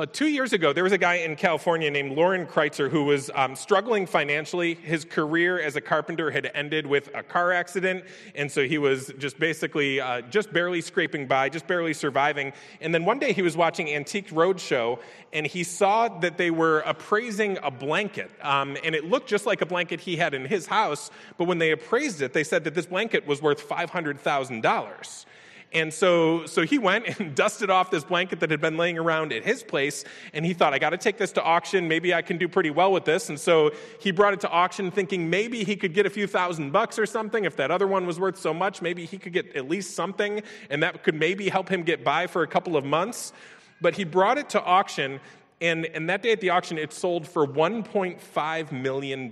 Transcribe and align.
Well, 0.00 0.06
two 0.06 0.28
years 0.28 0.54
ago, 0.54 0.72
there 0.72 0.84
was 0.84 0.94
a 0.94 0.98
guy 0.98 1.16
in 1.16 1.36
California 1.36 1.90
named 1.90 2.16
Loren 2.16 2.46
Krytzer 2.46 2.88
who 2.88 3.04
was 3.04 3.30
um, 3.34 3.54
struggling 3.54 4.06
financially. 4.06 4.72
His 4.72 5.04
career 5.04 5.60
as 5.60 5.76
a 5.76 5.82
carpenter 5.82 6.30
had 6.30 6.50
ended 6.54 6.86
with 6.86 7.10
a 7.14 7.22
car 7.22 7.52
accident, 7.52 8.06
and 8.34 8.50
so 8.50 8.66
he 8.66 8.78
was 8.78 9.12
just 9.18 9.38
basically 9.38 10.00
uh, 10.00 10.22
just 10.22 10.54
barely 10.54 10.80
scraping 10.80 11.26
by, 11.26 11.50
just 11.50 11.66
barely 11.66 11.92
surviving. 11.92 12.54
And 12.80 12.94
then 12.94 13.04
one 13.04 13.18
day 13.18 13.34
he 13.34 13.42
was 13.42 13.58
watching 13.58 13.90
Antique 13.90 14.30
Roadshow, 14.30 15.00
and 15.34 15.46
he 15.46 15.62
saw 15.64 16.08
that 16.20 16.38
they 16.38 16.50
were 16.50 16.78
appraising 16.86 17.58
a 17.62 17.70
blanket, 17.70 18.30
um, 18.40 18.78
and 18.82 18.94
it 18.94 19.04
looked 19.04 19.28
just 19.28 19.44
like 19.44 19.60
a 19.60 19.66
blanket 19.66 20.00
he 20.00 20.16
had 20.16 20.32
in 20.32 20.46
his 20.46 20.64
house. 20.64 21.10
But 21.36 21.44
when 21.44 21.58
they 21.58 21.72
appraised 21.72 22.22
it, 22.22 22.32
they 22.32 22.44
said 22.44 22.64
that 22.64 22.74
this 22.74 22.86
blanket 22.86 23.26
was 23.26 23.42
worth 23.42 23.60
five 23.60 23.90
hundred 23.90 24.18
thousand 24.18 24.62
dollars. 24.62 25.26
And 25.72 25.94
so, 25.94 26.46
so 26.46 26.62
he 26.62 26.78
went 26.78 27.18
and 27.20 27.34
dusted 27.34 27.70
off 27.70 27.90
this 27.90 28.02
blanket 28.02 28.40
that 28.40 28.50
had 28.50 28.60
been 28.60 28.76
laying 28.76 28.98
around 28.98 29.32
at 29.32 29.44
his 29.44 29.62
place, 29.62 30.04
and 30.32 30.44
he 30.44 30.52
thought, 30.52 30.74
I 30.74 30.78
got 30.78 30.90
to 30.90 30.98
take 30.98 31.16
this 31.16 31.32
to 31.32 31.42
auction. 31.42 31.86
Maybe 31.86 32.12
I 32.12 32.22
can 32.22 32.38
do 32.38 32.48
pretty 32.48 32.70
well 32.70 32.92
with 32.92 33.04
this. 33.04 33.28
And 33.28 33.38
so 33.38 33.70
he 34.00 34.10
brought 34.10 34.32
it 34.32 34.40
to 34.40 34.50
auction, 34.50 34.90
thinking 34.90 35.30
maybe 35.30 35.62
he 35.62 35.76
could 35.76 35.94
get 35.94 36.06
a 36.06 36.10
few 36.10 36.26
thousand 36.26 36.72
bucks 36.72 36.98
or 36.98 37.06
something. 37.06 37.44
If 37.44 37.56
that 37.56 37.70
other 37.70 37.86
one 37.86 38.06
was 38.06 38.18
worth 38.18 38.36
so 38.36 38.52
much, 38.52 38.82
maybe 38.82 39.04
he 39.04 39.16
could 39.16 39.32
get 39.32 39.54
at 39.54 39.68
least 39.68 39.94
something, 39.94 40.42
and 40.70 40.82
that 40.82 41.04
could 41.04 41.14
maybe 41.14 41.48
help 41.48 41.68
him 41.68 41.84
get 41.84 42.02
by 42.04 42.26
for 42.26 42.42
a 42.42 42.48
couple 42.48 42.76
of 42.76 42.84
months. 42.84 43.32
But 43.80 43.94
he 43.94 44.04
brought 44.04 44.38
it 44.38 44.50
to 44.50 44.62
auction, 44.62 45.20
and, 45.60 45.86
and 45.86 46.10
that 46.10 46.22
day 46.22 46.32
at 46.32 46.40
the 46.40 46.50
auction, 46.50 46.78
it 46.78 46.92
sold 46.92 47.28
for 47.28 47.46
$1.5 47.46 48.72
million. 48.72 49.30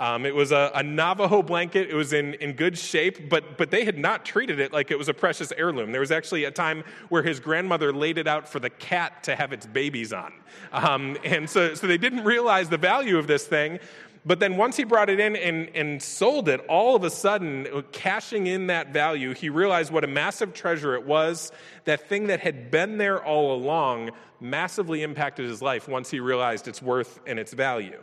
Um, 0.00 0.24
it 0.24 0.34
was 0.34 0.50
a, 0.50 0.72
a, 0.74 0.82
Navajo 0.82 1.42
blanket. 1.42 1.90
It 1.90 1.94
was 1.94 2.14
in, 2.14 2.32
in 2.34 2.54
good 2.54 2.78
shape, 2.78 3.28
but, 3.28 3.58
but 3.58 3.70
they 3.70 3.84
had 3.84 3.98
not 3.98 4.24
treated 4.24 4.58
it 4.58 4.72
like 4.72 4.90
it 4.90 4.96
was 4.96 5.10
a 5.10 5.14
precious 5.14 5.52
heirloom. 5.52 5.92
There 5.92 6.00
was 6.00 6.10
actually 6.10 6.44
a 6.44 6.50
time 6.50 6.84
where 7.10 7.22
his 7.22 7.38
grandmother 7.38 7.92
laid 7.92 8.16
it 8.16 8.26
out 8.26 8.48
for 8.48 8.60
the 8.60 8.70
cat 8.70 9.22
to 9.24 9.36
have 9.36 9.52
its 9.52 9.66
babies 9.66 10.14
on. 10.14 10.32
Um, 10.72 11.18
and 11.22 11.50
so, 11.50 11.74
so 11.74 11.86
they 11.86 11.98
didn't 11.98 12.24
realize 12.24 12.70
the 12.70 12.78
value 12.78 13.18
of 13.18 13.26
this 13.26 13.46
thing. 13.46 13.78
But 14.24 14.40
then 14.40 14.56
once 14.56 14.78
he 14.78 14.84
brought 14.84 15.10
it 15.10 15.20
in 15.20 15.36
and, 15.36 15.68
and 15.74 16.02
sold 16.02 16.48
it, 16.48 16.60
all 16.66 16.96
of 16.96 17.04
a 17.04 17.10
sudden, 17.10 17.66
cashing 17.92 18.46
in 18.46 18.68
that 18.68 18.94
value, 18.94 19.34
he 19.34 19.50
realized 19.50 19.92
what 19.92 20.04
a 20.04 20.06
massive 20.06 20.54
treasure 20.54 20.94
it 20.94 21.04
was. 21.04 21.52
That 21.84 22.08
thing 22.08 22.28
that 22.28 22.40
had 22.40 22.70
been 22.70 22.96
there 22.96 23.22
all 23.22 23.54
along 23.54 24.12
massively 24.40 25.02
impacted 25.02 25.46
his 25.46 25.60
life 25.60 25.88
once 25.88 26.10
he 26.10 26.20
realized 26.20 26.68
its 26.68 26.80
worth 26.80 27.20
and 27.26 27.38
its 27.38 27.52
value. 27.52 28.00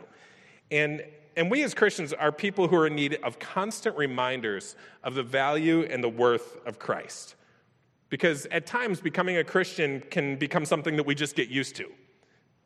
And 0.70 1.02
and 1.38 1.48
we 1.48 1.62
as 1.62 1.72
Christians 1.72 2.12
are 2.12 2.32
people 2.32 2.66
who 2.66 2.74
are 2.74 2.88
in 2.88 2.96
need 2.96 3.16
of 3.22 3.38
constant 3.38 3.96
reminders 3.96 4.74
of 5.04 5.14
the 5.14 5.22
value 5.22 5.82
and 5.88 6.02
the 6.02 6.08
worth 6.08 6.58
of 6.66 6.80
Christ. 6.80 7.36
Because 8.08 8.46
at 8.46 8.66
times, 8.66 9.00
becoming 9.00 9.36
a 9.36 9.44
Christian 9.44 10.02
can 10.10 10.34
become 10.36 10.64
something 10.64 10.96
that 10.96 11.06
we 11.06 11.14
just 11.14 11.36
get 11.36 11.48
used 11.48 11.76
to. 11.76 11.86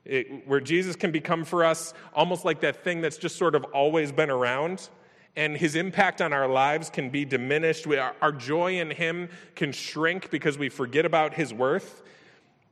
It, 0.06 0.48
where 0.48 0.58
Jesus 0.60 0.96
can 0.96 1.12
become 1.12 1.44
for 1.44 1.64
us 1.64 1.92
almost 2.14 2.46
like 2.46 2.60
that 2.60 2.82
thing 2.82 3.02
that's 3.02 3.18
just 3.18 3.36
sort 3.36 3.54
of 3.54 3.64
always 3.74 4.10
been 4.10 4.30
around, 4.30 4.88
and 5.36 5.54
his 5.54 5.76
impact 5.76 6.22
on 6.22 6.32
our 6.32 6.48
lives 6.48 6.88
can 6.88 7.10
be 7.10 7.26
diminished. 7.26 7.86
We, 7.86 7.98
our, 7.98 8.16
our 8.22 8.32
joy 8.32 8.80
in 8.80 8.90
him 8.90 9.28
can 9.54 9.72
shrink 9.72 10.30
because 10.30 10.56
we 10.56 10.70
forget 10.70 11.04
about 11.04 11.34
his 11.34 11.52
worth. 11.52 12.02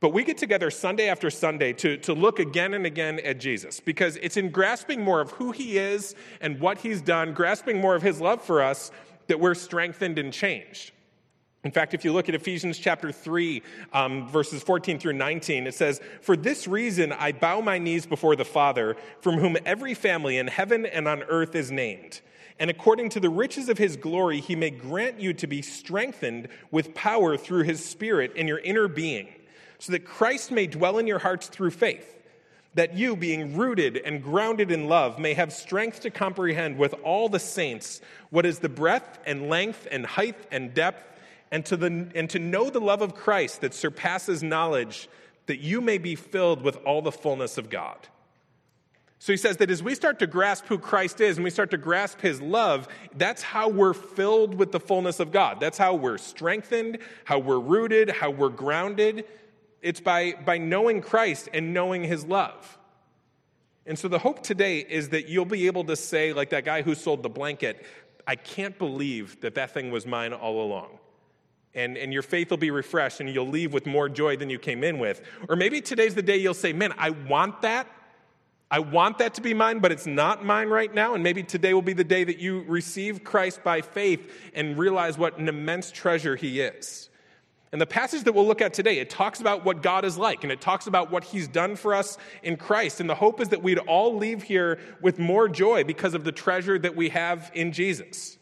But 0.01 0.13
we 0.13 0.23
get 0.23 0.39
together 0.39 0.71
Sunday 0.71 1.09
after 1.09 1.29
Sunday 1.29 1.73
to, 1.73 1.95
to 1.97 2.13
look 2.13 2.39
again 2.39 2.73
and 2.73 2.87
again 2.87 3.19
at 3.19 3.39
Jesus 3.39 3.79
because 3.79 4.17
it's 4.17 4.35
in 4.35 4.49
grasping 4.49 5.01
more 5.01 5.21
of 5.21 5.29
who 5.31 5.51
he 5.51 5.77
is 5.77 6.15
and 6.41 6.59
what 6.59 6.79
he's 6.79 7.01
done, 7.01 7.33
grasping 7.33 7.79
more 7.79 7.95
of 7.95 8.01
his 8.01 8.19
love 8.19 8.41
for 8.41 8.63
us, 8.63 8.91
that 9.27 9.39
we're 9.39 9.53
strengthened 9.53 10.17
and 10.17 10.33
changed. 10.33 10.91
In 11.63 11.69
fact, 11.69 11.93
if 11.93 12.03
you 12.03 12.11
look 12.11 12.27
at 12.27 12.33
Ephesians 12.33 12.79
chapter 12.79 13.11
3, 13.11 13.61
um, 13.93 14.27
verses 14.27 14.63
14 14.63 14.97
through 14.97 15.13
19, 15.13 15.67
it 15.67 15.75
says, 15.75 16.01
For 16.23 16.35
this 16.35 16.67
reason 16.67 17.11
I 17.11 17.31
bow 17.31 17.61
my 17.61 17.77
knees 17.77 18.07
before 18.07 18.35
the 18.35 18.43
Father, 18.43 18.97
from 19.19 19.37
whom 19.37 19.55
every 19.67 19.93
family 19.93 20.39
in 20.39 20.47
heaven 20.47 20.87
and 20.87 21.07
on 21.07 21.21
earth 21.23 21.53
is 21.53 21.71
named. 21.71 22.21
And 22.57 22.71
according 22.71 23.09
to 23.09 23.19
the 23.19 23.29
riches 23.29 23.69
of 23.69 23.77
his 23.77 23.97
glory, 23.97 24.39
he 24.39 24.55
may 24.55 24.71
grant 24.71 25.19
you 25.19 25.33
to 25.33 25.45
be 25.45 25.61
strengthened 25.61 26.47
with 26.71 26.95
power 26.95 27.37
through 27.37 27.63
his 27.63 27.85
Spirit 27.85 28.35
in 28.35 28.47
your 28.47 28.59
inner 28.59 28.87
being 28.87 29.27
so 29.81 29.93
that 29.93 30.05
Christ 30.05 30.51
may 30.51 30.67
dwell 30.67 30.99
in 30.99 31.07
your 31.07 31.17
hearts 31.17 31.47
through 31.47 31.71
faith, 31.71 32.21
that 32.75 32.95
you, 32.95 33.15
being 33.15 33.57
rooted 33.57 33.97
and 33.97 34.21
grounded 34.21 34.69
in 34.69 34.87
love, 34.87 35.17
may 35.17 35.33
have 35.33 35.51
strength 35.51 36.01
to 36.01 36.11
comprehend 36.11 36.77
with 36.77 36.93
all 37.03 37.29
the 37.29 37.39
saints 37.39 37.99
what 38.29 38.45
is 38.45 38.59
the 38.59 38.69
breadth 38.69 39.17
and 39.25 39.49
length 39.49 39.87
and 39.89 40.05
height 40.05 40.37
and 40.51 40.75
depth, 40.75 41.19
and 41.49 41.65
to, 41.65 41.75
the, 41.75 42.07
and 42.13 42.29
to 42.29 42.37
know 42.37 42.69
the 42.69 42.79
love 42.79 43.01
of 43.01 43.15
Christ 43.15 43.61
that 43.61 43.73
surpasses 43.73 44.43
knowledge, 44.43 45.09
that 45.47 45.57
you 45.57 45.81
may 45.81 45.97
be 45.97 46.13
filled 46.13 46.61
with 46.61 46.77
all 46.85 47.01
the 47.01 47.11
fullness 47.11 47.57
of 47.57 47.71
God. 47.71 47.97
So 49.17 49.33
he 49.33 49.37
says 49.37 49.57
that 49.57 49.71
as 49.71 49.81
we 49.81 49.95
start 49.95 50.19
to 50.19 50.27
grasp 50.27 50.65
who 50.67 50.77
Christ 50.77 51.21
is 51.21 51.37
and 51.37 51.43
we 51.43 51.49
start 51.49 51.71
to 51.71 51.77
grasp 51.77 52.21
his 52.21 52.39
love, 52.39 52.87
that's 53.15 53.41
how 53.41 53.67
we're 53.67 53.93
filled 53.93 54.53
with 54.53 54.71
the 54.71 54.79
fullness 54.79 55.19
of 55.19 55.31
God. 55.31 55.59
That's 55.59 55.79
how 55.79 55.95
we're 55.95 56.19
strengthened, 56.19 56.99
how 57.25 57.39
we're 57.39 57.59
rooted, 57.59 58.11
how 58.11 58.29
we're 58.29 58.49
grounded. 58.49 59.25
It's 59.81 59.99
by, 59.99 60.33
by 60.45 60.57
knowing 60.57 61.01
Christ 61.01 61.49
and 61.53 61.73
knowing 61.73 62.03
his 62.03 62.25
love. 62.25 62.77
And 63.85 63.97
so 63.97 64.07
the 64.07 64.19
hope 64.19 64.43
today 64.43 64.79
is 64.79 65.09
that 65.09 65.27
you'll 65.27 65.45
be 65.45 65.65
able 65.67 65.83
to 65.85 65.95
say, 65.95 66.33
like 66.33 66.51
that 66.51 66.65
guy 66.65 66.83
who 66.83 66.93
sold 66.93 67.23
the 67.23 67.29
blanket, 67.29 67.83
I 68.27 68.35
can't 68.35 68.77
believe 68.77 69.41
that 69.41 69.55
that 69.55 69.71
thing 69.71 69.91
was 69.91 70.05
mine 70.05 70.33
all 70.33 70.63
along. 70.63 70.99
And, 71.73 71.97
and 71.97 72.13
your 72.13 72.21
faith 72.21 72.51
will 72.51 72.57
be 72.57 72.69
refreshed 72.69 73.21
and 73.21 73.29
you'll 73.29 73.47
leave 73.47 73.73
with 73.73 73.85
more 73.85 74.09
joy 74.09 74.35
than 74.35 74.49
you 74.49 74.59
came 74.59 74.83
in 74.83 74.99
with. 74.99 75.21
Or 75.49 75.55
maybe 75.55 75.81
today's 75.81 76.13
the 76.13 76.21
day 76.21 76.37
you'll 76.37 76.53
say, 76.53 76.73
Man, 76.73 76.93
I 76.97 77.11
want 77.11 77.61
that. 77.61 77.87
I 78.69 78.79
want 78.79 79.17
that 79.17 79.33
to 79.33 79.41
be 79.41 79.53
mine, 79.53 79.79
but 79.79 79.91
it's 79.91 80.07
not 80.07 80.45
mine 80.45 80.69
right 80.69 80.93
now. 80.93 81.13
And 81.13 81.23
maybe 81.23 81.43
today 81.43 81.73
will 81.73 81.81
be 81.81 81.93
the 81.93 82.05
day 82.05 82.23
that 82.23 82.39
you 82.39 82.63
receive 82.67 83.23
Christ 83.23 83.63
by 83.63 83.81
faith 83.81 84.31
and 84.53 84.77
realize 84.77 85.17
what 85.17 85.37
an 85.37 85.49
immense 85.49 85.91
treasure 85.91 86.37
he 86.37 86.61
is. 86.61 87.09
And 87.71 87.79
the 87.79 87.85
passage 87.85 88.23
that 88.23 88.33
we'll 88.33 88.45
look 88.45 88.61
at 88.61 88.73
today, 88.73 88.99
it 88.99 89.09
talks 89.09 89.39
about 89.39 89.63
what 89.63 89.81
God 89.81 90.03
is 90.03 90.17
like 90.17 90.43
and 90.43 90.51
it 90.51 90.59
talks 90.59 90.87
about 90.87 91.09
what 91.09 91.23
he's 91.23 91.47
done 91.47 91.77
for 91.77 91.93
us 91.93 92.17
in 92.43 92.57
Christ. 92.57 92.99
And 92.99 93.09
the 93.09 93.15
hope 93.15 93.39
is 93.39 93.49
that 93.49 93.63
we'd 93.63 93.77
all 93.79 94.17
leave 94.17 94.43
here 94.43 94.79
with 95.01 95.19
more 95.19 95.47
joy 95.47 95.85
because 95.85 96.13
of 96.13 96.25
the 96.25 96.33
treasure 96.33 96.77
that 96.79 96.95
we 96.95 97.09
have 97.09 97.49
in 97.53 97.71
Jesus. 97.71 98.37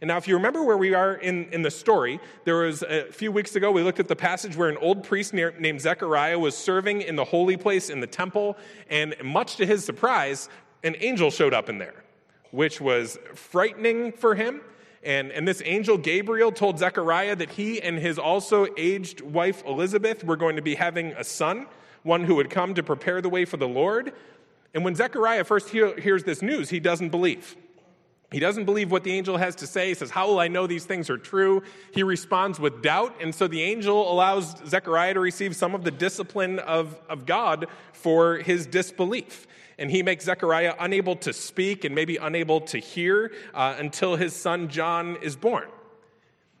And 0.00 0.08
now, 0.08 0.16
if 0.16 0.26
you 0.26 0.34
remember 0.34 0.64
where 0.64 0.76
we 0.76 0.92
are 0.92 1.14
in, 1.14 1.46
in 1.52 1.62
the 1.62 1.70
story, 1.70 2.20
there 2.44 2.56
was 2.56 2.82
a 2.82 3.10
few 3.12 3.30
weeks 3.30 3.54
ago, 3.54 3.70
we 3.70 3.82
looked 3.82 4.00
at 4.00 4.08
the 4.08 4.16
passage 4.16 4.56
where 4.56 4.68
an 4.68 4.76
old 4.78 5.04
priest 5.04 5.32
near, 5.32 5.54
named 5.58 5.80
Zechariah 5.80 6.38
was 6.38 6.56
serving 6.56 7.02
in 7.02 7.16
the 7.16 7.24
holy 7.24 7.56
place 7.56 7.88
in 7.88 8.00
the 8.00 8.06
temple. 8.06 8.56
And 8.90 9.14
much 9.22 9.56
to 9.56 9.64
his 9.64 9.84
surprise, 9.84 10.48
an 10.82 10.96
angel 10.98 11.30
showed 11.30 11.54
up 11.54 11.68
in 11.68 11.78
there, 11.78 12.04
which 12.50 12.80
was 12.80 13.16
frightening 13.34 14.12
for 14.12 14.34
him 14.34 14.60
and, 15.04 15.30
and 15.32 15.46
this 15.46 15.62
angel 15.64 15.98
Gabriel 15.98 16.50
told 16.50 16.78
Zechariah 16.78 17.36
that 17.36 17.50
he 17.50 17.80
and 17.80 17.98
his 17.98 18.18
also 18.18 18.66
aged 18.76 19.20
wife 19.20 19.62
Elizabeth 19.66 20.24
were 20.24 20.36
going 20.36 20.56
to 20.56 20.62
be 20.62 20.74
having 20.74 21.12
a 21.12 21.24
son, 21.24 21.66
one 22.02 22.24
who 22.24 22.36
would 22.36 22.50
come 22.50 22.74
to 22.74 22.82
prepare 22.82 23.20
the 23.20 23.28
way 23.28 23.44
for 23.44 23.56
the 23.56 23.68
Lord. 23.68 24.12
And 24.72 24.84
when 24.84 24.94
Zechariah 24.94 25.44
first 25.44 25.68
hear, 25.68 25.98
hears 25.98 26.24
this 26.24 26.42
news, 26.42 26.70
he 26.70 26.80
doesn't 26.80 27.10
believe. 27.10 27.56
He 28.32 28.40
doesn't 28.40 28.64
believe 28.64 28.90
what 28.90 29.04
the 29.04 29.12
angel 29.12 29.36
has 29.36 29.54
to 29.56 29.66
say. 29.66 29.88
He 29.88 29.94
says, 29.94 30.10
How 30.10 30.26
will 30.26 30.40
I 30.40 30.48
know 30.48 30.66
these 30.66 30.84
things 30.84 31.08
are 31.08 31.18
true? 31.18 31.62
He 31.92 32.02
responds 32.02 32.58
with 32.58 32.82
doubt. 32.82 33.14
And 33.20 33.32
so 33.32 33.46
the 33.46 33.62
angel 33.62 34.10
allows 34.10 34.56
Zechariah 34.66 35.14
to 35.14 35.20
receive 35.20 35.54
some 35.54 35.74
of 35.74 35.84
the 35.84 35.92
discipline 35.92 36.58
of, 36.58 36.98
of 37.08 37.26
God 37.26 37.66
for 37.92 38.38
his 38.38 38.66
disbelief 38.66 39.46
and 39.78 39.90
he 39.90 40.02
makes 40.02 40.24
Zechariah 40.24 40.74
unable 40.78 41.16
to 41.16 41.32
speak 41.32 41.84
and 41.84 41.94
maybe 41.94 42.16
unable 42.16 42.60
to 42.62 42.78
hear 42.78 43.32
uh, 43.52 43.76
until 43.78 44.16
his 44.16 44.34
son 44.34 44.68
John 44.68 45.16
is 45.22 45.36
born. 45.36 45.68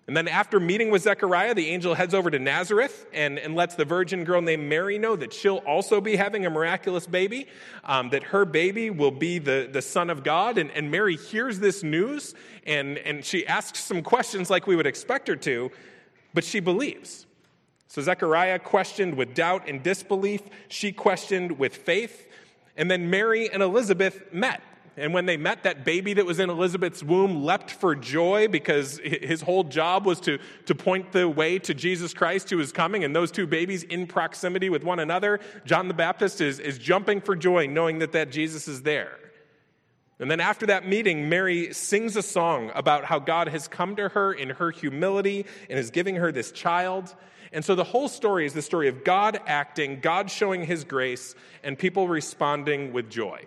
And 0.06 0.14
then, 0.14 0.28
after 0.28 0.60
meeting 0.60 0.90
with 0.90 1.02
Zechariah, 1.02 1.54
the 1.54 1.70
angel 1.70 1.94
heads 1.94 2.12
over 2.12 2.30
to 2.30 2.38
Nazareth 2.38 3.06
and, 3.14 3.38
and 3.38 3.54
lets 3.54 3.74
the 3.74 3.86
virgin 3.86 4.24
girl 4.24 4.42
named 4.42 4.68
Mary 4.68 4.98
know 4.98 5.16
that 5.16 5.32
she'll 5.32 5.62
also 5.66 5.98
be 5.98 6.16
having 6.16 6.44
a 6.44 6.50
miraculous 6.50 7.06
baby, 7.06 7.46
um, 7.84 8.10
that 8.10 8.22
her 8.24 8.44
baby 8.44 8.90
will 8.90 9.10
be 9.10 9.38
the, 9.38 9.66
the 9.72 9.80
Son 9.80 10.10
of 10.10 10.22
God. 10.22 10.58
And, 10.58 10.70
and 10.72 10.90
Mary 10.90 11.16
hears 11.16 11.58
this 11.58 11.82
news 11.82 12.34
and, 12.66 12.98
and 12.98 13.24
she 13.24 13.46
asks 13.46 13.80
some 13.80 14.02
questions 14.02 14.50
like 14.50 14.66
we 14.66 14.76
would 14.76 14.86
expect 14.86 15.26
her 15.28 15.36
to, 15.36 15.70
but 16.34 16.44
she 16.44 16.60
believes. 16.60 17.26
So, 17.86 18.02
Zechariah 18.02 18.58
questioned 18.58 19.14
with 19.14 19.34
doubt 19.34 19.68
and 19.68 19.82
disbelief, 19.82 20.42
she 20.68 20.92
questioned 20.92 21.58
with 21.58 21.76
faith. 21.76 22.28
And 22.76 22.90
then 22.90 23.10
Mary 23.10 23.50
and 23.50 23.62
Elizabeth 23.62 24.32
met. 24.32 24.62
And 24.96 25.12
when 25.12 25.26
they 25.26 25.36
met, 25.36 25.64
that 25.64 25.84
baby 25.84 26.14
that 26.14 26.24
was 26.24 26.38
in 26.38 26.50
Elizabeth's 26.50 27.02
womb 27.02 27.44
leapt 27.44 27.72
for 27.72 27.96
joy 27.96 28.46
because 28.46 28.98
his 28.98 29.42
whole 29.42 29.64
job 29.64 30.06
was 30.06 30.20
to, 30.20 30.38
to 30.66 30.74
point 30.74 31.10
the 31.10 31.28
way 31.28 31.58
to 31.60 31.74
Jesus 31.74 32.14
Christ 32.14 32.48
who 32.50 32.58
was 32.58 32.70
coming. 32.70 33.02
And 33.02 33.14
those 33.14 33.32
two 33.32 33.46
babies 33.46 33.82
in 33.82 34.06
proximity 34.06 34.70
with 34.70 34.84
one 34.84 35.00
another, 35.00 35.40
John 35.64 35.88
the 35.88 35.94
Baptist 35.94 36.40
is, 36.40 36.60
is 36.60 36.78
jumping 36.78 37.20
for 37.20 37.34
joy 37.34 37.66
knowing 37.66 37.98
that 38.00 38.12
that 38.12 38.30
Jesus 38.30 38.68
is 38.68 38.82
there. 38.82 39.18
And 40.20 40.30
then 40.30 40.38
after 40.38 40.66
that 40.66 40.86
meeting, 40.86 41.28
Mary 41.28 41.74
sings 41.74 42.14
a 42.14 42.22
song 42.22 42.70
about 42.76 43.04
how 43.04 43.18
God 43.18 43.48
has 43.48 43.66
come 43.66 43.96
to 43.96 44.10
her 44.10 44.32
in 44.32 44.50
her 44.50 44.70
humility 44.70 45.44
and 45.68 45.76
is 45.76 45.90
giving 45.90 46.14
her 46.16 46.30
this 46.30 46.52
child. 46.52 47.14
And 47.54 47.64
so 47.64 47.76
the 47.76 47.84
whole 47.84 48.08
story 48.08 48.46
is 48.46 48.52
the 48.52 48.60
story 48.60 48.88
of 48.88 49.04
God 49.04 49.40
acting, 49.46 50.00
God 50.00 50.28
showing 50.28 50.66
his 50.66 50.82
grace, 50.82 51.36
and 51.62 51.78
people 51.78 52.08
responding 52.08 52.92
with 52.92 53.08
joy. 53.08 53.46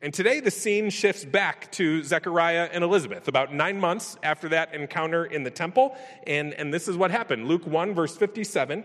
And 0.00 0.14
today 0.14 0.38
the 0.38 0.52
scene 0.52 0.90
shifts 0.90 1.24
back 1.24 1.72
to 1.72 2.04
Zechariah 2.04 2.70
and 2.72 2.84
Elizabeth, 2.84 3.26
about 3.26 3.52
nine 3.52 3.80
months 3.80 4.16
after 4.22 4.48
that 4.50 4.74
encounter 4.76 5.24
in 5.26 5.42
the 5.42 5.50
temple. 5.50 5.96
And, 6.24 6.54
and 6.54 6.72
this 6.72 6.86
is 6.86 6.96
what 6.96 7.10
happened 7.10 7.48
Luke 7.48 7.66
1, 7.66 7.94
verse 7.94 8.16
57. 8.16 8.84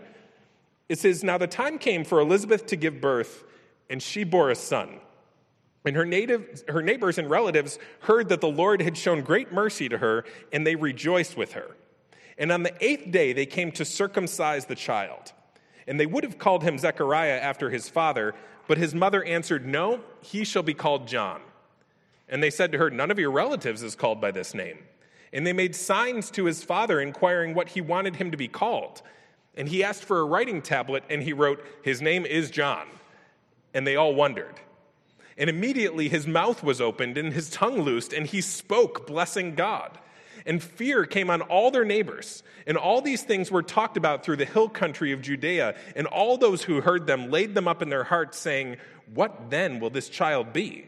It 0.88 0.98
says, 0.98 1.22
Now 1.22 1.38
the 1.38 1.46
time 1.46 1.78
came 1.78 2.04
for 2.04 2.18
Elizabeth 2.18 2.66
to 2.66 2.76
give 2.76 3.00
birth, 3.00 3.44
and 3.88 4.02
she 4.02 4.24
bore 4.24 4.50
a 4.50 4.56
son. 4.56 4.98
And 5.84 5.94
her, 5.94 6.04
native, 6.04 6.64
her 6.66 6.82
neighbors 6.82 7.16
and 7.16 7.30
relatives 7.30 7.78
heard 8.00 8.28
that 8.30 8.40
the 8.40 8.48
Lord 8.48 8.82
had 8.82 8.96
shown 8.98 9.22
great 9.22 9.52
mercy 9.52 9.88
to 9.88 9.98
her, 9.98 10.24
and 10.52 10.66
they 10.66 10.74
rejoiced 10.74 11.36
with 11.36 11.52
her. 11.52 11.76
And 12.38 12.52
on 12.52 12.62
the 12.62 12.74
eighth 12.84 13.10
day, 13.10 13.32
they 13.32 13.46
came 13.46 13.72
to 13.72 13.84
circumcise 13.84 14.66
the 14.66 14.74
child. 14.74 15.32
And 15.86 15.98
they 15.98 16.06
would 16.06 16.24
have 16.24 16.38
called 16.38 16.62
him 16.62 16.78
Zechariah 16.78 17.38
after 17.38 17.70
his 17.70 17.88
father, 17.88 18.34
but 18.66 18.78
his 18.78 18.94
mother 18.94 19.22
answered, 19.24 19.66
No, 19.66 20.00
he 20.20 20.44
shall 20.44 20.62
be 20.62 20.74
called 20.74 21.06
John. 21.06 21.40
And 22.28 22.42
they 22.42 22.50
said 22.50 22.72
to 22.72 22.78
her, 22.78 22.90
None 22.90 23.10
of 23.10 23.18
your 23.18 23.30
relatives 23.30 23.82
is 23.82 23.94
called 23.94 24.20
by 24.20 24.32
this 24.32 24.52
name. 24.52 24.78
And 25.32 25.46
they 25.46 25.52
made 25.52 25.74
signs 25.74 26.30
to 26.32 26.44
his 26.44 26.64
father, 26.64 27.00
inquiring 27.00 27.54
what 27.54 27.70
he 27.70 27.80
wanted 27.80 28.16
him 28.16 28.30
to 28.30 28.36
be 28.36 28.48
called. 28.48 29.02
And 29.56 29.68
he 29.68 29.82
asked 29.82 30.04
for 30.04 30.20
a 30.20 30.24
writing 30.24 30.60
tablet, 30.60 31.04
and 31.08 31.22
he 31.22 31.32
wrote, 31.32 31.64
His 31.82 32.02
name 32.02 32.26
is 32.26 32.50
John. 32.50 32.86
And 33.72 33.86
they 33.86 33.96
all 33.96 34.14
wondered. 34.14 34.60
And 35.38 35.48
immediately 35.48 36.08
his 36.08 36.26
mouth 36.26 36.62
was 36.62 36.80
opened 36.80 37.16
and 37.16 37.32
his 37.32 37.50
tongue 37.50 37.82
loosed, 37.82 38.12
and 38.12 38.26
he 38.26 38.40
spoke, 38.40 39.06
blessing 39.06 39.54
God 39.54 39.98
and 40.46 40.62
fear 40.62 41.04
came 41.04 41.28
on 41.28 41.42
all 41.42 41.70
their 41.70 41.84
neighbors. 41.84 42.42
And 42.66 42.76
all 42.76 43.02
these 43.02 43.22
things 43.22 43.50
were 43.50 43.62
talked 43.62 43.96
about 43.96 44.24
through 44.24 44.36
the 44.36 44.44
hill 44.44 44.68
country 44.68 45.12
of 45.12 45.20
Judea, 45.20 45.76
and 45.94 46.06
all 46.06 46.38
those 46.38 46.62
who 46.62 46.80
heard 46.80 47.06
them 47.06 47.30
laid 47.30 47.54
them 47.54 47.68
up 47.68 47.82
in 47.82 47.88
their 47.88 48.04
hearts, 48.04 48.38
saying, 48.38 48.76
What 49.12 49.50
then 49.50 49.80
will 49.80 49.90
this 49.90 50.08
child 50.08 50.52
be? 50.52 50.86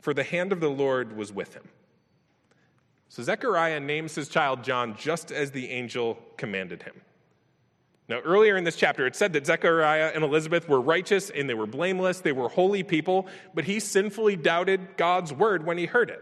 For 0.00 0.14
the 0.14 0.24
hand 0.24 0.52
of 0.52 0.60
the 0.60 0.70
Lord 0.70 1.16
was 1.16 1.32
with 1.32 1.54
him. 1.54 1.68
So 3.08 3.22
Zechariah 3.22 3.80
names 3.80 4.14
his 4.14 4.28
child 4.28 4.64
John 4.64 4.96
just 4.96 5.30
as 5.30 5.50
the 5.50 5.68
angel 5.68 6.18
commanded 6.38 6.82
him. 6.82 6.94
Now, 8.08 8.20
earlier 8.20 8.56
in 8.56 8.64
this 8.64 8.76
chapter, 8.76 9.06
it 9.06 9.14
said 9.14 9.32
that 9.34 9.46
Zechariah 9.46 10.12
and 10.14 10.24
Elizabeth 10.24 10.68
were 10.68 10.80
righteous 10.80 11.30
and 11.30 11.48
they 11.48 11.54
were 11.54 11.66
blameless, 11.66 12.20
they 12.20 12.32
were 12.32 12.48
holy 12.48 12.82
people, 12.82 13.26
but 13.54 13.64
he 13.64 13.80
sinfully 13.80 14.36
doubted 14.36 14.96
God's 14.96 15.32
word 15.32 15.64
when 15.64 15.78
he 15.78 15.86
heard 15.86 16.10
it. 16.10 16.20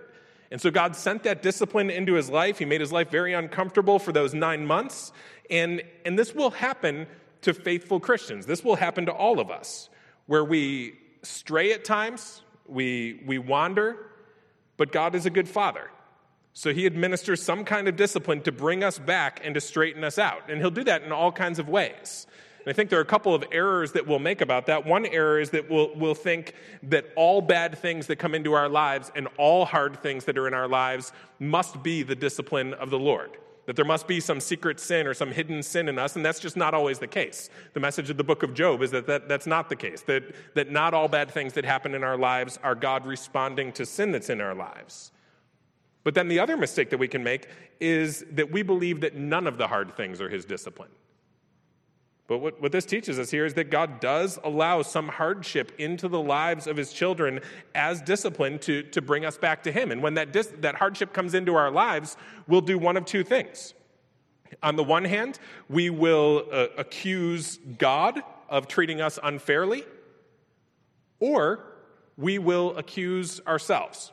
And 0.51 0.61
so 0.61 0.71
God 0.71 0.97
sent 0.97 1.23
that 1.23 1.43
discipline 1.43 1.91
into 1.91 2.15
his 2.15 2.29
life. 2.29 2.59
He 2.59 2.65
made 2.65 2.81
his 2.81 2.93
life 2.93 3.11
very 3.11 3.35
uncomfortable 3.35 3.99
for 3.99 4.13
those 4.13 4.35
nine 4.35 4.67
months. 4.67 5.13
And, 5.49 5.83
and 6.05 6.19
this 6.19 6.35
will 6.35 6.51
happen 6.51 7.07
to 7.43 7.55
faithful 7.55 8.01
Christians. 8.01 8.47
This 8.47 8.65
will 8.65 8.77
happen 8.77 9.07
to 9.07 9.13
all 9.13 9.41
of 9.41 9.51
us, 9.51 9.89
where 10.27 10.45
we 10.45 10.95
stray 11.23 11.73
at 11.73 11.85
times, 11.85 12.43
we, 12.67 13.23
we 13.27 13.39
wander, 13.39 13.97
but 14.77 14.93
God 14.93 15.15
is 15.15 15.27
a 15.27 15.31
good 15.31 15.49
father. 15.49 15.91
So 16.53 16.73
he 16.73 16.85
administers 16.85 17.43
some 17.43 17.65
kind 17.65 17.89
of 17.89 17.97
discipline 17.97 18.43
to 18.43 18.53
bring 18.53 18.83
us 18.83 18.99
back 18.99 19.41
and 19.45 19.55
to 19.55 19.61
straighten 19.61 20.03
us 20.05 20.19
out. 20.19 20.51
And 20.51 20.61
he'll 20.61 20.71
do 20.71 20.85
that 20.85 21.03
in 21.03 21.13
all 21.13 21.33
kinds 21.33 21.59
of 21.59 21.69
ways. 21.69 22.27
And 22.65 22.71
I 22.71 22.75
think 22.75 22.91
there 22.91 22.99
are 22.99 23.03
a 23.03 23.07
couple 23.07 23.35
of 23.35 23.45
errors 23.53 23.93
that 23.93 24.07
we'll 24.07 24.19
make 24.19 24.41
about 24.41 24.67
that. 24.67 24.85
One 24.85 25.07
error 25.07 25.41
is 25.41 25.51
that 25.51 25.71
we'll, 25.71 25.95
we'll 25.95 26.15
think 26.15 26.55
that 26.85 27.07
all 27.17 27.41
bad 27.41 27.79
things 27.79 28.07
that 28.09 28.17
come 28.17 28.35
into 28.35 28.53
our 28.53 28.69
lives 28.69 29.11
and 29.15 29.29
all 29.39 29.65
hard 29.65 30.03
things 30.03 30.25
that 30.27 30.37
are 30.37 30.47
in 30.47 30.55
our 30.55 30.69
lives 30.69 31.13
must 31.39 31.83
be 31.83 32.03
the 32.03 32.15
discipline 32.15 32.75
of 32.75 32.91
the 32.91 32.99
Lord. 32.99 33.39
That 33.67 33.77
there 33.77 33.85
must 33.85 34.09
be 34.09 34.21
some 34.21 34.41
secret 34.41 34.81
sin 34.81 35.07
or 35.07 35.15
some 35.15 35.31
hidden 35.31 35.63
sin 35.63 35.89
in 35.89 35.99
us, 35.99 36.17
and 36.17 36.25
that's 36.25 36.41
just 36.41 36.57
not 36.57 36.75
always 36.75 36.99
the 36.99 37.07
case. 37.07 37.51
The 37.73 37.81
message 37.81 38.11
of 38.11 38.17
the 38.17 38.25
book 38.25 38.43
of 38.43 38.53
Job 38.53 38.83
is 38.83 38.91
that, 38.91 39.07
that 39.07 39.29
that's 39.29 39.47
not 39.47 39.69
the 39.69 39.77
case, 39.77 40.03
that, 40.03 40.25
that 40.55 40.71
not 40.71 40.93
all 40.93 41.09
bad 41.09 41.31
things 41.31 41.53
that 41.55 41.65
happen 41.65 41.95
in 41.95 42.03
our 42.03 42.17
lives 42.17 42.59
are 42.63 42.75
God 42.75 43.07
responding 43.07 43.73
to 43.73 43.87
sin 43.87 44.13
that's 44.13 44.29
in 44.29 44.41
our 44.41 44.55
lives. 44.55 45.13
But 46.03 46.15
then 46.15 46.29
the 46.29 46.41
other 46.41 46.57
mistake 46.57 46.91
that 46.91 46.99
we 46.99 47.09
can 47.09 47.23
make 47.23 47.47
is 47.79 48.25
that 48.33 48.51
we 48.51 48.63
believe 48.63 49.01
that 49.03 49.15
none 49.15 49.47
of 49.47 49.59
the 49.59 49.69
hard 49.69 49.97
things 49.97 50.21
are 50.21 50.29
his 50.29 50.45
discipline. 50.45 50.91
But 52.31 52.39
what, 52.39 52.63
what 52.63 52.71
this 52.71 52.85
teaches 52.85 53.19
us 53.19 53.29
here 53.29 53.45
is 53.45 53.55
that 53.55 53.73
God 53.73 53.99
does 53.99 54.39
allow 54.45 54.83
some 54.83 55.09
hardship 55.09 55.73
into 55.79 56.07
the 56.07 56.21
lives 56.21 56.69
of 56.69 56.77
his 56.77 56.93
children 56.93 57.41
as 57.75 58.01
discipline 58.01 58.61
to, 58.61 58.85
to 58.85 59.03
bring 59.03 59.25
us 59.25 59.37
back 59.37 59.65
to 59.65 59.73
him. 59.73 59.91
And 59.91 60.01
when 60.01 60.15
that, 60.15 60.33
dis, 60.33 60.47
that 60.61 60.77
hardship 60.77 61.13
comes 61.13 61.35
into 61.35 61.57
our 61.57 61.73
lives, 61.73 62.17
we'll 62.47 62.61
do 62.61 62.79
one 62.79 62.97
of 62.97 63.05
two 63.05 63.25
things. 63.25 63.75
On 64.63 64.77
the 64.77 64.85
one 64.85 65.05
hand, 65.05 65.41
we 65.69 65.91
will 65.91 66.47
uh, 66.53 66.69
accuse 66.79 67.59
God 67.79 68.23
of 68.49 68.69
treating 68.69 69.01
us 69.01 69.19
unfairly, 69.21 69.85
or 71.19 71.65
we 72.17 72.39
will 72.39 72.79
accuse 72.79 73.41
ourselves. 73.45 74.13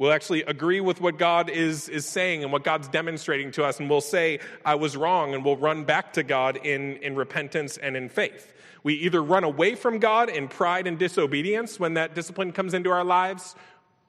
We'll 0.00 0.12
actually 0.12 0.44
agree 0.44 0.80
with 0.80 1.02
what 1.02 1.18
God 1.18 1.50
is, 1.50 1.90
is 1.90 2.06
saying 2.06 2.42
and 2.42 2.50
what 2.50 2.64
God's 2.64 2.88
demonstrating 2.88 3.50
to 3.52 3.64
us, 3.64 3.78
and 3.78 3.90
we'll 3.90 4.00
say, 4.00 4.38
I 4.64 4.76
was 4.76 4.96
wrong, 4.96 5.34
and 5.34 5.44
we'll 5.44 5.58
run 5.58 5.84
back 5.84 6.14
to 6.14 6.22
God 6.22 6.56
in, 6.56 6.96
in 7.02 7.16
repentance 7.16 7.76
and 7.76 7.94
in 7.98 8.08
faith. 8.08 8.54
We 8.82 8.94
either 8.94 9.22
run 9.22 9.44
away 9.44 9.74
from 9.74 9.98
God 9.98 10.30
in 10.30 10.48
pride 10.48 10.86
and 10.86 10.98
disobedience 10.98 11.78
when 11.78 11.92
that 11.94 12.14
discipline 12.14 12.52
comes 12.52 12.72
into 12.72 12.88
our 12.88 13.04
lives, 13.04 13.54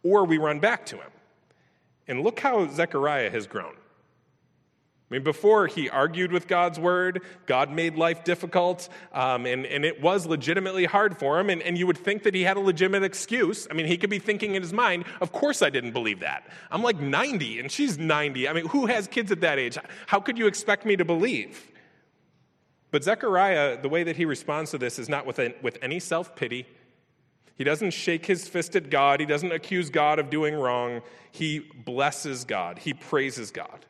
or 0.02 0.24
we 0.24 0.38
run 0.38 0.62
back 0.62 0.86
to 0.86 0.96
Him. 0.96 1.12
And 2.08 2.24
look 2.24 2.40
how 2.40 2.70
Zechariah 2.70 3.30
has 3.30 3.46
grown. 3.46 3.76
I 5.12 5.16
mean, 5.16 5.24
before 5.24 5.68
he 5.68 5.90
argued 5.90 6.32
with 6.32 6.48
God's 6.48 6.80
word, 6.80 7.22
God 7.46 7.70
made 7.70 7.98
life 7.98 8.24
difficult, 8.24 8.88
um, 9.12 9.46
and, 9.46 9.66
and 9.66 9.84
it 9.84 10.02
was 10.02 10.26
legitimately 10.26 10.86
hard 10.86 11.18
for 11.18 11.38
him. 11.38 11.50
And, 11.50 11.62
and 11.64 11.78
you 11.78 11.86
would 11.86 11.98
think 11.98 12.24
that 12.24 12.34
he 12.34 12.44
had 12.44 12.56
a 12.56 12.62
legitimate 12.62 13.04
excuse. 13.04 13.68
I 13.70 13.74
mean, 13.74 13.88
he 13.88 13.98
could 13.98 14.10
be 14.10 14.20
thinking 14.20 14.56
in 14.56 14.62
his 14.62 14.72
mind, 14.72 15.04
of 15.20 15.34
course 15.34 15.62
I 15.62 15.70
didn't 15.70 15.92
believe 15.92 16.22
that. 16.22 16.48
I'm 16.72 16.82
like 16.82 17.02
90, 17.02 17.60
and 17.60 17.70
she's 17.70 17.98
90. 17.98 18.48
I 18.48 18.54
mean, 18.54 18.68
who 18.68 18.86
has 18.86 19.10
kids 19.10 19.34
at 19.34 19.42
that 19.42 19.60
age? 19.60 19.78
How 20.08 20.22
could 20.22 20.38
you 20.38 20.48
expect 20.48 20.86
me 20.86 20.96
to 20.96 21.04
believe? 21.04 21.70
But 22.90 23.04
Zechariah, 23.04 23.82
the 23.82 23.90
way 23.90 24.04
that 24.04 24.16
he 24.16 24.24
responds 24.24 24.72
to 24.72 24.78
this 24.78 24.98
is 24.98 25.10
not 25.10 25.26
with, 25.26 25.42
with 25.62 25.78
any 25.82 26.00
self 26.00 26.38
pity. 26.38 26.66
He 27.58 27.66
doesn't 27.66 27.92
shake 27.92 28.26
his 28.26 28.48
fist 28.48 28.78
at 28.78 28.90
God. 28.90 29.20
He 29.20 29.26
doesn't 29.26 29.52
accuse 29.52 29.90
God 29.90 30.20
of 30.20 30.30
doing 30.30 30.56
wrong. 30.56 31.02
He 31.34 31.60
blesses 31.60 32.46
God. 32.46 32.80
He 32.80 32.94
praises 32.94 33.52
God. 33.52 33.86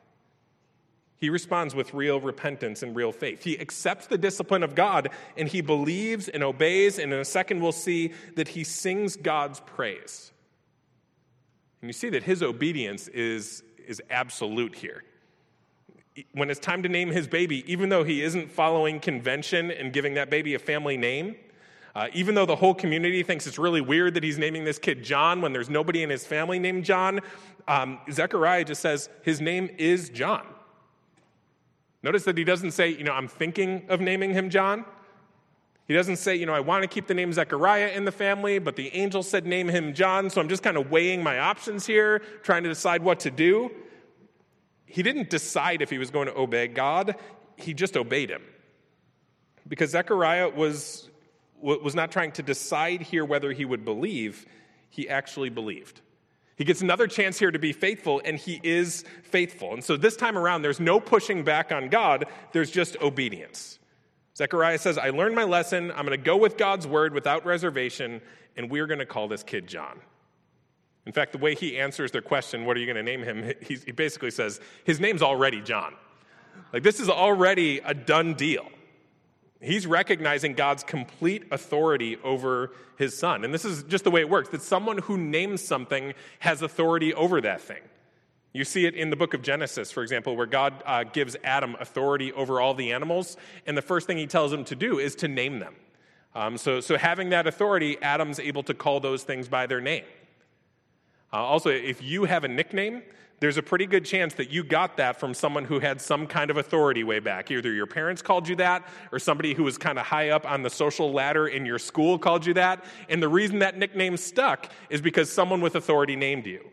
He 1.22 1.30
responds 1.30 1.72
with 1.72 1.94
real 1.94 2.18
repentance 2.18 2.82
and 2.82 2.96
real 2.96 3.12
faith. 3.12 3.44
He 3.44 3.56
accepts 3.60 4.08
the 4.08 4.18
discipline 4.18 4.64
of 4.64 4.74
God 4.74 5.10
and 5.36 5.46
he 5.46 5.60
believes 5.60 6.26
and 6.26 6.42
obeys. 6.42 6.98
And 6.98 7.12
in 7.12 7.20
a 7.20 7.24
second, 7.24 7.60
we'll 7.60 7.70
see 7.70 8.12
that 8.34 8.48
he 8.48 8.64
sings 8.64 9.14
God's 9.14 9.60
praise. 9.60 10.32
And 11.80 11.88
you 11.88 11.92
see 11.92 12.10
that 12.10 12.24
his 12.24 12.42
obedience 12.42 13.06
is, 13.06 13.62
is 13.86 14.02
absolute 14.10 14.74
here. 14.74 15.04
When 16.32 16.50
it's 16.50 16.58
time 16.58 16.82
to 16.82 16.88
name 16.88 17.10
his 17.10 17.28
baby, 17.28 17.62
even 17.72 17.88
though 17.88 18.02
he 18.02 18.20
isn't 18.20 18.50
following 18.50 18.98
convention 18.98 19.70
and 19.70 19.92
giving 19.92 20.14
that 20.14 20.28
baby 20.28 20.54
a 20.54 20.58
family 20.58 20.96
name, 20.96 21.36
uh, 21.94 22.08
even 22.14 22.34
though 22.34 22.46
the 22.46 22.56
whole 22.56 22.74
community 22.74 23.22
thinks 23.22 23.46
it's 23.46 23.60
really 23.60 23.80
weird 23.80 24.14
that 24.14 24.24
he's 24.24 24.38
naming 24.38 24.64
this 24.64 24.80
kid 24.80 25.04
John 25.04 25.40
when 25.40 25.52
there's 25.52 25.70
nobody 25.70 26.02
in 26.02 26.10
his 26.10 26.26
family 26.26 26.58
named 26.58 26.84
John, 26.84 27.20
um, 27.68 28.00
Zechariah 28.10 28.64
just 28.64 28.82
says 28.82 29.08
his 29.22 29.40
name 29.40 29.70
is 29.78 30.08
John. 30.08 30.44
Notice 32.02 32.24
that 32.24 32.36
he 32.36 32.44
doesn't 32.44 32.72
say, 32.72 32.88
you 32.88 33.04
know, 33.04 33.12
I'm 33.12 33.28
thinking 33.28 33.84
of 33.88 34.00
naming 34.00 34.32
him 34.32 34.50
John. 34.50 34.84
He 35.86 35.94
doesn't 35.94 36.16
say, 36.16 36.36
you 36.36 36.46
know, 36.46 36.54
I 36.54 36.60
want 36.60 36.82
to 36.82 36.88
keep 36.88 37.06
the 37.06 37.14
name 37.14 37.32
Zechariah 37.32 37.88
in 37.88 38.04
the 38.04 38.12
family, 38.12 38.58
but 38.58 38.76
the 38.76 38.94
angel 38.94 39.22
said 39.22 39.46
name 39.46 39.68
him 39.68 39.94
John, 39.94 40.30
so 40.30 40.40
I'm 40.40 40.48
just 40.48 40.62
kind 40.62 40.76
of 40.76 40.90
weighing 40.90 41.22
my 41.22 41.38
options 41.38 41.86
here, 41.86 42.20
trying 42.42 42.62
to 42.62 42.68
decide 42.68 43.02
what 43.02 43.20
to 43.20 43.30
do. 43.30 43.70
He 44.86 45.02
didn't 45.02 45.30
decide 45.30 45.82
if 45.82 45.90
he 45.90 45.98
was 45.98 46.10
going 46.10 46.28
to 46.28 46.36
obey 46.36 46.68
God, 46.68 47.16
he 47.56 47.74
just 47.74 47.96
obeyed 47.96 48.30
him. 48.30 48.42
Because 49.68 49.90
Zechariah 49.90 50.48
was, 50.48 51.08
was 51.60 51.94
not 51.94 52.10
trying 52.10 52.32
to 52.32 52.42
decide 52.42 53.00
here 53.02 53.24
whether 53.24 53.52
he 53.52 53.64
would 53.64 53.84
believe, 53.84 54.46
he 54.90 55.08
actually 55.08 55.50
believed. 55.50 56.00
He 56.56 56.64
gets 56.64 56.82
another 56.82 57.06
chance 57.06 57.38
here 57.38 57.50
to 57.50 57.58
be 57.58 57.72
faithful, 57.72 58.20
and 58.24 58.36
he 58.36 58.60
is 58.62 59.04
faithful. 59.22 59.72
And 59.72 59.82
so 59.82 59.96
this 59.96 60.16
time 60.16 60.36
around, 60.36 60.62
there's 60.62 60.80
no 60.80 61.00
pushing 61.00 61.44
back 61.44 61.72
on 61.72 61.88
God, 61.88 62.26
there's 62.52 62.70
just 62.70 62.96
obedience. 63.00 63.78
Zechariah 64.36 64.78
says, 64.78 64.98
I 64.98 65.10
learned 65.10 65.34
my 65.34 65.44
lesson. 65.44 65.90
I'm 65.90 66.06
going 66.06 66.18
to 66.18 66.24
go 66.24 66.36
with 66.36 66.56
God's 66.56 66.86
word 66.86 67.14
without 67.14 67.44
reservation, 67.44 68.20
and 68.56 68.70
we're 68.70 68.86
going 68.86 68.98
to 68.98 69.06
call 69.06 69.28
this 69.28 69.42
kid 69.42 69.66
John. 69.66 70.00
In 71.04 71.12
fact, 71.12 71.32
the 71.32 71.38
way 71.38 71.54
he 71.54 71.78
answers 71.78 72.12
their 72.12 72.22
question, 72.22 72.64
what 72.64 72.76
are 72.76 72.80
you 72.80 72.86
going 72.86 72.96
to 72.96 73.02
name 73.02 73.22
him? 73.22 73.52
He 73.66 73.92
basically 73.92 74.30
says, 74.30 74.60
his 74.84 75.00
name's 75.00 75.22
already 75.22 75.60
John. 75.60 75.94
Like, 76.72 76.82
this 76.82 77.00
is 77.00 77.08
already 77.08 77.80
a 77.84 77.94
done 77.94 78.34
deal. 78.34 78.66
He's 79.62 79.86
recognizing 79.86 80.54
God's 80.54 80.82
complete 80.82 81.44
authority 81.50 82.16
over 82.24 82.72
his 82.96 83.16
son. 83.16 83.44
And 83.44 83.54
this 83.54 83.64
is 83.64 83.84
just 83.84 84.04
the 84.04 84.10
way 84.10 84.20
it 84.20 84.28
works 84.28 84.48
that 84.50 84.62
someone 84.62 84.98
who 84.98 85.16
names 85.16 85.62
something 85.64 86.14
has 86.40 86.62
authority 86.62 87.14
over 87.14 87.40
that 87.40 87.60
thing. 87.60 87.80
You 88.52 88.64
see 88.64 88.84
it 88.84 88.94
in 88.94 89.08
the 89.08 89.16
book 89.16 89.32
of 89.32 89.40
Genesis, 89.40 89.90
for 89.90 90.02
example, 90.02 90.36
where 90.36 90.46
God 90.46 90.82
uh, 90.84 91.04
gives 91.04 91.36
Adam 91.42 91.74
authority 91.80 92.32
over 92.32 92.60
all 92.60 92.74
the 92.74 92.92
animals, 92.92 93.38
and 93.66 93.76
the 93.76 93.82
first 93.82 94.06
thing 94.06 94.18
he 94.18 94.26
tells 94.26 94.52
him 94.52 94.64
to 94.64 94.76
do 94.76 94.98
is 94.98 95.14
to 95.16 95.28
name 95.28 95.58
them. 95.58 95.74
Um, 96.34 96.58
so, 96.58 96.80
so, 96.80 96.98
having 96.98 97.30
that 97.30 97.46
authority, 97.46 97.96
Adam's 98.02 98.38
able 98.38 98.62
to 98.64 98.74
call 98.74 99.00
those 99.00 99.22
things 99.22 99.48
by 99.48 99.66
their 99.66 99.80
name. 99.80 100.04
Uh, 101.32 101.36
also, 101.36 101.70
if 101.70 102.02
you 102.02 102.24
have 102.24 102.44
a 102.44 102.48
nickname, 102.48 103.02
there's 103.42 103.56
a 103.56 103.62
pretty 103.62 103.86
good 103.86 104.04
chance 104.04 104.34
that 104.34 104.50
you 104.50 104.62
got 104.62 104.98
that 104.98 105.18
from 105.18 105.34
someone 105.34 105.64
who 105.64 105.80
had 105.80 106.00
some 106.00 106.28
kind 106.28 106.48
of 106.48 106.58
authority 106.58 107.02
way 107.02 107.18
back. 107.18 107.50
Either 107.50 107.72
your 107.72 107.88
parents 107.88 108.22
called 108.22 108.46
you 108.46 108.54
that, 108.54 108.86
or 109.10 109.18
somebody 109.18 109.52
who 109.52 109.64
was 109.64 109.76
kind 109.76 109.98
of 109.98 110.06
high 110.06 110.28
up 110.28 110.48
on 110.48 110.62
the 110.62 110.70
social 110.70 111.10
ladder 111.10 111.48
in 111.48 111.66
your 111.66 111.80
school 111.80 112.20
called 112.20 112.46
you 112.46 112.54
that. 112.54 112.84
And 113.08 113.20
the 113.20 113.28
reason 113.28 113.58
that 113.58 113.76
nickname 113.76 114.16
stuck 114.16 114.70
is 114.90 115.00
because 115.00 115.28
someone 115.28 115.60
with 115.60 115.74
authority 115.74 116.14
named 116.14 116.46
you. 116.46 116.64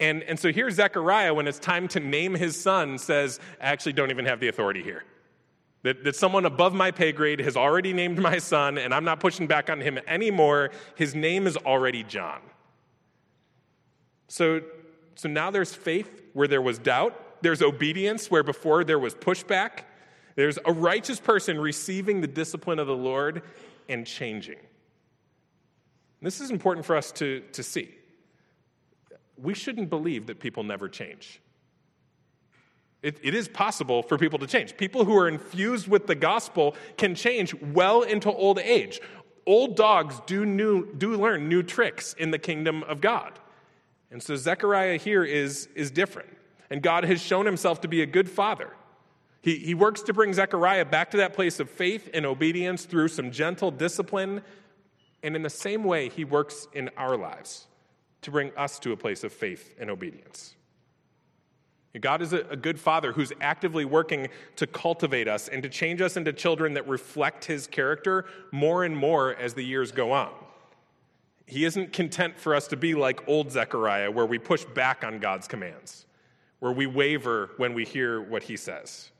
And, 0.00 0.24
and 0.24 0.36
so 0.36 0.50
here, 0.50 0.68
Zechariah, 0.68 1.32
when 1.32 1.46
it's 1.46 1.60
time 1.60 1.86
to 1.88 2.00
name 2.00 2.34
his 2.34 2.60
son, 2.60 2.98
says, 2.98 3.38
I 3.60 3.66
actually 3.66 3.92
don't 3.92 4.10
even 4.10 4.24
have 4.24 4.40
the 4.40 4.48
authority 4.48 4.82
here. 4.82 5.04
That, 5.84 6.02
that 6.02 6.16
someone 6.16 6.44
above 6.44 6.74
my 6.74 6.90
pay 6.90 7.12
grade 7.12 7.38
has 7.38 7.56
already 7.56 7.92
named 7.92 8.18
my 8.18 8.38
son, 8.38 8.78
and 8.78 8.92
I'm 8.92 9.04
not 9.04 9.20
pushing 9.20 9.46
back 9.46 9.70
on 9.70 9.80
him 9.80 10.00
anymore. 10.08 10.70
His 10.96 11.14
name 11.14 11.46
is 11.46 11.56
already 11.56 12.02
John. 12.02 12.40
So 14.26 14.60
so 15.18 15.28
now 15.28 15.50
there's 15.50 15.74
faith 15.74 16.22
where 16.32 16.46
there 16.46 16.62
was 16.62 16.78
doubt, 16.78 17.42
there's 17.42 17.60
obedience 17.60 18.30
where 18.30 18.44
before 18.44 18.84
there 18.84 19.00
was 19.00 19.16
pushback, 19.16 19.80
there's 20.36 20.60
a 20.64 20.72
righteous 20.72 21.18
person 21.18 21.60
receiving 21.60 22.20
the 22.20 22.28
discipline 22.28 22.78
of 22.78 22.86
the 22.86 22.94
Lord 22.94 23.42
and 23.88 24.06
changing. 24.06 24.58
This 26.22 26.40
is 26.40 26.52
important 26.52 26.86
for 26.86 26.94
us 26.94 27.10
to, 27.12 27.40
to 27.50 27.64
see. 27.64 27.92
We 29.36 29.54
shouldn't 29.54 29.90
believe 29.90 30.28
that 30.28 30.38
people 30.38 30.62
never 30.62 30.88
change. 30.88 31.40
It, 33.02 33.18
it 33.20 33.34
is 33.34 33.48
possible 33.48 34.04
for 34.04 34.18
people 34.18 34.38
to 34.38 34.46
change. 34.46 34.76
People 34.76 35.04
who 35.04 35.16
are 35.16 35.26
infused 35.26 35.88
with 35.88 36.06
the 36.06 36.14
gospel 36.14 36.76
can 36.96 37.16
change 37.16 37.56
well 37.60 38.02
into 38.02 38.30
old 38.30 38.60
age. 38.60 39.00
Old 39.46 39.74
dogs 39.74 40.20
do, 40.26 40.46
new, 40.46 40.94
do 40.94 41.16
learn 41.16 41.48
new 41.48 41.64
tricks 41.64 42.14
in 42.14 42.30
the 42.30 42.38
kingdom 42.38 42.84
of 42.84 43.00
God. 43.00 43.40
And 44.10 44.22
so 44.22 44.36
Zechariah 44.36 44.96
here 44.96 45.24
is, 45.24 45.68
is 45.74 45.90
different. 45.90 46.30
And 46.70 46.82
God 46.82 47.04
has 47.04 47.20
shown 47.20 47.46
himself 47.46 47.80
to 47.82 47.88
be 47.88 48.02
a 48.02 48.06
good 48.06 48.28
father. 48.28 48.70
He, 49.40 49.56
he 49.56 49.74
works 49.74 50.02
to 50.02 50.12
bring 50.12 50.32
Zechariah 50.32 50.84
back 50.84 51.10
to 51.12 51.18
that 51.18 51.34
place 51.34 51.60
of 51.60 51.70
faith 51.70 52.10
and 52.12 52.26
obedience 52.26 52.84
through 52.84 53.08
some 53.08 53.30
gentle 53.30 53.70
discipline. 53.70 54.42
And 55.22 55.36
in 55.36 55.42
the 55.42 55.50
same 55.50 55.84
way, 55.84 56.08
he 56.08 56.24
works 56.24 56.68
in 56.72 56.90
our 56.96 57.16
lives 57.16 57.66
to 58.22 58.30
bring 58.30 58.50
us 58.56 58.78
to 58.80 58.92
a 58.92 58.96
place 58.96 59.24
of 59.24 59.32
faith 59.32 59.74
and 59.78 59.90
obedience. 59.90 60.54
God 62.00 62.22
is 62.22 62.32
a, 62.32 62.40
a 62.50 62.56
good 62.56 62.78
father 62.78 63.12
who's 63.12 63.32
actively 63.40 63.84
working 63.84 64.28
to 64.56 64.66
cultivate 64.66 65.26
us 65.26 65.48
and 65.48 65.62
to 65.62 65.68
change 65.68 66.00
us 66.00 66.16
into 66.16 66.32
children 66.32 66.74
that 66.74 66.86
reflect 66.86 67.44
his 67.44 67.66
character 67.66 68.26
more 68.52 68.84
and 68.84 68.96
more 68.96 69.34
as 69.34 69.54
the 69.54 69.64
years 69.64 69.90
go 69.90 70.12
on. 70.12 70.30
He 71.48 71.64
isn't 71.64 71.94
content 71.94 72.38
for 72.38 72.54
us 72.54 72.68
to 72.68 72.76
be 72.76 72.94
like 72.94 73.26
old 73.26 73.50
Zechariah, 73.50 74.10
where 74.10 74.26
we 74.26 74.38
push 74.38 74.64
back 74.66 75.02
on 75.02 75.18
God's 75.18 75.48
commands, 75.48 76.04
where 76.58 76.72
we 76.72 76.86
waver 76.86 77.50
when 77.56 77.72
we 77.72 77.86
hear 77.86 78.20
what 78.20 78.42
he 78.42 78.58
says. 78.58 79.10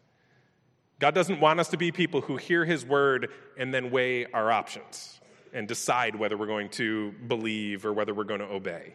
God 0.99 1.15
doesn't 1.15 1.41
want 1.41 1.59
us 1.59 1.69
to 1.69 1.79
be 1.79 1.91
people 1.91 2.21
who 2.21 2.37
hear 2.37 2.67
his 2.67 2.85
word 2.85 3.31
and 3.57 3.73
then 3.73 3.91
weigh 3.91 4.27
our 4.27 4.53
options 4.53 5.21
and 5.55 5.67
decide 5.67 6.17
whether 6.17 6.37
we're 6.37 6.47
going 6.47 6.69
to 6.69 7.13
believe 7.29 7.87
or 7.87 7.95
whether 7.95 8.13
we're 8.13 8.25
going 8.25 8.41
to 8.41 8.47
obey. 8.47 8.95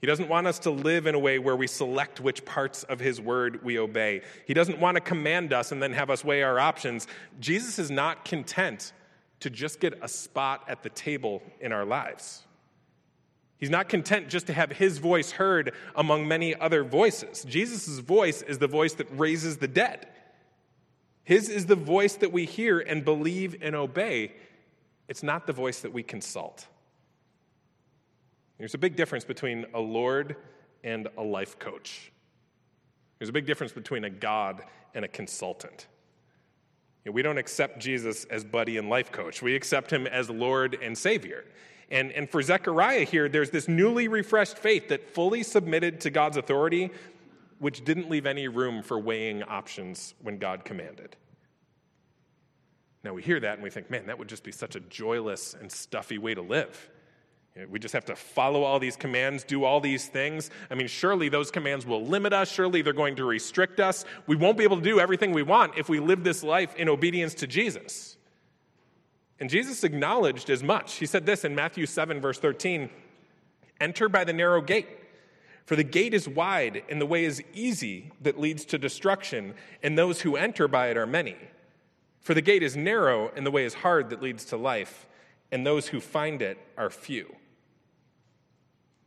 He 0.00 0.06
doesn't 0.06 0.28
want 0.28 0.46
us 0.46 0.60
to 0.60 0.70
live 0.70 1.08
in 1.08 1.16
a 1.16 1.18
way 1.18 1.40
where 1.40 1.56
we 1.56 1.66
select 1.66 2.20
which 2.20 2.44
parts 2.44 2.84
of 2.84 3.00
his 3.00 3.20
word 3.20 3.64
we 3.64 3.80
obey. 3.80 4.22
He 4.46 4.54
doesn't 4.54 4.78
want 4.78 4.94
to 4.94 5.00
command 5.00 5.52
us 5.52 5.72
and 5.72 5.82
then 5.82 5.92
have 5.92 6.08
us 6.08 6.24
weigh 6.24 6.44
our 6.44 6.60
options. 6.60 7.08
Jesus 7.40 7.80
is 7.80 7.90
not 7.90 8.24
content 8.24 8.92
to 9.40 9.50
just 9.50 9.80
get 9.80 9.98
a 10.02 10.08
spot 10.08 10.64
at 10.68 10.82
the 10.82 10.90
table 10.90 11.42
in 11.60 11.72
our 11.72 11.84
lives. 11.84 12.44
He's 13.58 13.70
not 13.70 13.88
content 13.90 14.28
just 14.28 14.46
to 14.46 14.54
have 14.54 14.72
his 14.72 14.98
voice 14.98 15.32
heard 15.32 15.74
among 15.94 16.26
many 16.26 16.54
other 16.54 16.82
voices. 16.82 17.44
Jesus' 17.44 17.98
voice 17.98 18.40
is 18.40 18.58
the 18.58 18.66
voice 18.66 18.94
that 18.94 19.06
raises 19.18 19.58
the 19.58 19.68
dead. 19.68 20.08
His 21.24 21.48
is 21.48 21.66
the 21.66 21.76
voice 21.76 22.14
that 22.16 22.32
we 22.32 22.46
hear 22.46 22.80
and 22.80 23.04
believe 23.04 23.56
and 23.60 23.74
obey. 23.74 24.32
It's 25.08 25.22
not 25.22 25.46
the 25.46 25.52
voice 25.52 25.80
that 25.80 25.92
we 25.92 26.02
consult. 26.02 26.66
There's 28.58 28.74
a 28.74 28.78
big 28.78 28.96
difference 28.96 29.24
between 29.24 29.66
a 29.74 29.80
Lord 29.80 30.36
and 30.82 31.08
a 31.18 31.22
life 31.22 31.58
coach. 31.58 32.12
There's 33.18 33.28
a 33.28 33.32
big 33.32 33.46
difference 33.46 33.72
between 33.72 34.04
a 34.04 34.10
God 34.10 34.62
and 34.94 35.04
a 35.04 35.08
consultant. 35.08 35.86
We 37.06 37.22
don't 37.22 37.38
accept 37.38 37.78
Jesus 37.78 38.24
as 38.26 38.44
buddy 38.44 38.76
and 38.76 38.88
life 38.88 39.10
coach. 39.10 39.42
We 39.42 39.54
accept 39.54 39.90
him 39.90 40.06
as 40.06 40.28
Lord 40.28 40.78
and 40.82 40.96
Savior. 40.96 41.44
And, 41.90 42.12
and 42.12 42.28
for 42.28 42.42
Zechariah 42.42 43.04
here, 43.04 43.28
there's 43.28 43.50
this 43.50 43.68
newly 43.68 44.06
refreshed 44.06 44.58
faith 44.58 44.88
that 44.88 45.14
fully 45.14 45.42
submitted 45.42 46.00
to 46.02 46.10
God's 46.10 46.36
authority, 46.36 46.90
which 47.58 47.84
didn't 47.84 48.10
leave 48.10 48.26
any 48.26 48.48
room 48.48 48.82
for 48.82 48.98
weighing 48.98 49.42
options 49.42 50.14
when 50.22 50.38
God 50.38 50.64
commanded. 50.64 51.16
Now 53.02 53.14
we 53.14 53.22
hear 53.22 53.40
that 53.40 53.54
and 53.54 53.62
we 53.62 53.70
think, 53.70 53.90
man, 53.90 54.06
that 54.06 54.18
would 54.18 54.28
just 54.28 54.44
be 54.44 54.52
such 54.52 54.76
a 54.76 54.80
joyless 54.80 55.54
and 55.58 55.72
stuffy 55.72 56.18
way 56.18 56.34
to 56.34 56.42
live. 56.42 56.90
We 57.68 57.78
just 57.78 57.94
have 57.94 58.04
to 58.06 58.16
follow 58.16 58.62
all 58.62 58.78
these 58.78 58.96
commands, 58.96 59.42
do 59.42 59.64
all 59.64 59.80
these 59.80 60.06
things. 60.06 60.50
I 60.70 60.76
mean, 60.76 60.86
surely 60.86 61.28
those 61.28 61.50
commands 61.50 61.84
will 61.84 62.04
limit 62.04 62.32
us. 62.32 62.50
Surely 62.50 62.80
they're 62.80 62.92
going 62.92 63.16
to 63.16 63.24
restrict 63.24 63.80
us. 63.80 64.04
We 64.26 64.36
won't 64.36 64.56
be 64.56 64.64
able 64.64 64.76
to 64.76 64.82
do 64.82 65.00
everything 65.00 65.32
we 65.32 65.42
want 65.42 65.76
if 65.76 65.88
we 65.88 65.98
live 65.98 66.22
this 66.22 66.42
life 66.44 66.74
in 66.76 66.88
obedience 66.88 67.34
to 67.34 67.46
Jesus. 67.46 68.16
And 69.40 69.50
Jesus 69.50 69.82
acknowledged 69.82 70.48
as 70.48 70.62
much. 70.62 70.94
He 70.94 71.06
said 71.06 71.26
this 71.26 71.44
in 71.44 71.54
Matthew 71.54 71.86
7, 71.86 72.20
verse 72.20 72.38
13 72.38 72.88
Enter 73.80 74.08
by 74.08 74.24
the 74.24 74.32
narrow 74.32 74.60
gate, 74.60 74.88
for 75.64 75.74
the 75.74 75.84
gate 75.84 76.12
is 76.12 76.28
wide 76.28 76.82
and 76.88 77.00
the 77.00 77.06
way 77.06 77.24
is 77.24 77.42
easy 77.54 78.12
that 78.20 78.38
leads 78.38 78.64
to 78.66 78.78
destruction, 78.78 79.54
and 79.82 79.96
those 79.96 80.20
who 80.20 80.36
enter 80.36 80.68
by 80.68 80.88
it 80.88 80.98
are 80.98 81.06
many. 81.06 81.36
For 82.20 82.34
the 82.34 82.42
gate 82.42 82.62
is 82.62 82.76
narrow 82.76 83.32
and 83.34 83.46
the 83.46 83.50
way 83.50 83.64
is 83.64 83.74
hard 83.74 84.10
that 84.10 84.22
leads 84.22 84.44
to 84.46 84.56
life, 84.58 85.06
and 85.52 85.66
those 85.66 85.86
who 85.86 86.00
find 86.00 86.42
it 86.42 86.58
are 86.76 86.90
few. 86.90 87.34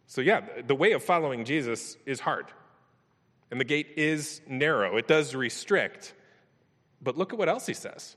So, 0.07 0.21
yeah, 0.21 0.41
the 0.65 0.75
way 0.75 0.91
of 0.91 1.03
following 1.03 1.45
Jesus 1.45 1.97
is 2.05 2.19
hard. 2.19 2.45
And 3.49 3.59
the 3.59 3.65
gate 3.65 3.93
is 3.97 4.41
narrow, 4.47 4.97
it 4.97 5.07
does 5.07 5.35
restrict. 5.35 6.13
But 7.01 7.17
look 7.17 7.33
at 7.33 7.39
what 7.39 7.49
else 7.49 7.65
he 7.65 7.73
says. 7.73 8.15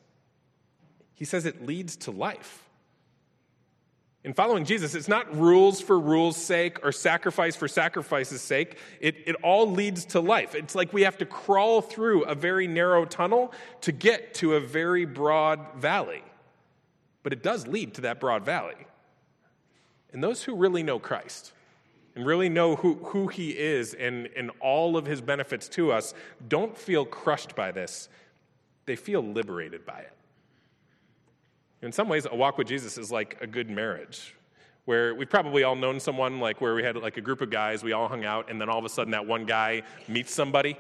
He 1.15 1.25
says 1.25 1.47
it 1.47 1.67
leads 1.67 1.97
to 1.99 2.11
life. 2.11 2.63
In 4.27 4.33
following 4.33 4.65
Jesus, 4.65 4.95
it's 4.97 5.09
not 5.09 5.37
rules 5.37 5.81
for 5.81 5.99
rules' 5.99 6.37
sake 6.37 6.85
or 6.85 6.91
sacrifice 6.91 7.55
for 7.55 7.69
sacrifice's 7.69 8.43
sake. 8.43 8.77
It, 9.01 9.17
it 9.25 9.37
all 9.37 9.71
leads 9.71 10.05
to 10.07 10.21
life. 10.21 10.57
It's 10.57 10.75
like 10.75 10.93
we 10.93 11.03
have 11.03 11.19
to 11.19 11.27
crawl 11.27 11.81
through 11.81 12.25
a 12.25 12.35
very 12.35 12.67
narrow 12.67 13.05
tunnel 13.05 13.53
to 13.83 13.93
get 13.93 14.35
to 14.35 14.55
a 14.55 14.61
very 14.61 15.05
broad 15.05 15.61
valley. 15.77 16.25
But 17.27 17.33
it 17.33 17.43
does 17.43 17.67
lead 17.67 17.95
to 17.95 18.03
that 18.03 18.21
broad 18.21 18.45
valley. 18.45 18.87
And 20.13 20.23
those 20.23 20.45
who 20.45 20.55
really 20.55 20.85
know 20.85 21.01
Christ, 21.01 21.55
and 22.15 22.25
really 22.25 22.49
know 22.49 22.77
who, 22.77 22.95
who 23.03 23.27
He 23.27 23.51
is 23.51 23.95
and, 23.95 24.29
and 24.37 24.53
all 24.61 24.97
of 24.97 25.07
His 25.07 25.21
benefits 25.21 25.69
to 25.71 25.91
us 25.91 26.15
don't 26.47 26.79
feel 26.79 27.05
crushed 27.05 27.57
by 27.57 27.73
this, 27.73 28.09
they 28.85 28.95
feel 28.95 29.23
liberated 29.23 29.85
by 29.85 29.99
it. 29.99 30.13
In 31.83 31.91
some 31.91 32.09
ways, 32.09 32.29
a 32.31 32.37
walk 32.37 32.59
with 32.59 32.69
Jesus 32.69 32.97
is 32.97 33.11
like 33.11 33.39
a 33.41 33.47
good 33.49 33.69
marriage, 33.69 34.37
where 34.85 35.13
we've 35.13 35.29
probably 35.29 35.65
all 35.65 35.75
known 35.75 35.99
someone 35.99 36.39
like 36.39 36.61
where 36.61 36.77
we 36.77 36.85
had 36.85 36.95
like 36.95 37.17
a 37.17 37.21
group 37.21 37.41
of 37.41 37.51
guys, 37.51 37.83
we 37.83 37.91
all 37.91 38.07
hung 38.07 38.25
out, 38.25 38.53
and 38.53 38.61
then 38.61 38.69
all 38.69 38.79
of 38.79 38.85
a 38.85 38.89
sudden 38.89 39.11
that 39.11 39.27
one 39.27 39.47
guy 39.47 39.83
meets 40.07 40.33
somebody, 40.33 40.77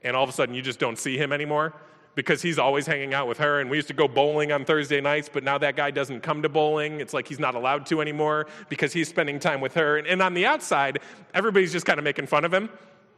and 0.00 0.16
all 0.16 0.24
of 0.24 0.30
a 0.30 0.32
sudden 0.32 0.54
you 0.54 0.62
just 0.62 0.78
don't 0.78 0.98
see 0.98 1.18
him 1.18 1.34
anymore 1.34 1.74
because 2.14 2.42
he's 2.42 2.58
always 2.58 2.86
hanging 2.86 3.14
out 3.14 3.26
with 3.26 3.38
her. 3.38 3.60
And 3.60 3.70
we 3.70 3.76
used 3.76 3.88
to 3.88 3.94
go 3.94 4.06
bowling 4.06 4.52
on 4.52 4.64
Thursday 4.64 5.00
nights, 5.00 5.30
but 5.32 5.44
now 5.44 5.58
that 5.58 5.76
guy 5.76 5.90
doesn't 5.90 6.20
come 6.20 6.42
to 6.42 6.48
bowling. 6.48 7.00
It's 7.00 7.14
like 7.14 7.26
he's 7.26 7.38
not 7.38 7.54
allowed 7.54 7.86
to 7.86 8.00
anymore 8.00 8.46
because 8.68 8.92
he's 8.92 9.08
spending 9.08 9.38
time 9.38 9.60
with 9.60 9.74
her. 9.74 9.96
And, 9.96 10.06
and 10.06 10.20
on 10.22 10.34
the 10.34 10.46
outside, 10.46 11.00
everybody's 11.34 11.72
just 11.72 11.86
kind 11.86 11.98
of 11.98 12.04
making 12.04 12.26
fun 12.26 12.44
of 12.44 12.52
him. 12.52 12.68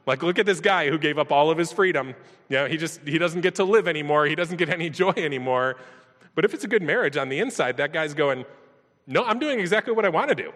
Like, 0.06 0.22
look 0.22 0.38
at 0.38 0.46
this 0.46 0.60
guy 0.60 0.90
who 0.90 0.98
gave 0.98 1.18
up 1.18 1.32
all 1.32 1.50
of 1.50 1.58
his 1.58 1.72
freedom. 1.72 2.14
You 2.48 2.58
know, 2.58 2.66
he 2.66 2.76
just 2.76 3.00
he 3.06 3.18
doesn't 3.18 3.40
get 3.40 3.54
to 3.56 3.64
live 3.64 3.88
anymore. 3.88 4.26
He 4.26 4.34
doesn't 4.34 4.58
get 4.58 4.68
any 4.68 4.90
joy 4.90 5.14
anymore. 5.16 5.76
But 6.34 6.44
if 6.44 6.52
it's 6.52 6.64
a 6.64 6.68
good 6.68 6.82
marriage 6.82 7.16
on 7.16 7.28
the 7.28 7.38
inside, 7.38 7.78
that 7.78 7.92
guy's 7.92 8.12
going, 8.12 8.44
no, 9.06 9.24
I'm 9.24 9.38
doing 9.38 9.60
exactly 9.60 9.92
what 9.92 10.04
I 10.04 10.08
want 10.08 10.28
to 10.28 10.34
do. 10.34 10.52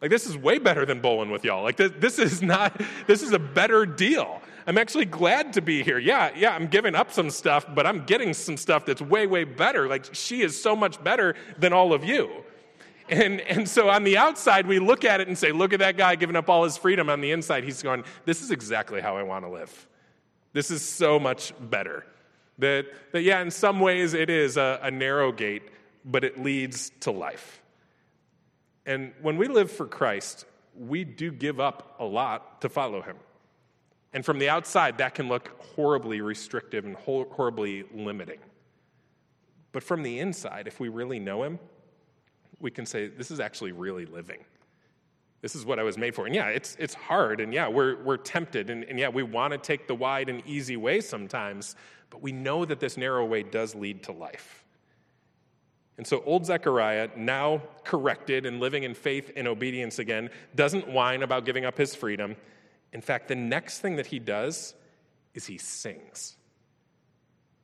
Like, 0.00 0.10
this 0.10 0.26
is 0.26 0.36
way 0.36 0.58
better 0.58 0.84
than 0.84 1.00
bowling 1.00 1.30
with 1.30 1.44
y'all. 1.44 1.62
Like, 1.62 1.76
this, 1.76 1.92
this 1.98 2.18
is 2.18 2.42
not, 2.42 2.80
this 3.06 3.22
is 3.22 3.32
a 3.32 3.38
better 3.38 3.86
deal. 3.86 4.40
I'm 4.66 4.78
actually 4.78 5.06
glad 5.06 5.52
to 5.54 5.62
be 5.62 5.82
here. 5.82 5.98
Yeah, 5.98 6.30
yeah, 6.36 6.54
I'm 6.54 6.66
giving 6.66 6.94
up 6.94 7.12
some 7.12 7.30
stuff, 7.30 7.66
but 7.74 7.86
I'm 7.86 8.04
getting 8.04 8.32
some 8.34 8.56
stuff 8.56 8.86
that's 8.86 9.02
way, 9.02 9.26
way 9.26 9.44
better. 9.44 9.88
Like, 9.88 10.14
she 10.14 10.42
is 10.42 10.60
so 10.60 10.76
much 10.76 11.02
better 11.02 11.34
than 11.58 11.72
all 11.72 11.92
of 11.92 12.04
you. 12.04 12.30
And, 13.08 13.40
and 13.40 13.68
so 13.68 13.90
on 13.90 14.04
the 14.04 14.16
outside, 14.16 14.66
we 14.66 14.78
look 14.78 15.04
at 15.04 15.20
it 15.20 15.28
and 15.28 15.36
say, 15.36 15.52
look 15.52 15.72
at 15.72 15.80
that 15.80 15.96
guy 15.96 16.14
giving 16.14 16.36
up 16.36 16.48
all 16.48 16.64
his 16.64 16.76
freedom. 16.76 17.10
On 17.10 17.20
the 17.20 17.32
inside, 17.32 17.64
he's 17.64 17.82
going, 17.82 18.04
this 18.24 18.40
is 18.42 18.50
exactly 18.50 19.00
how 19.00 19.16
I 19.16 19.22
want 19.22 19.44
to 19.44 19.50
live. 19.50 19.88
This 20.52 20.70
is 20.70 20.82
so 20.82 21.18
much 21.18 21.52
better. 21.60 22.06
That, 22.58 22.86
that 23.12 23.22
yeah, 23.22 23.40
in 23.40 23.50
some 23.50 23.80
ways 23.80 24.14
it 24.14 24.30
is 24.30 24.56
a, 24.56 24.78
a 24.82 24.90
narrow 24.90 25.32
gate, 25.32 25.62
but 26.04 26.24
it 26.24 26.42
leads 26.42 26.90
to 27.00 27.10
life. 27.10 27.60
And 28.86 29.12
when 29.20 29.36
we 29.36 29.48
live 29.48 29.70
for 29.70 29.86
Christ, 29.86 30.44
we 30.78 31.04
do 31.04 31.30
give 31.30 31.60
up 31.60 31.96
a 31.98 32.04
lot 32.04 32.60
to 32.62 32.68
follow 32.68 33.02
him. 33.02 33.16
And 34.12 34.24
from 34.24 34.38
the 34.38 34.48
outside, 34.48 34.98
that 34.98 35.14
can 35.14 35.28
look 35.28 35.58
horribly 35.74 36.20
restrictive 36.20 36.84
and 36.84 36.96
horribly 36.96 37.84
limiting. 37.94 38.38
But 39.72 39.82
from 39.82 40.02
the 40.02 40.18
inside, 40.18 40.66
if 40.66 40.80
we 40.80 40.88
really 40.88 41.18
know 41.18 41.42
him, 41.42 41.58
we 42.60 42.70
can 42.70 42.84
say, 42.84 43.08
this 43.08 43.30
is 43.30 43.40
actually 43.40 43.72
really 43.72 44.04
living. 44.04 44.38
This 45.40 45.56
is 45.56 45.66
what 45.66 45.78
I 45.78 45.82
was 45.82 45.98
made 45.98 46.14
for. 46.14 46.26
And 46.26 46.34
yeah, 46.34 46.48
it's, 46.48 46.76
it's 46.78 46.94
hard. 46.94 47.40
And 47.40 47.52
yeah, 47.52 47.66
we're, 47.68 48.00
we're 48.04 48.16
tempted. 48.16 48.70
And, 48.70 48.84
and 48.84 48.98
yeah, 48.98 49.08
we 49.08 49.24
want 49.24 49.52
to 49.52 49.58
take 49.58 49.88
the 49.88 49.94
wide 49.94 50.28
and 50.28 50.42
easy 50.46 50.76
way 50.76 51.00
sometimes. 51.00 51.74
But 52.10 52.22
we 52.22 52.30
know 52.30 52.64
that 52.64 52.78
this 52.78 52.96
narrow 52.96 53.24
way 53.26 53.42
does 53.42 53.74
lead 53.74 54.04
to 54.04 54.12
life. 54.12 54.64
And 55.98 56.06
so, 56.06 56.22
old 56.24 56.46
Zechariah, 56.46 57.10
now 57.16 57.62
corrected 57.84 58.46
and 58.46 58.60
living 58.60 58.84
in 58.84 58.94
faith 58.94 59.30
and 59.36 59.46
obedience 59.46 59.98
again, 59.98 60.30
doesn't 60.54 60.88
whine 60.88 61.22
about 61.22 61.44
giving 61.44 61.64
up 61.64 61.76
his 61.76 61.94
freedom. 61.94 62.36
In 62.92 63.00
fact, 63.00 63.28
the 63.28 63.34
next 63.34 63.80
thing 63.80 63.96
that 63.96 64.06
he 64.06 64.18
does 64.18 64.74
is 65.34 65.46
he 65.46 65.58
sings. 65.58 66.36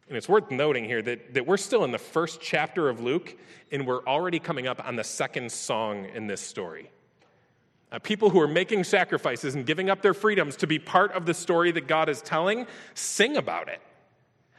And 0.08 0.16
it's 0.16 0.28
worth 0.28 0.50
noting 0.50 0.85
here 0.85 1.02
that, 1.02 1.35
that 1.35 1.47
we're 1.47 1.58
still 1.58 1.85
in 1.85 1.90
the 1.90 1.99
first 1.99 2.40
chapter 2.40 2.88
of 2.88 3.00
Luke, 3.00 3.37
and 3.70 3.87
we're 3.87 4.04
already 4.04 4.38
coming 4.38 4.66
up 4.66 4.87
on 4.87 4.97
the 4.97 5.04
second 5.04 5.52
song 5.52 6.06
in 6.14 6.26
this 6.26 6.40
story. 6.40 6.90
Uh, 7.92 7.99
people 7.99 8.30
who 8.30 8.40
are 8.40 8.49
making 8.49 8.85
sacrifices 8.85 9.54
and 9.54 9.66
giving 9.66 9.90
up 9.90 10.02
their 10.02 10.14
freedoms 10.14 10.56
to 10.56 10.66
be 10.66 10.78
part 10.78 11.12
of 11.12 11.26
the 11.26 11.35
story 11.35 11.73
that 11.73 11.87
God 11.87 12.08
is 12.08 12.23
telling 12.23 12.66
sing 12.94 13.37
about 13.37 13.68
it. 13.68 13.80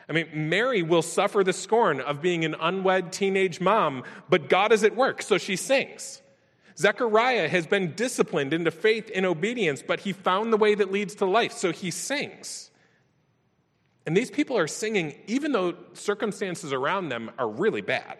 I 0.08 0.14
mean, 0.14 0.28
Mary 0.34 0.82
will 0.82 1.04
suffer 1.04 1.44
the 1.44 1.54
scorn 1.54 2.02
of 2.02 2.22
being 2.22 2.44
an 2.44 2.56
unwed 2.60 3.12
teenage 3.12 3.62
mom, 3.62 4.04
but 4.28 4.50
God 4.50 4.72
is 4.72 4.84
at 4.84 4.96
work, 4.96 5.22
so 5.22 5.38
she 5.38 5.56
sings. 5.56 6.24
Zechariah 6.80 7.50
has 7.50 7.68
been 7.68 7.94
disciplined 7.94 8.54
into 8.54 8.72
faith 8.72 9.12
and 9.14 9.26
obedience, 9.26 9.84
but 9.86 10.00
he 10.00 10.14
found 10.14 10.54
the 10.54 10.58
way 10.58 10.76
that 10.76 10.92
leads 10.92 11.14
to 11.16 11.26
life, 11.26 11.52
so 11.52 11.74
he 11.74 11.92
sings. 11.92 12.72
And 14.06 14.16
these 14.16 14.32
people 14.32 14.58
are 14.58 14.68
singing 14.68 15.14
even 15.28 15.52
though 15.52 15.76
circumstances 15.94 16.72
around 16.72 17.10
them 17.10 17.32
are 17.38 17.50
really 17.50 17.82
bad. 17.82 18.18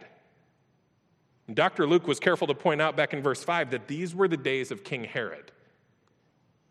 Dr. 1.52 1.88
Luke 1.88 2.06
was 2.06 2.20
careful 2.20 2.48
to 2.48 2.54
point 2.54 2.82
out 2.82 2.98
back 2.98 3.14
in 3.14 3.24
verse 3.24 3.44
5 3.44 3.72
that 3.72 3.88
these 3.88 4.14
were 4.14 4.28
the 4.28 4.38
days 4.38 4.72
of 4.72 4.84
King 4.84 5.06
Herod. 5.06 5.52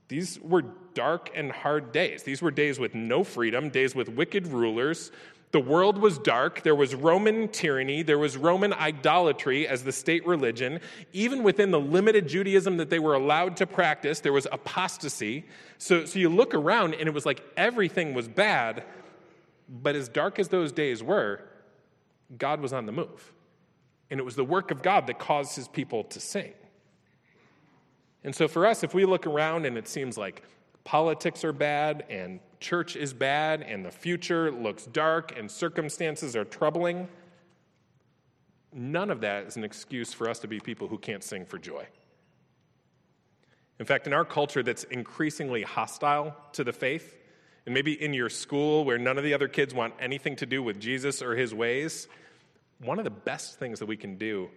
These 0.09 0.39
were 0.41 0.63
dark 0.95 1.31
and 1.35 1.51
hard 1.51 1.93
days. 1.93 2.23
These 2.23 2.43
were 2.43 2.51
days 2.51 2.79
with 2.79 2.95
no 2.95 3.25
freedom, 3.25 3.71
days 3.71 3.95
with 3.95 4.09
wicked 4.09 4.47
rulers. 4.47 5.11
The 5.51 5.61
world 5.61 5.97
was 5.99 6.19
dark. 6.19 6.63
There 6.63 6.75
was 6.75 6.95
Roman 6.95 7.49
tyranny. 7.49 8.03
There 8.03 8.19
was 8.19 8.37
Roman 8.37 8.73
idolatry 8.75 9.67
as 9.67 9.83
the 9.83 9.93
state 9.93 10.27
religion. 10.27 10.81
Even 11.13 11.43
within 11.43 11.71
the 11.71 11.81
limited 11.81 12.29
Judaism 12.29 12.77
that 12.77 12.91
they 12.91 12.99
were 12.99 13.15
allowed 13.15 13.57
to 13.59 13.67
practice, 13.67 14.21
there 14.21 14.33
was 14.33 14.47
apostasy. 14.53 15.47
So, 15.79 16.05
so 16.05 16.19
you 16.19 16.29
look 16.29 16.53
around 16.53 16.95
and 16.95 17.09
it 17.09 17.15
was 17.15 17.25
like 17.25 17.43
everything 17.57 18.13
was 18.13 18.29
bad. 18.29 18.85
But 19.69 19.97
as 19.97 20.09
dark 20.09 20.39
as 20.39 20.49
those 20.49 20.71
days 20.71 21.03
were, 21.03 21.41
God 22.37 22.61
was 22.61 22.75
on 22.75 22.85
the 22.85 22.93
move. 22.93 23.33
And 24.11 24.21
it 24.21 24.25
was 24.25 24.37
the 24.37 24.45
work 24.45 24.71
of 24.71 24.83
God 24.83 25.07
that 25.07 25.19
caused 25.19 25.57
his 25.57 25.69
people 25.69 26.05
to 26.05 26.21
sing. 26.21 26.53
And 28.23 28.35
so 28.35 28.49
for 28.49 28.67
us, 28.67 28.83
if 28.83 28.93
we 28.93 29.07
look 29.07 29.27
around 29.27 29.65
and 29.65 29.79
it 29.79 29.89
seems 29.89 30.19
like 30.19 30.43
politics 30.85 31.45
are 31.45 31.53
bad 31.53 32.05
and 32.11 32.41
church 32.61 32.97
is 32.97 33.13
bad 33.13 33.63
and 33.63 33.85
the 33.85 33.91
future 33.91 34.51
looks 34.51 34.85
dark 34.87 35.37
and 35.37 35.51
circumstances 35.51 36.35
are 36.37 36.45
troubling, 36.45 37.09
none 38.73 39.11
of 39.11 39.21
that 39.21 39.47
is 39.47 39.57
an 39.57 39.65
excuse 39.65 40.13
for 40.13 40.29
us 40.29 40.39
to 40.41 40.49
be 40.49 40.61
people 40.61 40.89
who 40.89 40.99
can't 40.99 41.23
sing 41.23 41.45
for 41.45 41.59
joy. 41.59 41.87
In 43.79 43.87
fact, 43.87 44.07
in 44.07 44.13
our 44.13 44.25
culture 44.25 44.63
that's 44.63 44.85
increasingly 44.85 45.63
hostile 45.63 46.37
to 46.53 46.65
the 46.65 46.73
faith, 46.73 47.15
and 47.65 47.75
maybe 47.75 48.03
in 48.03 48.15
your 48.15 48.31
school 48.31 48.85
where 48.85 48.99
none 48.99 49.19
of 49.19 49.25
the 49.25 49.35
other 49.35 49.47
kids 49.47 49.75
want 49.75 49.95
anything 50.01 50.37
to 50.37 50.47
do 50.47 50.63
with 50.63 50.81
Jesus 50.81 51.23
or 51.23 51.37
his 51.37 51.55
ways, 51.55 52.09
one 52.81 52.99
of 52.99 53.05
the 53.05 53.11
best 53.11 53.59
things 53.59 53.79
that 53.79 53.87
we 53.87 53.97
can 53.97 54.17
do 54.17 54.49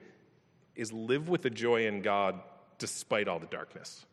is 0.76 0.94
live 0.94 1.28
with 1.28 1.42
the 1.42 1.50
joy 1.50 1.88
in 1.88 2.02
God 2.02 2.40
despite 2.78 3.28
all 3.28 3.38
the 3.38 3.48
darkness. 3.48 4.06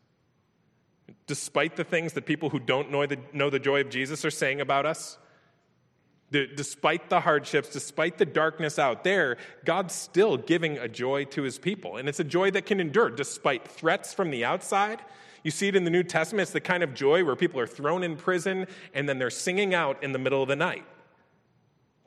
Despite 1.27 1.75
the 1.75 1.83
things 1.83 2.13
that 2.13 2.25
people 2.25 2.49
who 2.49 2.59
don't 2.59 2.91
know 2.91 3.05
the, 3.05 3.19
know 3.33 3.49
the 3.49 3.59
joy 3.59 3.81
of 3.81 3.89
Jesus 3.89 4.25
are 4.25 4.31
saying 4.31 4.61
about 4.61 4.85
us, 4.85 5.17
the, 6.31 6.47
despite 6.47 7.09
the 7.09 7.21
hardships, 7.21 7.69
despite 7.69 8.17
the 8.17 8.25
darkness 8.25 8.77
out 8.77 9.03
there, 9.03 9.37
God's 9.65 9.95
still 9.95 10.37
giving 10.37 10.77
a 10.77 10.87
joy 10.87 11.25
to 11.25 11.41
his 11.41 11.57
people. 11.57 11.97
And 11.97 12.07
it's 12.07 12.19
a 12.19 12.23
joy 12.23 12.51
that 12.51 12.65
can 12.65 12.79
endure 12.79 13.09
despite 13.09 13.67
threats 13.67 14.13
from 14.13 14.29
the 14.29 14.45
outside. 14.45 15.01
You 15.43 15.51
see 15.51 15.67
it 15.67 15.75
in 15.75 15.85
the 15.85 15.89
New 15.89 16.03
Testament. 16.03 16.43
It's 16.43 16.51
the 16.51 16.61
kind 16.61 16.83
of 16.83 16.93
joy 16.93 17.23
where 17.23 17.35
people 17.35 17.59
are 17.59 17.67
thrown 17.67 18.03
in 18.03 18.15
prison 18.15 18.67
and 18.93 19.09
then 19.09 19.17
they're 19.17 19.29
singing 19.29 19.73
out 19.73 20.03
in 20.03 20.11
the 20.11 20.19
middle 20.19 20.43
of 20.43 20.49
the 20.49 20.55
night. 20.55 20.85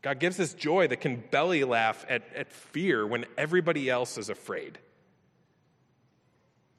God 0.03 0.19
gives 0.19 0.39
us 0.41 0.53
joy 0.53 0.89
that 0.89 1.01
can 1.01 1.23
belly 1.31 1.65
laugh 1.65 2.05
at, 2.09 2.23
at 2.35 2.53
fear 2.53 3.07
when 3.07 3.25
everybody 3.39 3.89
else 3.89 4.19
is 4.19 4.29
afraid. 4.29 4.79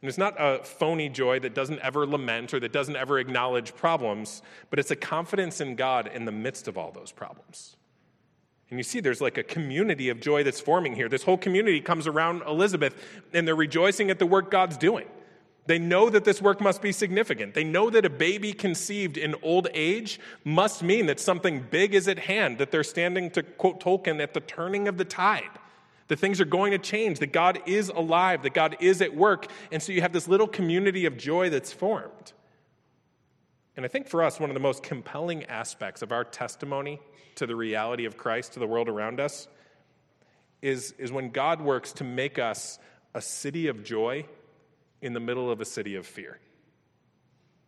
And 0.04 0.10
it's 0.10 0.18
not 0.18 0.36
a 0.38 0.62
phony 0.66 1.08
joy 1.08 1.40
that 1.40 1.56
doesn't 1.56 1.80
ever 1.80 2.06
lament 2.06 2.54
or 2.54 2.60
that 2.60 2.74
doesn't 2.74 2.98
ever 2.98 3.20
acknowledge 3.20 3.74
problems, 3.74 4.42
but 4.70 4.78
it's 4.78 4.92
a 4.92 4.98
confidence 4.98 5.62
in 5.62 5.78
God 5.78 6.12
in 6.14 6.26
the 6.26 6.32
midst 6.34 6.68
of 6.68 6.78
all 6.78 6.92
those 6.92 7.14
problems. 7.14 7.78
And 8.70 8.78
you 8.78 8.84
see, 8.84 9.00
there's 9.00 9.22
like 9.22 9.38
a 9.38 9.44
community 9.44 10.10
of 10.10 10.20
joy 10.20 10.44
that's 10.44 10.60
forming 10.60 10.94
here. 10.94 11.08
This 11.08 11.24
whole 11.24 11.38
community 11.38 11.80
comes 11.80 12.06
around 12.06 12.42
Elizabeth, 12.46 13.02
and 13.32 13.48
they're 13.48 13.56
rejoicing 13.56 14.10
at 14.10 14.20
the 14.20 14.26
work 14.26 14.52
God's 14.52 14.76
doing. 14.76 15.08
They 15.68 15.80
know 15.80 16.10
that 16.10 16.26
this 16.26 16.42
work 16.42 16.60
must 16.60 16.82
be 16.82 16.92
significant. 16.92 17.54
They 17.54 17.64
know 17.64 17.90
that 17.90 18.04
a 18.04 18.10
baby 18.10 18.52
conceived 18.52 19.18
in 19.18 19.36
old 19.42 19.70
age 19.74 20.20
must 20.44 20.84
mean 20.84 21.06
that 21.06 21.22
something 21.22 21.66
big 21.72 21.94
is 21.94 22.10
at 22.10 22.20
hand, 22.20 22.58
that 22.58 22.72
they're 22.72 22.84
standing, 22.84 23.32
to 23.32 23.42
quote 23.42 23.80
Tolkien, 23.80 24.22
at 24.22 24.34
the 24.34 24.42
turning 24.42 24.90
of 24.90 24.98
the 24.98 25.06
tide 25.06 25.60
that 26.08 26.20
things 26.20 26.42
are 26.42 26.46
going 26.46 26.72
to 26.72 26.78
change, 26.78 27.20
that 27.20 27.32
God 27.32 27.60
is 27.66 27.90
alive, 27.90 28.44
that 28.44 28.54
God 28.54 28.78
is 28.80 29.02
at 29.02 29.16
work. 29.16 29.48
And 29.72 29.82
so 29.82 29.92
you 29.92 30.02
have 30.02 30.14
this 30.14 30.28
little 30.28 30.48
community 30.48 31.06
of 31.06 31.18
joy 31.18 31.50
that's 31.50 31.72
formed. 31.72 32.34
And 33.76 33.86
I 33.86 33.88
think 33.88 34.08
for 34.08 34.24
us, 34.24 34.40
one 34.40 34.50
of 34.50 34.54
the 34.54 34.60
most 34.60 34.84
compelling 34.84 35.46
aspects 35.46 36.02
of 36.02 36.12
our 36.12 36.24
testimony 36.24 37.00
to 37.36 37.48
the 37.48 37.56
reality 37.56 38.06
of 38.06 38.18
Christ 38.18 38.54
to 38.54 38.60
the 38.60 38.68
world 38.68 38.88
around 38.88 39.20
us 39.20 39.48
is, 40.62 40.94
is 40.98 41.12
when 41.12 41.30
God 41.30 41.62
works 41.62 41.94
to 41.94 42.04
make 42.04 42.38
us 42.38 42.80
a 43.14 43.22
city 43.22 43.68
of 43.68 43.84
joy 43.84 44.26
in 45.02 45.14
the 45.14 45.20
middle 45.20 45.52
of 45.52 45.60
a 45.60 45.66
city 45.66 45.96
of 45.96 46.06
fear. 46.06 46.40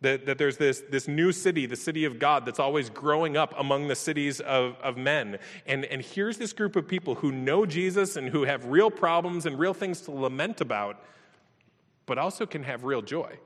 That, 0.02 0.26
that 0.26 0.36
there's 0.36 0.58
this, 0.58 0.82
this 0.90 1.08
new 1.08 1.32
city, 1.32 1.64
the 1.64 1.74
city 1.74 2.04
of 2.04 2.18
God, 2.18 2.44
that's 2.44 2.58
always 2.58 2.90
growing 2.90 3.36
up 3.36 3.54
among 3.58 3.88
the 3.88 3.94
cities 3.94 4.40
of, 4.40 4.76
of 4.82 4.98
men. 4.98 5.38
And, 5.66 5.86
and 5.86 6.02
here's 6.02 6.36
this 6.36 6.52
group 6.52 6.76
of 6.76 6.86
people 6.86 7.14
who 7.14 7.32
know 7.32 7.64
Jesus 7.64 8.16
and 8.16 8.28
who 8.28 8.44
have 8.44 8.66
real 8.66 8.90
problems 8.90 9.46
and 9.46 9.58
real 9.58 9.72
things 9.72 10.02
to 10.02 10.10
lament 10.10 10.60
about, 10.60 11.02
but 12.04 12.18
also 12.18 12.44
can 12.44 12.62
have 12.62 12.84
real 12.84 13.00
joy. 13.00 13.38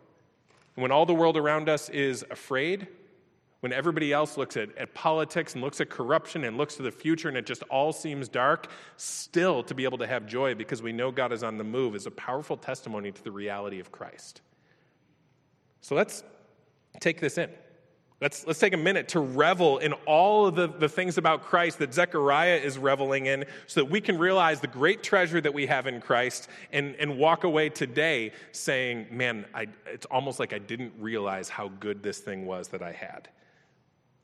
When 0.75 0.91
all 0.91 1.07
the 1.07 1.15
world 1.15 1.37
around 1.37 1.69
us 1.69 1.89
is 1.89 2.25
afraid, 2.31 2.89
when 3.61 3.73
everybody 3.73 4.13
else 4.13 4.37
looks 4.37 4.57
at, 4.57 4.77
at 4.77 4.95
politics 4.95 5.55
and 5.55 5.63
looks 5.63 5.81
at 5.81 5.91
corruption 5.91 6.45
and 6.45 6.57
looks 6.57 6.77
to 6.77 6.83
the 6.83 6.91
future 6.91 7.29
and 7.29 7.37
it 7.37 7.47
just 7.47 7.63
all 7.65 7.93
seems 7.93 8.29
dark, 8.29 8.69
still 8.97 9.63
to 9.65 9.75
be 9.75 9.85
able 9.85 9.99
to 9.99 10.07
have 10.07 10.27
joy 10.27 10.55
because 10.55 10.83
we 10.83 10.93
know 10.93 11.11
God 11.11 11.33
is 11.33 11.43
on 11.43 11.59
the 11.59 11.65
move 11.65 11.95
is 11.95 12.07
a 12.07 12.11
powerful 12.11 12.57
testimony 12.57 13.13
to 13.13 13.23
the 13.23 13.31
reality 13.31 13.79
of 13.79 13.93
Christ. 13.93 14.41
So 15.83 15.95
let's 15.95 16.25
take 16.99 17.21
this 17.21 17.39
in. 17.39 17.51
Let's, 18.21 18.47
let's 18.47 18.59
take 18.59 18.75
a 18.75 18.79
minute 18.79 19.09
to 19.09 19.21
revel 19.21 19.79
in 19.79 19.95
all 20.05 20.47
of 20.47 20.55
the, 20.55 20.67
the 20.67 20.91
things 20.91 21.17
about 21.17 21.45
Christ 21.45 21.79
that 21.79 21.95
Zechariah 21.95 22.57
is 22.57 22.77
reveling 22.77 23.25
in 23.27 23.47
so 23.67 23.81
that 23.81 23.91
we 23.91 24.03
can 24.03 24.19
realize 24.19 24.61
the 24.61 24.67
great 24.67 25.03
treasure 25.03 25.41
that 25.41 25.55
we 25.55 25.67
have 25.67 25.87
in 25.87 26.03
Christ 26.03 26.49
and, 26.71 26.95
and 26.97 27.17
walk 27.17 27.45
away 27.45 27.71
today 27.71 28.33
saying, 28.53 29.07
man, 29.11 29.47
I, 29.55 29.69
it's 29.87 30.05
almost 30.07 30.39
like 30.39 30.53
I 30.53 30.59
didn't 30.59 30.93
realize 30.99 31.49
how 31.49 31.69
good 31.69 32.03
this 32.03 32.19
thing 32.19 32.45
was 32.45 32.69
that 32.69 32.83
I 32.83 32.93
had. 32.93 33.31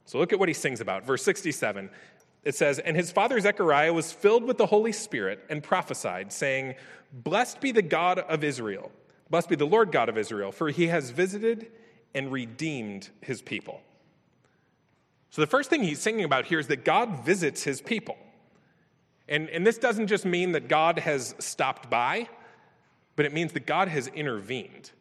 So 0.05 0.19
look 0.19 0.33
at 0.35 0.39
what 0.39 0.51
he 0.51 0.55
sings 0.55 0.83
about. 0.83 1.07
Verse 1.07 1.23
67 1.23 1.89
it 2.47 2.55
says, 2.55 2.79
And 2.79 2.97
his 2.97 3.11
father 3.11 3.41
Zechariah 3.41 3.93
was 3.93 4.13
filled 4.13 4.45
with 4.45 4.57
the 4.57 4.67
Holy 4.67 4.93
Spirit 4.93 5.45
and 5.51 5.61
prophesied, 5.65 6.33
saying, 6.33 6.77
Blessed 7.13 7.61
be 7.61 7.73
the 7.73 7.83
God 7.83 8.21
of 8.21 8.45
Israel, 8.45 8.93
blessed 9.31 9.49
be 9.49 9.57
the 9.57 9.67
Lord 9.67 9.91
God 9.91 10.09
of 10.09 10.17
Israel, 10.17 10.53
for 10.53 10.71
he 10.71 10.87
has 10.87 11.11
visited 11.11 11.73
and 12.17 12.33
redeemed 12.33 13.11
his 13.21 13.43
people. 13.43 13.81
So, 15.31 15.43
the 15.43 15.47
first 15.47 15.69
thing 15.71 15.85
he's 15.85 16.01
singing 16.01 16.25
about 16.25 16.47
here 16.47 16.59
is 16.59 16.67
that 16.69 16.85
God 16.85 17.25
visits 17.25 17.63
his 17.63 17.81
people. 17.81 18.17
And, 19.29 19.51
and 19.51 19.67
this 19.67 19.77
doesn't 19.77 20.07
just 20.07 20.25
mean 20.25 20.53
that 20.53 20.67
God 20.67 20.99
has 20.99 21.35
stopped 21.39 21.91
by, 21.91 22.29
but 23.17 23.27
it 23.27 23.35
means 23.35 23.53
that 23.53 23.67
God 23.67 23.89
has 23.89 24.07
intervened. 24.09 24.93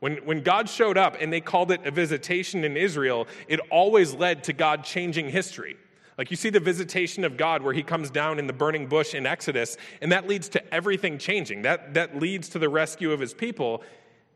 When, 0.00 0.16
when 0.24 0.42
God 0.42 0.68
showed 0.68 0.96
up 0.96 1.16
and 1.20 1.32
they 1.32 1.40
called 1.40 1.70
it 1.70 1.84
a 1.84 1.90
visitation 1.90 2.64
in 2.64 2.76
Israel, 2.76 3.26
it 3.46 3.60
always 3.70 4.14
led 4.14 4.44
to 4.44 4.52
God 4.52 4.84
changing 4.84 5.28
history. 5.28 5.76
Like 6.16 6.30
you 6.30 6.36
see 6.36 6.50
the 6.50 6.60
visitation 6.60 7.24
of 7.24 7.36
God 7.36 7.62
where 7.62 7.74
he 7.74 7.82
comes 7.82 8.10
down 8.10 8.38
in 8.38 8.46
the 8.46 8.52
burning 8.52 8.86
bush 8.86 9.14
in 9.14 9.26
Exodus, 9.26 9.76
and 10.00 10.12
that 10.12 10.26
leads 10.26 10.48
to 10.50 10.74
everything 10.74 11.18
changing. 11.18 11.62
That, 11.62 11.94
that 11.94 12.18
leads 12.18 12.48
to 12.50 12.58
the 12.58 12.68
rescue 12.68 13.12
of 13.12 13.20
his 13.20 13.34
people. 13.34 13.82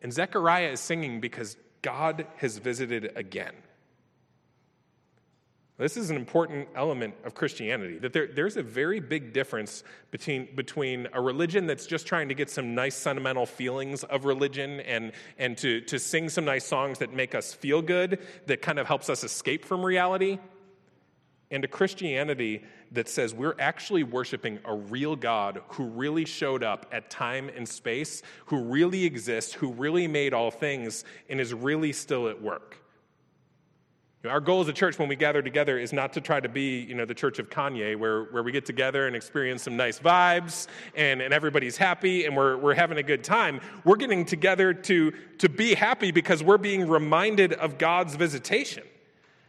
And 0.03 0.13
Zechariah 0.13 0.73
is 0.73 0.81
singing 0.81 1.21
because 1.21 1.57
God 1.87 2.27
has 2.39 2.59
visited 2.59 3.13
again. 3.15 3.55
This 5.79 5.97
is 5.97 6.11
an 6.11 6.17
important 6.17 6.67
element 6.75 7.15
of 7.25 7.37
Christianity 7.37 7.99
that 7.99 8.13
there, 8.13 8.27
there's 8.27 8.57
a 8.57 8.63
very 8.65 8.99
big 8.99 9.33
difference 9.33 9.85
between, 10.11 10.49
between 10.57 11.07
a 11.13 11.21
religion 11.21 11.69
that's 11.69 11.87
just 11.87 12.05
trying 12.05 12.29
to 12.29 12.35
get 12.35 12.51
some 12.51 12.75
nice 12.75 12.97
sentimental 12.97 13.47
feelings 13.47 14.03
of 14.03 14.25
religion 14.25 14.81
and, 14.81 15.13
and 15.39 15.57
to, 15.59 15.81
to 15.83 16.01
sing 16.01 16.29
some 16.29 16.45
nice 16.45 16.67
songs 16.67 16.99
that 16.99 17.15
make 17.15 17.37
us 17.37 17.55
feel 17.55 17.81
good, 17.83 18.19
that 18.47 18.63
kind 18.63 18.81
of 18.81 18.89
helps 18.89 19.09
us 19.09 19.23
escape 19.23 19.65
from 19.65 19.87
reality, 19.87 20.41
and 21.51 21.65
a 21.65 21.69
Christianity 21.69 22.63
that 22.93 23.09
says 23.09 23.35
we're 23.35 23.55
actually 23.59 24.03
worshiping 24.03 24.59
a 24.65 24.75
real 24.75 25.17
God 25.17 25.63
who 25.69 25.85
really 25.87 26.25
showed 26.25 26.63
up 26.63 26.87
at 26.93 27.11
time 27.11 27.51
and 27.55 27.69
space, 27.69 28.23
who 28.47 28.63
really 28.63 29.05
exists, 29.05 29.53
who 29.53 29.73
really 29.73 30.09
made 30.09 30.35
all 30.35 30.51
things, 30.51 31.05
and 31.29 31.41
is 31.41 31.55
really 31.55 31.93
still 31.93 32.29
at 32.29 32.41
work. 32.41 32.79
Our 34.25 34.41
goal 34.41 34.61
as 34.61 34.67
a 34.67 34.73
church 34.73 34.99
when 34.99 35.09
we 35.09 35.15
gather 35.15 35.41
together 35.41 35.79
is 35.79 35.93
not 35.93 36.13
to 36.15 36.21
try 36.21 36.41
to 36.41 36.49
be, 36.49 36.81
you 36.81 36.95
know, 36.95 37.05
the 37.05 37.15
church 37.15 37.39
of 37.39 37.49
Kanye, 37.49 37.97
where, 37.97 38.25
where 38.25 38.43
we 38.43 38.51
get 38.51 38.67
together 38.67 39.07
and 39.07 39.15
experience 39.15 39.63
some 39.63 39.77
nice 39.77 40.01
vibes 40.01 40.67
and, 40.97 41.21
and 41.21 41.33
everybody's 41.33 41.77
happy 41.77 42.25
and 42.25 42.37
we're, 42.37 42.57
we're 42.57 42.75
having 42.75 42.99
a 42.99 43.05
good 43.05 43.23
time. 43.23 43.61
We're 43.85 43.97
getting 43.97 44.25
together 44.25 44.75
to, 44.75 45.13
to 45.39 45.49
be 45.49 45.75
happy 45.75 46.11
because 46.11 46.43
we're 46.43 46.59
being 46.59 46.89
reminded 46.89 47.53
of 47.53 47.79
God's 47.79 48.17
visitation. 48.17 48.83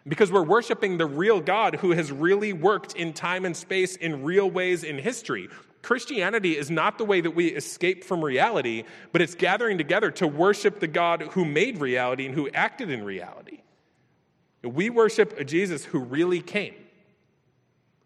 Because 0.08 0.32
we're 0.32 0.44
worshiping 0.44 0.98
the 0.98 1.06
real 1.06 1.42
God 1.42 1.76
who 1.76 1.92
has 1.92 2.12
really 2.12 2.54
worked 2.54 2.96
in 2.96 3.14
time 3.14 3.46
and 3.46 3.56
space 3.56 3.96
in 3.96 4.24
real 4.24 4.50
ways 4.50 4.84
in 4.84 4.98
history. 4.98 5.50
Christianity 5.82 6.58
is 6.58 6.72
not 6.72 6.98
the 6.98 7.06
way 7.06 7.22
that 7.22 7.32
we 7.32 7.48
escape 7.48 8.04
from 8.04 8.24
reality, 8.24 8.84
but 9.12 9.22
it's 9.22 9.36
gathering 9.36 9.78
together 9.78 10.12
to 10.12 10.28
worship 10.28 10.80
the 10.80 10.88
God 10.88 11.22
who 11.32 11.46
made 11.46 11.80
reality 11.80 12.26
and 12.26 12.36
who 12.36 12.50
acted 12.50 12.90
in 12.90 13.04
reality. 13.04 13.62
We 14.64 14.90
worship 14.90 15.40
a 15.40 15.44
Jesus 15.44 15.86
who 15.86 16.00
really 16.00 16.42
came. 16.42 16.74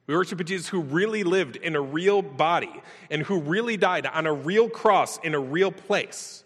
We 0.08 0.16
worship 0.16 0.40
a 0.40 0.44
Jesus 0.44 0.68
who 0.68 0.82
really 0.82 1.24
lived 1.24 1.56
in 1.56 1.76
a 1.76 1.82
real 1.82 2.22
body 2.22 2.82
and 3.10 3.22
who 3.24 3.40
really 3.40 3.78
died 3.78 4.06
on 4.06 4.28
a 4.28 4.34
real 4.34 4.70
cross 4.70 5.18
in 5.20 5.34
a 5.34 5.40
real 5.40 5.72
place. 5.72 6.44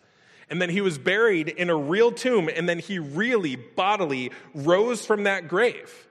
And 0.49 0.61
then 0.61 0.69
he 0.69 0.81
was 0.81 0.97
buried 0.97 1.49
in 1.49 1.69
a 1.69 1.75
real 1.75 2.11
tomb, 2.11 2.49
and 2.53 2.69
then 2.69 2.79
he 2.79 2.99
really 2.99 3.55
bodily 3.55 4.31
rose 4.53 5.05
from 5.05 5.23
that 5.23 5.47
grave. 5.47 6.05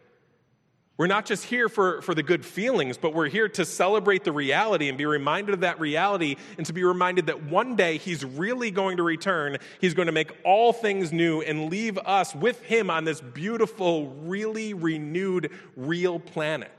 We're 0.96 1.08
not 1.08 1.26
just 1.26 1.44
here 1.44 1.68
for, 1.68 2.02
for 2.02 2.14
the 2.14 2.22
good 2.22 2.44
feelings, 2.44 2.96
but 2.98 3.14
we're 3.14 3.28
here 3.28 3.48
to 3.48 3.64
celebrate 3.64 4.22
the 4.22 4.30
reality 4.30 4.88
and 4.88 4.96
be 4.96 5.06
reminded 5.06 5.52
of 5.52 5.60
that 5.60 5.80
reality 5.80 6.36
and 6.56 6.64
to 6.66 6.72
be 6.72 6.84
reminded 6.84 7.26
that 7.26 7.42
one 7.44 7.74
day 7.74 7.98
He's 7.98 8.24
really 8.24 8.70
going 8.70 8.98
to 8.98 9.02
return. 9.02 9.58
He's 9.80 9.94
going 9.94 10.06
to 10.06 10.12
make 10.12 10.30
all 10.44 10.72
things 10.72 11.12
new 11.12 11.40
and 11.40 11.68
leave 11.68 11.98
us 11.98 12.32
with 12.32 12.62
Him 12.62 12.90
on 12.90 13.04
this 13.04 13.20
beautiful, 13.20 14.10
really 14.22 14.72
renewed, 14.72 15.50
real 15.76 16.20
planet. 16.20 16.70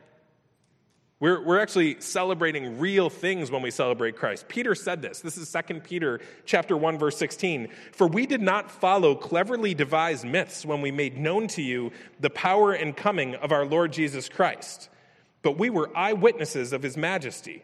We're, 1.25 1.41
we're 1.41 1.59
actually 1.59 1.99
celebrating 2.01 2.77
real 2.77 3.09
things 3.09 3.49
when 3.49 3.63
we 3.63 3.71
celebrate 3.71 4.15
Christ. 4.15 4.47
Peter 4.47 4.75
said 4.75 5.01
this. 5.01 5.21
This 5.21 5.37
is 5.37 5.51
2 5.51 5.79
Peter 5.79 6.21
chapter 6.45 6.77
1, 6.77 6.99
verse 6.99 7.17
16. 7.17 7.69
For 7.93 8.05
we 8.05 8.27
did 8.27 8.43
not 8.43 8.69
follow 8.69 9.15
cleverly 9.15 9.73
devised 9.73 10.23
myths 10.23 10.67
when 10.67 10.83
we 10.83 10.91
made 10.91 11.17
known 11.17 11.47
to 11.47 11.63
you 11.63 11.91
the 12.19 12.29
power 12.29 12.73
and 12.73 12.95
coming 12.95 13.33
of 13.33 13.51
our 13.51 13.65
Lord 13.65 13.91
Jesus 13.91 14.29
Christ, 14.29 14.87
but 15.41 15.57
we 15.57 15.71
were 15.71 15.89
eyewitnesses 15.97 16.71
of 16.71 16.83
his 16.83 16.95
majesty. 16.95 17.63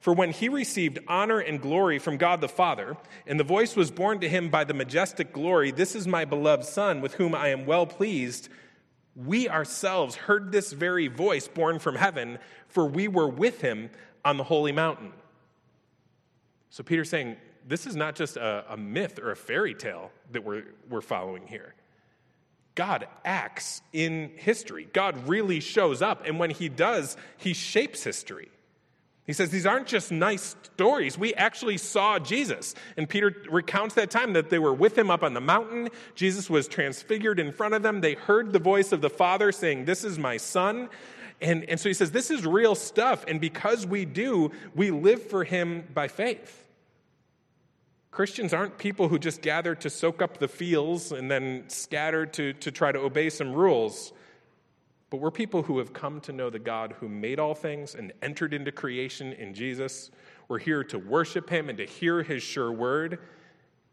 For 0.00 0.14
when 0.14 0.30
he 0.30 0.48
received 0.48 0.98
honor 1.06 1.40
and 1.40 1.60
glory 1.60 1.98
from 1.98 2.16
God 2.16 2.40
the 2.40 2.48
Father, 2.48 2.96
and 3.26 3.38
the 3.38 3.44
voice 3.44 3.76
was 3.76 3.90
borne 3.90 4.20
to 4.20 4.30
him 4.30 4.48
by 4.48 4.64
the 4.64 4.72
majestic 4.72 5.30
glory, 5.30 5.72
This 5.72 5.94
is 5.94 6.06
my 6.06 6.24
beloved 6.24 6.64
Son, 6.64 7.02
with 7.02 7.12
whom 7.12 7.34
I 7.34 7.48
am 7.48 7.66
well 7.66 7.84
pleased 7.84 8.48
we 9.16 9.48
ourselves 9.48 10.16
heard 10.16 10.50
this 10.50 10.72
very 10.72 11.08
voice 11.08 11.46
born 11.46 11.78
from 11.78 11.94
heaven, 11.94 12.38
for 12.68 12.86
we 12.86 13.08
were 13.08 13.28
with 13.28 13.60
him 13.60 13.90
on 14.24 14.36
the 14.36 14.44
holy 14.44 14.72
mountain. 14.72 15.12
So 16.70 16.82
Peter's 16.82 17.10
saying, 17.10 17.36
this 17.66 17.86
is 17.86 17.94
not 17.96 18.16
just 18.16 18.36
a, 18.36 18.64
a, 18.68 18.76
myth 18.76 19.18
or 19.18 19.30
a 19.30 19.36
fairy 19.36 19.74
tale 19.74 20.10
that 20.32 20.44
we're, 20.44 20.64
we're 20.88 21.00
following 21.00 21.46
here. 21.46 21.74
God 22.74 23.06
acts 23.24 23.80
in 23.92 24.32
history. 24.36 24.88
God 24.92 25.28
really 25.28 25.60
shows 25.60 26.02
up. 26.02 26.26
And 26.26 26.38
when 26.38 26.50
he 26.50 26.68
does, 26.68 27.16
he 27.36 27.54
shapes 27.54 28.02
history. 28.02 28.48
He 29.26 29.32
says 29.32 29.48
these 29.50 29.64
aren't 29.64 29.86
just 29.86 30.12
nice 30.12 30.54
stories. 30.62 31.16
We 31.16 31.32
actually 31.34 31.78
saw 31.78 32.18
Jesus. 32.18 32.74
And 32.96 33.08
Peter 33.08 33.34
recounts 33.50 33.94
that 33.94 34.10
time 34.10 34.34
that 34.34 34.50
they 34.50 34.58
were 34.58 34.74
with 34.74 34.98
him 34.98 35.10
up 35.10 35.22
on 35.22 35.32
the 35.32 35.40
mountain. 35.40 35.88
Jesus 36.14 36.50
was 36.50 36.68
transfigured 36.68 37.40
in 37.40 37.50
front 37.50 37.72
of 37.72 37.82
them. 37.82 38.02
They 38.02 38.14
heard 38.14 38.52
the 38.52 38.58
voice 38.58 38.92
of 38.92 39.00
the 39.00 39.08
Father 39.08 39.50
saying, 39.50 39.86
This 39.86 40.04
is 40.04 40.18
my 40.18 40.36
son. 40.36 40.90
And, 41.40 41.64
and 41.64 41.80
so 41.80 41.88
he 41.88 41.94
says, 41.94 42.10
This 42.10 42.30
is 42.30 42.44
real 42.44 42.74
stuff. 42.74 43.24
And 43.26 43.40
because 43.40 43.86
we 43.86 44.04
do, 44.04 44.52
we 44.74 44.90
live 44.90 45.22
for 45.22 45.44
him 45.44 45.84
by 45.94 46.08
faith. 46.08 46.60
Christians 48.10 48.52
aren't 48.52 48.78
people 48.78 49.08
who 49.08 49.18
just 49.18 49.40
gather 49.40 49.74
to 49.76 49.90
soak 49.90 50.20
up 50.20 50.38
the 50.38 50.48
feels 50.48 51.12
and 51.12 51.30
then 51.30 51.64
scatter 51.68 52.26
to, 52.26 52.52
to 52.52 52.70
try 52.70 52.92
to 52.92 52.98
obey 53.00 53.30
some 53.30 53.52
rules. 53.52 54.12
But 55.10 55.18
we're 55.18 55.30
people 55.30 55.62
who 55.62 55.78
have 55.78 55.92
come 55.92 56.20
to 56.22 56.32
know 56.32 56.50
the 56.50 56.58
God 56.58 56.94
who 56.98 57.08
made 57.08 57.38
all 57.38 57.54
things 57.54 57.94
and 57.94 58.12
entered 58.22 58.52
into 58.52 58.72
creation 58.72 59.32
in 59.32 59.54
Jesus. 59.54 60.10
We're 60.48 60.58
here 60.58 60.82
to 60.84 60.98
worship 60.98 61.48
him 61.48 61.68
and 61.68 61.78
to 61.78 61.86
hear 61.86 62.22
his 62.22 62.42
sure 62.42 62.72
word, 62.72 63.18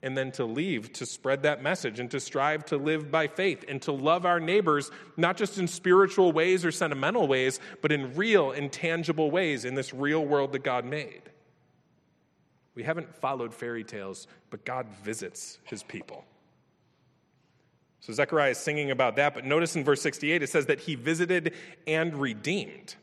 and 0.03 0.17
then 0.17 0.31
to 0.31 0.45
leave 0.45 0.91
to 0.93 1.05
spread 1.05 1.43
that 1.43 1.61
message 1.61 1.99
and 1.99 2.09
to 2.09 2.19
strive 2.19 2.65
to 2.65 2.77
live 2.77 3.11
by 3.11 3.27
faith 3.27 3.63
and 3.67 3.81
to 3.83 3.91
love 3.91 4.25
our 4.25 4.39
neighbors, 4.39 4.89
not 5.15 5.37
just 5.37 5.59
in 5.59 5.67
spiritual 5.67 6.31
ways 6.31 6.65
or 6.65 6.71
sentimental 6.71 7.27
ways, 7.27 7.59
but 7.81 7.91
in 7.91 8.15
real 8.15 8.51
and 8.51 8.71
tangible 8.71 9.29
ways 9.29 9.63
in 9.63 9.75
this 9.75 9.93
real 9.93 10.25
world 10.25 10.53
that 10.53 10.63
God 10.63 10.85
made. 10.85 11.21
We 12.73 12.83
haven't 12.83 13.15
followed 13.15 13.53
fairy 13.53 13.83
tales, 13.83 14.27
but 14.49 14.65
God 14.65 14.87
visits 15.03 15.59
his 15.65 15.83
people. 15.83 16.25
So 18.01 18.11
Zechariah 18.13 18.51
is 18.51 18.57
singing 18.57 18.91
about 18.91 19.15
that, 19.17 19.35
but 19.35 19.45
notice 19.45 19.75
in 19.75 19.83
verse 19.83 20.01
68 20.01 20.41
it 20.41 20.49
says 20.49 20.65
that 20.65 20.81
he 20.81 20.95
visited 20.95 21.53
and 21.87 22.15
redeemed. 22.15 22.95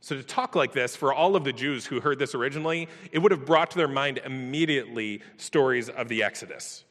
So 0.00 0.14
to 0.14 0.22
talk 0.22 0.54
like 0.54 0.74
this 0.74 0.94
for 0.94 1.14
all 1.14 1.34
of 1.34 1.44
the 1.44 1.52
Jews 1.52 1.86
who 1.86 1.98
heard 1.98 2.18
this 2.18 2.34
originally, 2.34 2.88
it 3.10 3.20
would 3.20 3.32
have 3.32 3.46
brought 3.46 3.70
to 3.70 3.78
their 3.78 3.88
mind 3.88 4.20
immediately 4.22 5.22
stories 5.38 5.88
of 5.88 6.08
the 6.08 6.22
Exodus. 6.22 6.84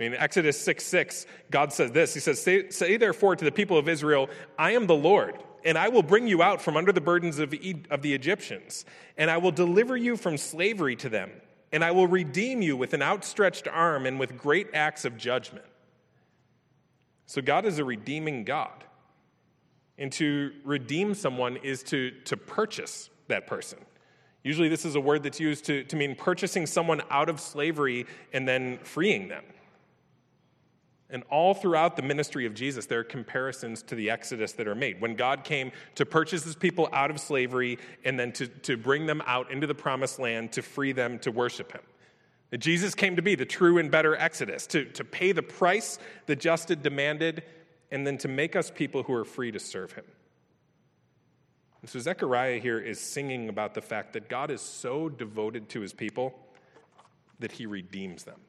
I 0.00 0.04
mean, 0.04 0.14
Exodus 0.14 0.58
6 0.58 0.82
6, 0.82 1.26
God 1.50 1.70
says 1.70 1.92
this 1.92 2.14
He 2.14 2.20
says, 2.20 2.40
say, 2.40 2.70
say, 2.70 2.96
therefore 2.96 3.36
to 3.36 3.44
the 3.44 3.52
people 3.52 3.76
of 3.76 3.86
Israel, 3.86 4.30
I 4.58 4.70
am 4.70 4.86
the 4.86 4.94
Lord, 4.94 5.38
and 5.66 5.76
I 5.76 5.88
will 5.88 6.02
bring 6.02 6.26
you 6.26 6.42
out 6.42 6.62
from 6.62 6.78
under 6.78 6.92
the 6.92 7.00
burdens 7.00 7.38
of, 7.38 7.54
of 7.90 8.00
the 8.00 8.14
Egyptians, 8.14 8.86
and 9.18 9.30
I 9.30 9.36
will 9.36 9.52
deliver 9.52 9.94
you 9.94 10.16
from 10.16 10.38
slavery 10.38 10.96
to 10.96 11.10
them, 11.10 11.30
and 11.72 11.84
I 11.84 11.90
will 11.90 12.06
redeem 12.06 12.62
you 12.62 12.74
with 12.74 12.94
an 12.94 13.02
outstretched 13.02 13.68
arm 13.68 14.06
and 14.06 14.18
with 14.18 14.38
great 14.38 14.68
acts 14.72 15.04
of 15.04 15.18
judgment. 15.18 15.66
So 17.26 17.42
God 17.42 17.66
is 17.66 17.78
a 17.78 17.84
redeeming 17.84 18.44
God. 18.44 18.84
And 19.98 20.12
to 20.12 20.52
redeem 20.64 21.14
someone 21.14 21.56
is 21.56 21.82
to, 21.84 22.10
to 22.26 22.36
purchase 22.36 23.10
that 23.28 23.46
person. 23.46 23.78
Usually, 24.42 24.68
this 24.68 24.84
is 24.84 24.94
a 24.94 25.00
word 25.00 25.22
that's 25.22 25.40
used 25.40 25.64
to, 25.64 25.82
to 25.84 25.96
mean 25.96 26.14
purchasing 26.14 26.66
someone 26.66 27.02
out 27.10 27.28
of 27.28 27.40
slavery 27.40 28.06
and 28.32 28.46
then 28.46 28.78
freeing 28.78 29.28
them. 29.28 29.42
And 31.08 31.22
all 31.30 31.54
throughout 31.54 31.96
the 31.96 32.02
ministry 32.02 32.46
of 32.46 32.54
Jesus, 32.54 32.86
there 32.86 33.00
are 33.00 33.04
comparisons 33.04 33.82
to 33.84 33.94
the 33.94 34.10
Exodus 34.10 34.52
that 34.52 34.66
are 34.66 34.74
made. 34.74 35.00
When 35.00 35.14
God 35.14 35.44
came 35.44 35.72
to 35.94 36.04
purchase 36.04 36.44
his 36.44 36.56
people 36.56 36.88
out 36.92 37.10
of 37.10 37.20
slavery 37.20 37.78
and 38.04 38.18
then 38.18 38.32
to, 38.32 38.48
to 38.48 38.76
bring 38.76 39.06
them 39.06 39.22
out 39.26 39.50
into 39.50 39.66
the 39.66 39.74
promised 39.74 40.18
land 40.18 40.52
to 40.52 40.62
free 40.62 40.92
them 40.92 41.18
to 41.20 41.30
worship 41.30 41.72
him. 41.72 41.82
That 42.50 42.58
Jesus 42.58 42.94
came 42.94 43.16
to 43.16 43.22
be 43.22 43.34
the 43.34 43.44
true 43.44 43.78
and 43.78 43.90
better 43.90 44.14
Exodus, 44.14 44.66
to, 44.68 44.84
to 44.84 45.04
pay 45.04 45.32
the 45.32 45.42
price 45.42 45.98
the 46.26 46.36
just 46.36 46.68
had 46.68 46.82
demanded, 46.82 47.42
and 47.90 48.06
then 48.06 48.18
to 48.18 48.28
make 48.28 48.54
us 48.56 48.70
people 48.70 49.02
who 49.02 49.14
are 49.14 49.24
free 49.24 49.50
to 49.50 49.58
serve 49.58 49.92
him. 49.92 50.04
And 51.80 51.90
so 51.90 51.98
Zechariah 51.98 52.58
here 52.58 52.78
is 52.78 53.00
singing 53.00 53.48
about 53.48 53.74
the 53.74 53.82
fact 53.82 54.12
that 54.14 54.28
God 54.28 54.50
is 54.50 54.60
so 54.60 55.08
devoted 55.08 55.68
to 55.70 55.80
his 55.80 55.92
people 55.92 56.38
that 57.38 57.52
he 57.52 57.66
redeems 57.66 58.24
them. 58.24 58.40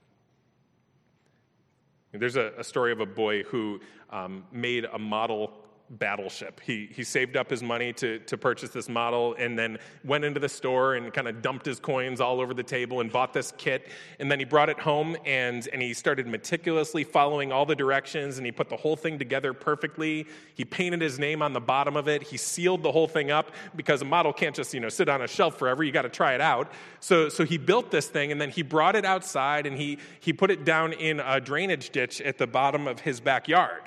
There's 2.13 2.36
a, 2.36 2.53
a 2.57 2.63
story 2.63 2.91
of 2.91 2.99
a 2.99 3.05
boy 3.05 3.43
who 3.43 3.79
um, 4.10 4.45
made 4.51 4.86
a 4.86 4.97
model 4.97 5.53
battleship. 5.89 6.60
He, 6.63 6.89
he 6.91 7.04
saved 7.04 7.38
up 7.38 7.50
his 7.50 7.63
money 7.63 7.93
to, 7.93 8.19
to 8.19 8.38
purchase 8.38 8.71
this 8.71 8.89
model 8.89 9.36
and 9.39 9.58
then 9.58 9.78
went 10.04 10.26
into 10.26 10.39
the 10.39 10.50
store 10.50 10.95
and 10.95 11.13
kind 11.13 11.28
of 11.28 11.41
dumped 11.41 11.65
his 11.65 11.80
coins 11.80 12.19
all 12.19 12.41
over 12.41 12.54
the 12.54 12.63
table 12.63 13.00
and 13.00 13.12
bought 13.12 13.34
this 13.34 13.54
kit. 13.58 13.88
And 14.19 14.30
then 14.30 14.39
he 14.39 14.45
brought 14.45 14.69
it 14.69 14.80
home 14.80 15.15
and, 15.26 15.67
and 15.71 15.82
he 15.82 15.93
started 15.93 16.28
meticulously 16.28 17.04
following 17.04 17.52
all 17.52 17.65
the 17.65 17.76
directions 17.76 18.38
and 18.38 18.45
he 18.45 18.52
put 18.52 18.69
the 18.69 18.76
whole 18.76 18.95
thing 18.95 19.17
together 19.17 19.54
perfectly. 19.54 20.28
He 20.56 20.65
painted 20.65 21.02
his 21.02 21.19
name 21.19 21.41
on 21.41 21.54
the 21.54 21.62
bottom 21.62 21.95
of 21.95 22.08
it. 22.08 22.21
He 22.21 22.38
sealed 22.38 22.84
the 22.84 22.91
whole 22.91 23.08
thing 23.08 23.32
up 23.32 23.52
because 23.76 24.02
a 24.02 24.06
model 24.06 24.34
can't 24.34 24.56
just, 24.56 24.73
you 24.73 24.80
know, 24.80 24.89
sit 24.89 25.08
on 25.08 25.21
a 25.21 25.28
shelf 25.28 25.58
forever. 25.58 25.84
You 25.84 25.91
got 25.91 26.02
to 26.02 26.10
try 26.10 26.34
it 26.34 26.41
out. 26.41 26.71
So, 27.00 27.30
so 27.30 27.45
he 27.45 27.58
built 27.58 27.91
this 27.91 28.08
thing 28.08 28.32
and 28.32 28.41
then 28.41 28.50
he 28.50 28.62
brought 28.62 28.95
it 28.95 29.06
outside 29.06 29.65
and 29.65 29.78
he, 29.78 30.00
he 30.19 30.34
put 30.34 30.52
it 30.52 30.65
down 30.65 30.93
in 30.93 31.21
a 31.21 31.39
drainage 31.39 31.91
ditch 31.91 32.19
at 32.21 32.38
the 32.38 32.47
bottom 32.47 32.88
of 32.88 33.00
his 33.00 33.21
backyard. 33.21 33.84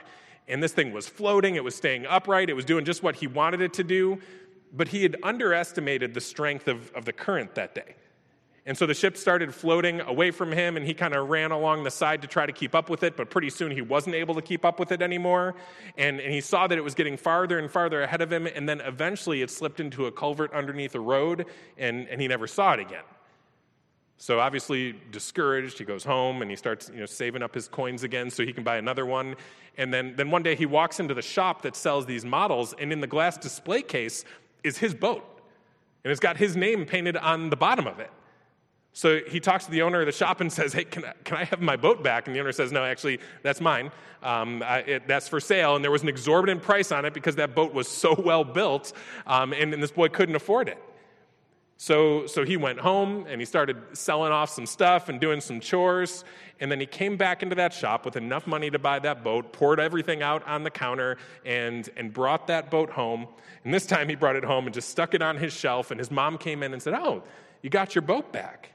And 0.50 0.62
this 0.62 0.72
thing 0.72 0.92
was 0.92 1.08
floating, 1.08 1.54
it 1.54 1.64
was 1.64 1.74
staying 1.74 2.06
upright, 2.06 2.50
it 2.50 2.54
was 2.54 2.64
doing 2.64 2.84
just 2.84 3.02
what 3.02 3.16
he 3.16 3.26
wanted 3.26 3.60
it 3.60 3.72
to 3.74 3.84
do, 3.84 4.18
but 4.72 4.88
he 4.88 5.02
had 5.02 5.16
underestimated 5.22 6.12
the 6.12 6.20
strength 6.20 6.68
of, 6.68 6.90
of 6.92 7.04
the 7.04 7.12
current 7.12 7.54
that 7.54 7.74
day. 7.74 7.94
And 8.66 8.76
so 8.76 8.84
the 8.84 8.94
ship 8.94 9.16
started 9.16 9.54
floating 9.54 10.00
away 10.00 10.30
from 10.30 10.52
him, 10.52 10.76
and 10.76 10.84
he 10.84 10.92
kind 10.92 11.14
of 11.14 11.28
ran 11.28 11.50
along 11.50 11.84
the 11.84 11.90
side 11.90 12.22
to 12.22 12.28
try 12.28 12.44
to 12.44 12.52
keep 12.52 12.74
up 12.74 12.90
with 12.90 13.02
it, 13.02 13.16
but 13.16 13.30
pretty 13.30 13.48
soon 13.48 13.70
he 13.70 13.80
wasn't 13.80 14.14
able 14.14 14.34
to 14.34 14.42
keep 14.42 14.64
up 14.64 14.78
with 14.78 14.92
it 14.92 15.00
anymore. 15.00 15.54
And, 15.96 16.20
and 16.20 16.32
he 16.32 16.40
saw 16.40 16.66
that 16.66 16.76
it 16.76 16.82
was 16.82 16.94
getting 16.94 17.16
farther 17.16 17.58
and 17.58 17.70
farther 17.70 18.02
ahead 18.02 18.20
of 18.20 18.32
him, 18.32 18.46
and 18.46 18.68
then 18.68 18.80
eventually 18.80 19.42
it 19.42 19.50
slipped 19.50 19.80
into 19.80 20.06
a 20.06 20.12
culvert 20.12 20.52
underneath 20.52 20.94
a 20.94 21.00
road, 21.00 21.46
and, 21.78 22.06
and 22.08 22.20
he 22.20 22.28
never 22.28 22.46
saw 22.46 22.74
it 22.74 22.80
again. 22.80 23.04
So 24.22 24.38
obviously 24.38 24.94
discouraged, 25.10 25.78
he 25.78 25.84
goes 25.86 26.04
home 26.04 26.42
and 26.42 26.50
he 26.50 26.56
starts 26.56 26.90
you 26.92 27.00
know, 27.00 27.06
saving 27.06 27.42
up 27.42 27.54
his 27.54 27.68
coins 27.68 28.02
again 28.02 28.28
so 28.28 28.44
he 28.44 28.52
can 28.52 28.62
buy 28.62 28.76
another 28.76 29.06
one. 29.06 29.34
And 29.78 29.94
then, 29.94 30.14
then 30.14 30.30
one 30.30 30.42
day 30.42 30.54
he 30.54 30.66
walks 30.66 31.00
into 31.00 31.14
the 31.14 31.22
shop 31.22 31.62
that 31.62 31.74
sells 31.74 32.04
these 32.04 32.22
models, 32.22 32.74
and 32.78 32.92
in 32.92 33.00
the 33.00 33.06
glass 33.06 33.38
display 33.38 33.80
case 33.80 34.26
is 34.62 34.76
his 34.76 34.94
boat. 34.94 35.24
And 36.04 36.10
it's 36.10 36.20
got 36.20 36.36
his 36.36 36.54
name 36.54 36.84
painted 36.84 37.16
on 37.16 37.48
the 37.48 37.56
bottom 37.56 37.86
of 37.86 37.98
it. 37.98 38.10
So 38.92 39.20
he 39.26 39.40
talks 39.40 39.64
to 39.64 39.70
the 39.70 39.80
owner 39.80 40.00
of 40.00 40.06
the 40.06 40.12
shop 40.12 40.42
and 40.42 40.52
says, 40.52 40.74
Hey, 40.74 40.84
can 40.84 41.06
I, 41.06 41.14
can 41.24 41.38
I 41.38 41.44
have 41.44 41.62
my 41.62 41.76
boat 41.76 42.04
back? 42.04 42.26
And 42.26 42.36
the 42.36 42.40
owner 42.40 42.52
says, 42.52 42.72
No, 42.72 42.84
actually, 42.84 43.20
that's 43.42 43.62
mine. 43.62 43.90
Um, 44.22 44.62
I, 44.62 44.80
it, 44.80 45.08
that's 45.08 45.28
for 45.28 45.40
sale. 45.40 45.76
And 45.76 45.82
there 45.82 45.90
was 45.90 46.02
an 46.02 46.10
exorbitant 46.10 46.60
price 46.60 46.92
on 46.92 47.06
it 47.06 47.14
because 47.14 47.36
that 47.36 47.54
boat 47.54 47.72
was 47.72 47.88
so 47.88 48.14
well 48.22 48.44
built, 48.44 48.92
um, 49.26 49.54
and, 49.54 49.72
and 49.72 49.82
this 49.82 49.92
boy 49.92 50.08
couldn't 50.08 50.36
afford 50.36 50.68
it. 50.68 50.76
So, 51.82 52.26
so 52.26 52.44
he 52.44 52.58
went 52.58 52.78
home 52.78 53.24
and 53.26 53.40
he 53.40 53.46
started 53.46 53.78
selling 53.94 54.32
off 54.32 54.50
some 54.50 54.66
stuff 54.66 55.08
and 55.08 55.18
doing 55.18 55.40
some 55.40 55.60
chores. 55.60 56.24
And 56.60 56.70
then 56.70 56.78
he 56.78 56.84
came 56.84 57.16
back 57.16 57.42
into 57.42 57.54
that 57.54 57.72
shop 57.72 58.04
with 58.04 58.16
enough 58.16 58.46
money 58.46 58.68
to 58.68 58.78
buy 58.78 58.98
that 58.98 59.24
boat, 59.24 59.54
poured 59.54 59.80
everything 59.80 60.22
out 60.22 60.46
on 60.46 60.62
the 60.62 60.70
counter, 60.70 61.16
and, 61.46 61.88
and 61.96 62.12
brought 62.12 62.48
that 62.48 62.70
boat 62.70 62.90
home. 62.90 63.26
And 63.64 63.72
this 63.72 63.86
time 63.86 64.10
he 64.10 64.14
brought 64.14 64.36
it 64.36 64.44
home 64.44 64.66
and 64.66 64.74
just 64.74 64.90
stuck 64.90 65.14
it 65.14 65.22
on 65.22 65.38
his 65.38 65.54
shelf. 65.54 65.90
And 65.90 65.98
his 65.98 66.10
mom 66.10 66.36
came 66.36 66.62
in 66.62 66.74
and 66.74 66.82
said, 66.82 66.92
Oh, 66.92 67.22
you 67.62 67.70
got 67.70 67.94
your 67.94 68.02
boat 68.02 68.30
back. 68.30 68.72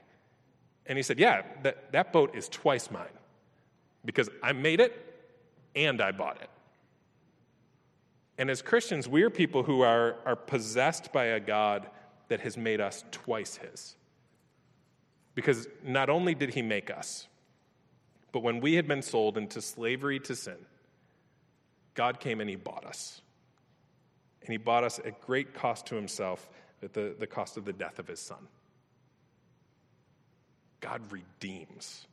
And 0.86 0.98
he 0.98 1.02
said, 1.04 1.20
Yeah, 1.20 1.42
that, 1.62 1.92
that 1.92 2.12
boat 2.12 2.34
is 2.34 2.48
twice 2.48 2.90
mine 2.90 3.06
because 4.04 4.28
I 4.42 4.52
made 4.52 4.80
it 4.80 5.14
and 5.76 6.00
I 6.00 6.10
bought 6.10 6.42
it. 6.42 6.50
And 8.36 8.50
as 8.50 8.62
Christians, 8.62 9.06
we're 9.06 9.30
people 9.30 9.62
who 9.62 9.82
are, 9.82 10.16
are 10.26 10.34
possessed 10.34 11.12
by 11.12 11.26
a 11.26 11.38
God 11.38 11.88
that 12.28 12.40
has 12.40 12.56
made 12.56 12.80
us 12.80 13.04
twice 13.10 13.56
His. 13.56 13.96
Because 15.34 15.68
not 15.82 16.08
only 16.10 16.34
did 16.34 16.54
He 16.54 16.62
make 16.62 16.90
us, 16.90 17.28
but 18.32 18.42
when 18.42 18.60
we 18.60 18.74
had 18.74 18.88
been 18.88 19.02
sold 19.02 19.38
into 19.38 19.60
slavery 19.60 20.18
to 20.20 20.34
sin, 20.34 20.58
God 21.94 22.20
came 22.20 22.40
and 22.40 22.50
He 22.50 22.56
bought 22.56 22.84
us. 22.84 23.20
And 24.42 24.50
He 24.50 24.58
bought 24.58 24.84
us 24.84 24.98
at 24.98 25.20
great 25.20 25.54
cost 25.54 25.86
to 25.86 25.94
Himself, 25.94 26.48
at 26.82 26.92
the, 26.92 27.14
the 27.18 27.26
cost 27.26 27.56
of 27.56 27.64
the 27.64 27.72
death 27.72 27.98
of 27.98 28.06
His 28.06 28.20
Son. 28.20 28.48
God 30.80 31.00
redeems. 31.10 32.06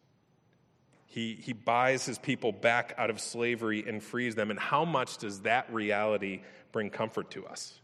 He, 1.13 1.35
he 1.35 1.53
buys 1.53 2.07
his 2.07 2.17
people 2.17 2.51
back 2.51 2.95
out 2.97 3.11
of 3.11 3.19
slavery 3.19 3.83
and 3.87 4.01
frees 4.01 4.33
them. 4.33 4.49
And 4.49 4.59
how 4.59 4.83
much 4.83 5.19
does 5.19 5.41
that 5.41 5.71
reality 5.71 6.41
bring 6.71 6.89
comfort 6.89 7.29
to 7.31 7.45
us? 7.45 7.79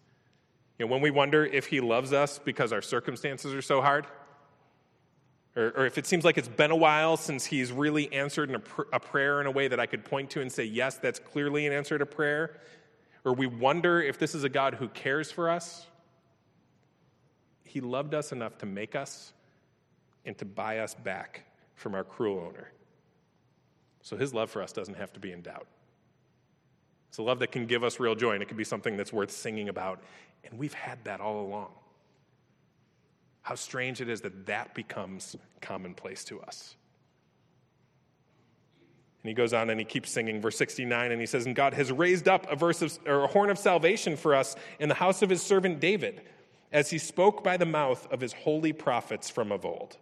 You 0.80 0.86
know, 0.86 0.92
when 0.94 1.02
we 1.02 1.12
wonder 1.12 1.46
if 1.46 1.68
he 1.68 1.82
loves 1.82 2.14
us 2.14 2.40
because 2.40 2.72
our 2.72 2.82
circumstances 2.82 3.54
are 3.54 3.62
so 3.62 3.82
hard, 3.82 4.08
or, 5.56 5.74
or 5.76 5.86
if 5.86 5.98
it 5.98 6.08
seems 6.08 6.24
like 6.24 6.38
it's 6.38 6.48
been 6.48 6.72
a 6.72 6.76
while 6.76 7.18
since 7.18 7.44
he's 7.44 7.72
really 7.72 8.12
answered 8.14 8.50
a, 8.52 8.60
pr- 8.60 8.84
a 8.94 9.00
prayer 9.00 9.42
in 9.42 9.48
a 9.48 9.52
way 9.52 9.68
that 9.68 9.80
I 9.80 9.86
could 9.86 10.06
point 10.06 10.30
to 10.32 10.42
and 10.42 10.50
say, 10.50 10.64
yes, 10.64 10.98
that's 10.98 11.20
clearly 11.20 11.68
an 11.68 11.74
answer 11.74 11.98
to 11.98 12.06
prayer, 12.06 12.62
or 13.26 13.34
we 13.34 13.46
wonder 13.46 14.02
if 14.02 14.18
this 14.18 14.34
is 14.34 14.46
a 14.46 14.50
God 14.50 14.76
who 14.76 14.88
cares 14.88 15.30
for 15.30 15.50
us, 15.50 15.86
he 17.66 17.82
loved 17.82 18.14
us 18.14 18.32
enough 18.32 18.58
to 18.60 18.66
make 18.66 18.96
us 18.96 19.34
and 20.26 20.38
to 20.38 20.46
buy 20.46 20.80
us 20.80 20.96
back 20.96 21.44
from 21.76 21.94
our 21.94 22.06
cruel 22.06 22.40
owner. 22.40 22.72
So 24.02 24.16
his 24.16 24.34
love 24.34 24.50
for 24.50 24.62
us 24.62 24.72
doesn't 24.72 24.96
have 24.96 25.12
to 25.14 25.20
be 25.20 25.34
in 25.34 25.42
doubt. 25.42 25.68
It's 27.10 27.18
a 27.18 27.24
love 27.24 27.40
that 27.40 27.52
can 27.52 27.66
give 27.66 27.84
us 27.84 28.00
real 28.00 28.16
joy, 28.16 28.34
and 28.34 28.42
it 28.42 28.48
can 28.48 28.58
be 28.58 28.64
something 28.64 28.96
that's 28.96 29.12
worth 29.12 29.32
singing 29.32 29.68
about 29.68 30.02
and 30.44 30.60
we've 30.60 30.74
had 30.74 31.04
that 31.06 31.22
all 31.22 31.42
along. 31.42 31.70
How 33.42 33.56
strange 33.56 34.02
it 34.02 34.10
is 34.10 34.22
that 34.22 34.46
that 34.46 34.74
becomes 34.74 35.36
commonplace 35.62 36.24
to 36.26 36.42
us. 36.42 36.76
And 39.24 39.30
he 39.30 39.34
goes 39.34 39.54
on 39.54 39.70
and 39.70 39.80
he 39.80 39.86
keeps 39.86 40.12
singing, 40.12 40.40
verse 40.40 40.58
69, 40.58 41.12
and 41.12 41.20
he 41.20 41.28
says, 41.28 41.46
And 41.46 41.56
God 41.56 41.74
has 41.74 41.92
raised 41.92 42.28
up 42.28 42.50
a, 42.50 42.56
verse 42.56 42.82
of, 42.82 42.98
or 43.06 43.24
a 43.24 43.28
horn 43.28 43.50
of 43.50 43.58
salvation 43.58 44.16
for 44.16 44.34
us 44.34 44.56
in 44.80 44.88
the 44.88 44.96
house 44.96 45.22
of 45.22 45.30
his 45.30 45.42
servant 45.42 45.80
David, 45.80 46.22
as 46.72 46.90
he 46.90 46.98
spoke 46.98 47.44
by 47.44 47.58
the 47.58 47.66
mouth 47.66 48.08
of 48.12 48.22
his 48.22 48.32
holy 48.32 48.72
prophets 48.72 49.30
from 49.30 49.52
of 49.52 49.66
old. 49.66 49.98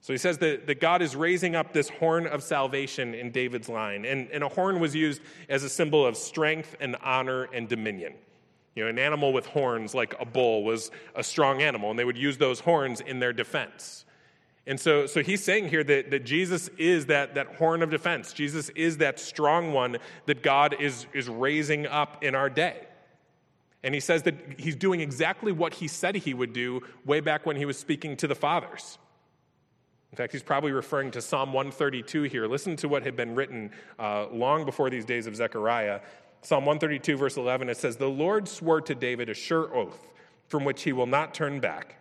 So 0.00 0.12
he 0.12 0.18
says 0.18 0.38
that, 0.38 0.66
that 0.66 0.80
God 0.80 1.02
is 1.02 1.16
raising 1.16 1.56
up 1.56 1.72
this 1.72 1.88
horn 1.88 2.26
of 2.26 2.42
salvation 2.42 3.14
in 3.14 3.30
David's 3.30 3.68
line. 3.68 4.04
And, 4.04 4.30
and 4.30 4.44
a 4.44 4.48
horn 4.48 4.80
was 4.80 4.94
used 4.94 5.20
as 5.48 5.64
a 5.64 5.68
symbol 5.68 6.06
of 6.06 6.16
strength 6.16 6.76
and 6.80 6.96
honor 7.02 7.48
and 7.52 7.68
dominion. 7.68 8.14
You 8.74 8.84
know, 8.84 8.90
an 8.90 8.98
animal 8.98 9.32
with 9.32 9.46
horns, 9.46 9.94
like 9.94 10.14
a 10.20 10.24
bull, 10.24 10.62
was 10.62 10.92
a 11.16 11.24
strong 11.24 11.62
animal, 11.62 11.90
and 11.90 11.98
they 11.98 12.04
would 12.04 12.16
use 12.16 12.38
those 12.38 12.60
horns 12.60 13.00
in 13.00 13.18
their 13.18 13.32
defense. 13.32 14.04
And 14.68 14.78
so, 14.78 15.06
so 15.06 15.22
he's 15.22 15.42
saying 15.42 15.70
here 15.70 15.82
that, 15.82 16.10
that 16.10 16.24
Jesus 16.24 16.68
is 16.78 17.06
that, 17.06 17.34
that 17.34 17.56
horn 17.56 17.82
of 17.82 17.90
defense. 17.90 18.32
Jesus 18.32 18.68
is 18.70 18.98
that 18.98 19.18
strong 19.18 19.72
one 19.72 19.96
that 20.26 20.42
God 20.42 20.76
is, 20.78 21.06
is 21.12 21.28
raising 21.28 21.86
up 21.86 22.22
in 22.22 22.34
our 22.34 22.50
day. 22.50 22.86
And 23.82 23.94
he 23.94 24.00
says 24.00 24.24
that 24.24 24.34
he's 24.58 24.76
doing 24.76 25.00
exactly 25.00 25.52
what 25.52 25.74
he 25.74 25.88
said 25.88 26.16
he 26.16 26.34
would 26.34 26.52
do 26.52 26.82
way 27.04 27.20
back 27.20 27.46
when 27.46 27.56
he 27.56 27.64
was 27.64 27.78
speaking 27.78 28.16
to 28.18 28.26
the 28.26 28.34
fathers. 28.34 28.98
In 30.10 30.16
fact, 30.16 30.32
he's 30.32 30.42
probably 30.42 30.72
referring 30.72 31.10
to 31.12 31.22
Psalm 31.22 31.52
132 31.52 32.24
here. 32.24 32.46
Listen 32.46 32.76
to 32.76 32.88
what 32.88 33.02
had 33.02 33.14
been 33.14 33.34
written 33.34 33.70
uh, 33.98 34.26
long 34.28 34.64
before 34.64 34.90
these 34.90 35.04
days 35.04 35.26
of 35.26 35.36
Zechariah. 35.36 36.00
Psalm 36.40 36.64
132, 36.64 37.16
verse 37.16 37.36
11, 37.36 37.68
it 37.68 37.76
says, 37.76 37.96
The 37.96 38.08
Lord 38.08 38.48
swore 38.48 38.80
to 38.80 38.94
David 38.94 39.28
a 39.28 39.34
sure 39.34 39.74
oath 39.74 40.06
from 40.46 40.64
which 40.64 40.82
he 40.82 40.92
will 40.92 41.06
not 41.06 41.34
turn 41.34 41.60
back. 41.60 41.96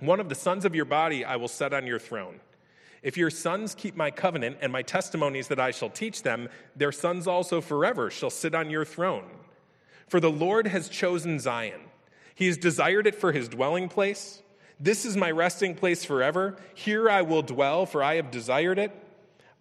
One 0.00 0.18
of 0.18 0.28
the 0.28 0.34
sons 0.34 0.64
of 0.64 0.74
your 0.74 0.84
body 0.84 1.24
I 1.24 1.36
will 1.36 1.48
set 1.48 1.72
on 1.72 1.86
your 1.86 2.00
throne. 2.00 2.40
If 3.02 3.16
your 3.16 3.30
sons 3.30 3.74
keep 3.74 3.96
my 3.96 4.10
covenant 4.10 4.58
and 4.60 4.72
my 4.72 4.82
testimonies 4.82 5.48
that 5.48 5.60
I 5.60 5.70
shall 5.70 5.90
teach 5.90 6.22
them, 6.22 6.48
their 6.74 6.92
sons 6.92 7.26
also 7.26 7.60
forever 7.60 8.10
shall 8.10 8.30
sit 8.30 8.54
on 8.54 8.70
your 8.70 8.84
throne. 8.84 9.24
For 10.08 10.18
the 10.20 10.30
Lord 10.30 10.66
has 10.66 10.88
chosen 10.88 11.38
Zion. 11.38 11.80
He 12.34 12.46
has 12.46 12.56
desired 12.56 13.06
it 13.06 13.14
for 13.14 13.32
his 13.32 13.48
dwelling 13.48 13.88
place. 13.88 14.41
This 14.82 15.04
is 15.04 15.16
my 15.16 15.30
resting 15.30 15.76
place 15.76 16.04
forever. 16.04 16.56
Here 16.74 17.08
I 17.08 17.22
will 17.22 17.42
dwell, 17.42 17.86
for 17.86 18.02
I 18.02 18.16
have 18.16 18.32
desired 18.32 18.80
it. 18.80 18.90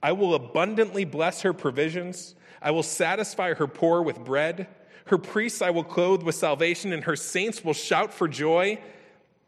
I 0.02 0.14
will 0.14 0.34
abundantly 0.34 1.06
bless 1.06 1.44
her 1.44 1.54
provisions. 1.54 2.34
I 2.60 2.72
will 2.72 2.82
satisfy 2.82 3.54
her 3.54 3.68
poor 3.68 4.02
with 4.02 4.26
bread. 4.26 4.68
Her 5.06 5.20
priests 5.20 5.62
I 5.62 5.70
will 5.70 5.84
clothe 5.84 6.24
with 6.24 6.34
salvation, 6.34 6.92
and 6.92 7.04
her 7.04 7.16
saints 7.16 7.64
will 7.64 7.76
shout 7.76 8.12
for 8.12 8.28
joy. 8.28 8.80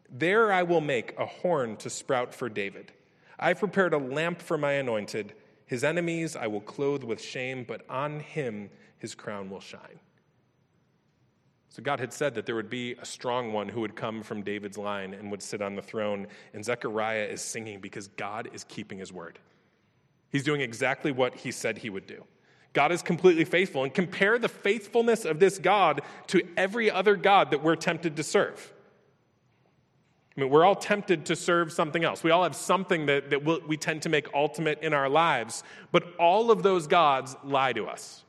There 0.08 0.52
I 0.52 0.62
will 0.62 0.80
make 0.80 1.18
a 1.18 1.26
horn 1.26 1.76
to 1.78 1.90
sprout 1.90 2.32
for 2.32 2.48
David. 2.48 2.92
I've 3.36 3.58
prepared 3.58 3.94
a 3.94 3.98
lamp 3.98 4.40
for 4.40 4.56
my 4.56 4.74
anointed. 4.74 5.32
His 5.66 5.82
enemies 5.82 6.36
I 6.36 6.46
will 6.46 6.60
clothe 6.60 7.02
with 7.02 7.20
shame, 7.20 7.64
but 7.66 7.84
on 7.90 8.20
him 8.20 8.70
his 8.98 9.16
crown 9.16 9.50
will 9.50 9.58
shine. 9.58 9.98
So 11.74 11.82
God 11.82 11.98
had 11.98 12.12
said 12.12 12.36
that 12.36 12.46
there 12.46 12.54
would 12.54 12.70
be 12.70 12.92
a 13.02 13.04
strong 13.04 13.52
one 13.52 13.68
who 13.68 13.80
would 13.80 13.96
come 13.96 14.22
from 14.22 14.42
David's 14.42 14.78
line 14.78 15.12
and 15.12 15.28
would 15.32 15.42
sit 15.42 15.60
on 15.60 15.74
the 15.74 15.82
throne. 15.82 16.28
And 16.52 16.64
Zechariah 16.64 17.24
is 17.24 17.42
singing 17.42 17.80
because 17.80 18.06
God 18.06 18.48
is 18.52 18.62
keeping 18.62 18.96
his 18.96 19.12
word. 19.12 19.40
He's 20.30 20.44
doing 20.44 20.60
exactly 20.60 21.10
what 21.10 21.34
he 21.34 21.50
said 21.50 21.78
he 21.78 21.90
would 21.90 22.06
do. 22.06 22.22
God 22.74 22.92
is 22.92 23.02
completely 23.02 23.44
faithful. 23.44 23.82
And 23.82 23.92
compare 23.92 24.38
the 24.38 24.48
faithfulness 24.48 25.24
of 25.24 25.40
this 25.40 25.58
God 25.58 26.02
to 26.28 26.46
every 26.56 26.92
other 26.92 27.16
God 27.16 27.50
that 27.50 27.60
we're 27.60 27.74
tempted 27.74 28.14
to 28.18 28.22
serve. 28.22 28.72
I 30.36 30.42
mean, 30.42 30.50
we're 30.50 30.64
all 30.64 30.76
tempted 30.76 31.26
to 31.26 31.34
serve 31.34 31.72
something 31.72 32.04
else. 32.04 32.22
We 32.22 32.30
all 32.30 32.44
have 32.44 32.54
something 32.54 33.06
that, 33.06 33.30
that 33.30 33.42
we'll, 33.42 33.62
we 33.66 33.76
tend 33.76 34.02
to 34.02 34.08
make 34.08 34.32
ultimate 34.32 34.80
in 34.80 34.94
our 34.94 35.08
lives, 35.08 35.64
but 35.90 36.14
all 36.20 36.52
of 36.52 36.62
those 36.62 36.86
gods 36.86 37.34
lie 37.42 37.72
to 37.72 37.86
us. 37.86 38.23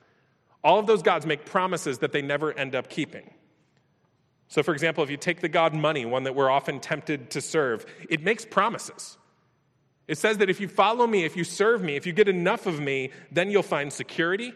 All 0.66 0.80
of 0.80 0.88
those 0.88 1.04
gods 1.04 1.28
make 1.28 1.46
promises 1.46 2.00
that 2.00 2.12
they 2.12 2.24
never 2.24 2.52
end 2.52 2.74
up 2.74 2.90
keeping. 2.90 3.30
So, 4.48 4.64
for 4.64 4.74
example, 4.74 5.04
if 5.04 5.12
you 5.12 5.18
take 5.18 5.40
the 5.40 5.48
god 5.48 5.76
money, 5.76 6.08
one 6.08 6.24
that 6.24 6.34
we're 6.34 6.50
often 6.50 6.80
tempted 6.80 7.30
to 7.32 7.42
serve, 7.42 7.86
it 8.10 8.24
makes 8.24 8.46
promises. 8.46 9.18
It 10.08 10.18
says 10.18 10.40
that 10.40 10.50
if 10.50 10.60
you 10.60 10.68
follow 10.68 11.06
me, 11.06 11.24
if 11.24 11.38
you 11.38 11.44
serve 11.44 11.84
me, 11.84 11.96
if 11.96 12.08
you 12.08 12.14
get 12.14 12.28
enough 12.28 12.66
of 12.66 12.80
me, 12.80 13.12
then 13.32 13.52
you'll 13.52 13.62
find 13.62 13.94
security, 13.94 14.54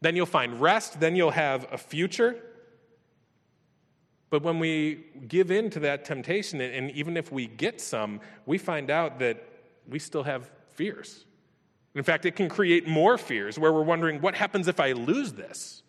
then 0.00 0.14
you'll 0.14 0.26
find 0.26 0.60
rest, 0.60 1.00
then 1.00 1.16
you'll 1.16 1.32
have 1.32 1.66
a 1.72 1.78
future. 1.78 2.36
But 4.30 4.42
when 4.42 4.60
we 4.60 5.04
give 5.26 5.50
in 5.50 5.68
to 5.70 5.80
that 5.80 6.04
temptation, 6.04 6.60
and 6.60 6.92
even 6.92 7.16
if 7.16 7.32
we 7.32 7.48
get 7.48 7.80
some, 7.80 8.20
we 8.46 8.58
find 8.58 8.88
out 8.88 9.18
that 9.18 9.44
we 9.88 9.98
still 9.98 10.22
have 10.22 10.48
fears. 10.74 11.24
In 11.94 12.02
fact, 12.02 12.26
it 12.26 12.34
can 12.34 12.48
create 12.48 12.88
more 12.88 13.16
fears 13.16 13.58
where 13.58 13.72
we're 13.72 13.82
wondering, 13.82 14.20
what 14.20 14.34
happens 14.34 14.66
if 14.66 14.80
I 14.80 14.92
lose 14.92 15.32
this? 15.32 15.82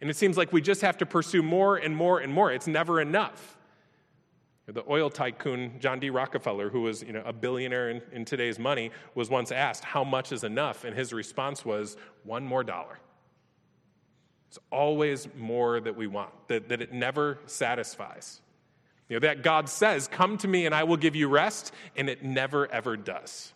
And 0.00 0.10
it 0.10 0.16
seems 0.16 0.36
like 0.36 0.52
we 0.52 0.60
just 0.60 0.82
have 0.82 0.98
to 0.98 1.06
pursue 1.06 1.42
more 1.42 1.76
and 1.76 1.96
more 1.96 2.18
and 2.18 2.32
more. 2.32 2.52
It's 2.52 2.66
never 2.66 3.00
enough. 3.00 3.56
The 4.66 4.84
oil 4.88 5.10
tycoon 5.10 5.78
John 5.80 6.00
D. 6.00 6.10
Rockefeller, 6.10 6.70
who 6.70 6.82
was 6.82 7.02
you 7.02 7.12
know, 7.12 7.22
a 7.24 7.32
billionaire 7.32 7.90
in, 7.90 8.02
in 8.12 8.24
today's 8.24 8.58
money, 8.58 8.90
was 9.14 9.28
once 9.28 9.50
asked, 9.50 9.84
How 9.84 10.04
much 10.04 10.32
is 10.32 10.44
enough? 10.44 10.84
And 10.84 10.96
his 10.96 11.12
response 11.12 11.64
was, 11.64 11.96
One 12.24 12.44
more 12.44 12.62
dollar. 12.62 12.98
It's 14.48 14.58
always 14.70 15.28
more 15.36 15.80
that 15.80 15.96
we 15.96 16.06
want, 16.06 16.30
that, 16.48 16.68
that 16.68 16.82
it 16.82 16.92
never 16.92 17.38
satisfies. 17.46 18.40
You 19.08 19.16
know, 19.16 19.20
that 19.26 19.42
God 19.42 19.68
says, 19.68 20.08
Come 20.08 20.36
to 20.38 20.48
me 20.48 20.66
and 20.66 20.74
I 20.74 20.84
will 20.84 20.96
give 20.96 21.16
you 21.16 21.28
rest, 21.28 21.72
and 21.96 22.08
it 22.08 22.22
never 22.22 22.70
ever 22.70 22.96
does. 22.96 23.52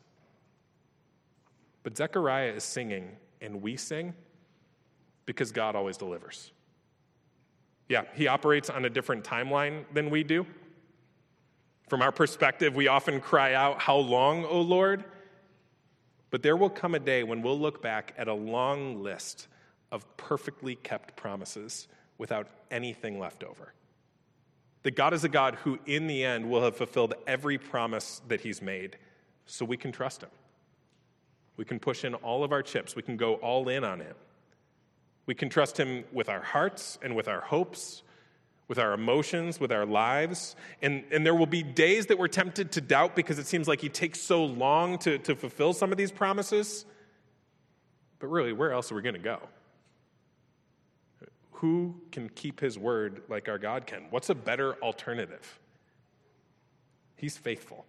But 1.87 1.96
Zechariah 1.96 2.51
is 2.51 2.64
singing, 2.64 3.12
and 3.40 3.62
we 3.62 3.77
sing 3.77 4.12
because 5.25 5.53
God 5.53 5.77
always 5.77 5.96
delivers. 5.96 6.51
Yeah, 7.88 8.03
he 8.12 8.27
operates 8.27 8.68
on 8.70 8.85
a 8.87 8.90
different 8.90 9.22
timeline 9.22 9.85
than 9.94 10.11
we 10.11 10.25
do. 10.25 10.44
From 11.88 12.03
our 12.03 12.11
perspective, 12.11 12.75
we 12.75 12.88
often 12.88 13.20
cry 13.20 13.55
out, 13.55 13.81
How 13.81 13.99
long, 13.99 14.44
O 14.46 14.62
Lord? 14.62 15.05
But 16.31 16.42
there 16.42 16.57
will 16.57 16.70
come 16.70 16.96
a 16.96 16.99
day 16.99 17.22
when 17.22 17.40
we'll 17.40 17.61
look 17.61 17.81
back 17.81 18.14
at 18.18 18.27
a 18.27 18.35
long 18.35 19.01
list 19.01 19.46
of 19.92 20.05
perfectly 20.16 20.75
kept 20.75 21.14
promises 21.14 21.87
without 22.18 22.49
anything 22.72 23.20
left 23.20 23.44
over. 23.44 23.75
That 24.83 24.96
God 24.96 25.14
is 25.14 25.22
a 25.22 25.29
God 25.29 25.55
who, 25.62 25.79
in 25.87 26.09
the 26.09 26.25
end, 26.25 26.51
will 26.51 26.64
have 26.64 26.75
fulfilled 26.75 27.14
every 27.29 27.59
promise 27.59 28.22
that 28.27 28.40
He's 28.40 28.61
made, 28.61 28.99
so 29.44 29.64
we 29.64 29.77
can 29.77 29.92
trust 29.92 30.25
Him. 30.25 30.31
We 31.57 31.64
can 31.64 31.79
push 31.79 32.05
in 32.05 32.14
all 32.14 32.45
of 32.45 32.53
our 32.53 32.62
chips, 32.62 32.95
we 32.95 33.03
can 33.03 33.16
go 33.16 33.35
all 33.35 33.69
in 33.69 33.85
on 33.85 34.01
Him. 34.01 34.14
We 35.27 35.35
can 35.35 35.49
trust 35.49 35.79
Him 35.79 36.05
with 36.12 36.29
our 36.29 36.42
hearts 36.42 36.99
and 37.03 37.16
with 37.16 37.29
our 37.29 37.40
hopes, 37.40 38.03
with 38.69 38.79
our 38.79 38.92
emotions, 38.92 39.59
with 39.59 39.73
our 39.73 39.87
lives. 39.87 40.57
And, 40.83 41.05
and 41.11 41.25
there 41.25 41.35
will 41.35 41.47
be 41.47 41.62
days 41.62 42.07
that 42.07 42.19
we're 42.19 42.29
tempted 42.29 42.73
to 42.73 42.81
doubt 42.81 43.16
because 43.16 43.38
it 43.38 43.47
seems 43.47 43.69
like 43.69 43.81
He 43.81 43.88
takes 43.88 44.21
so 44.21 44.45
long 44.45 44.99
to, 44.99 45.19
to 45.19 45.35
fulfill 45.35 45.73
some 45.73 45.92
of 45.92 45.99
these 45.99 46.12
promises. 46.12 46.85
But 48.19 48.29
really, 48.29 48.53
where 48.53 48.73
else 48.73 48.90
are 48.92 48.95
we 48.95 49.03
going 49.03 49.14
to 49.14 49.21
go? 49.21 49.40
Who 51.53 51.95
can 52.12 52.29
keep 52.29 52.61
His 52.61 52.79
word 52.79 53.23
like 53.29 53.49
our 53.49 53.59
God 53.59 53.87
can? 53.87 54.07
What's 54.11 54.31
a 54.31 54.35
better 54.35 54.75
alternative? 54.83 55.59
He's 57.16 57.37
faithful. 57.37 57.87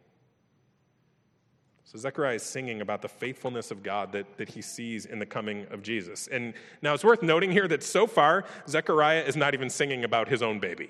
So 1.89 1.97
Zechariah 1.97 2.35
is 2.35 2.43
singing 2.43 2.81
about 2.81 3.01
the 3.01 3.07
faithfulness 3.07 3.71
of 3.71 3.81
God 3.81 4.11
that, 4.11 4.25
that 4.35 4.49
he 4.49 4.61
sees 4.61 5.05
in 5.05 5.19
the 5.19 5.25
coming 5.25 5.65
of 5.71 5.81
Jesus. 5.81 6.27
And 6.27 6.53
now 6.81 6.93
it's 6.93 7.05
worth 7.05 7.23
noting 7.23 7.49
here 7.49 7.65
that 7.69 7.81
so 7.81 8.05
far, 8.05 8.43
Zechariah 8.67 9.23
is 9.23 9.37
not 9.37 9.53
even 9.53 9.69
singing 9.69 10.03
about 10.03 10.27
his 10.27 10.41
own 10.41 10.59
baby, 10.59 10.89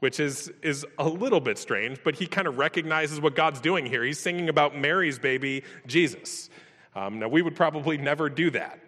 which 0.00 0.20
is, 0.20 0.52
is 0.60 0.84
a 0.98 1.08
little 1.08 1.40
bit 1.40 1.56
strange, 1.56 1.98
but 2.04 2.14
he 2.14 2.26
kind 2.26 2.46
of 2.46 2.58
recognizes 2.58 3.22
what 3.22 3.34
God's 3.34 3.58
doing 3.58 3.86
here. 3.86 4.04
He's 4.04 4.18
singing 4.18 4.50
about 4.50 4.76
Mary's 4.76 5.18
baby, 5.18 5.64
Jesus. 5.86 6.50
Um, 6.94 7.18
now, 7.18 7.28
we 7.28 7.40
would 7.40 7.56
probably 7.56 7.96
never 7.96 8.28
do 8.28 8.50
that. 8.50 8.80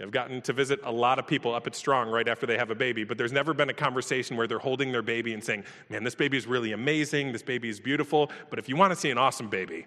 I've 0.00 0.12
gotten 0.12 0.42
to 0.42 0.52
visit 0.52 0.78
a 0.84 0.92
lot 0.92 1.18
of 1.18 1.26
people 1.26 1.52
up 1.52 1.66
at 1.66 1.74
Strong 1.74 2.10
right 2.10 2.28
after 2.28 2.46
they 2.46 2.56
have 2.56 2.70
a 2.70 2.76
baby, 2.76 3.02
but 3.02 3.18
there's 3.18 3.32
never 3.32 3.52
been 3.52 3.68
a 3.68 3.74
conversation 3.74 4.36
where 4.36 4.46
they're 4.46 4.60
holding 4.60 4.92
their 4.92 5.02
baby 5.02 5.34
and 5.34 5.42
saying, 5.42 5.64
Man, 5.88 6.04
this 6.04 6.14
baby 6.14 6.36
is 6.36 6.46
really 6.46 6.70
amazing, 6.70 7.32
this 7.32 7.42
baby 7.42 7.68
is 7.68 7.80
beautiful, 7.80 8.30
but 8.48 8.60
if 8.60 8.68
you 8.68 8.76
want 8.76 8.92
to 8.92 8.96
see 8.96 9.10
an 9.10 9.18
awesome 9.18 9.48
baby, 9.48 9.86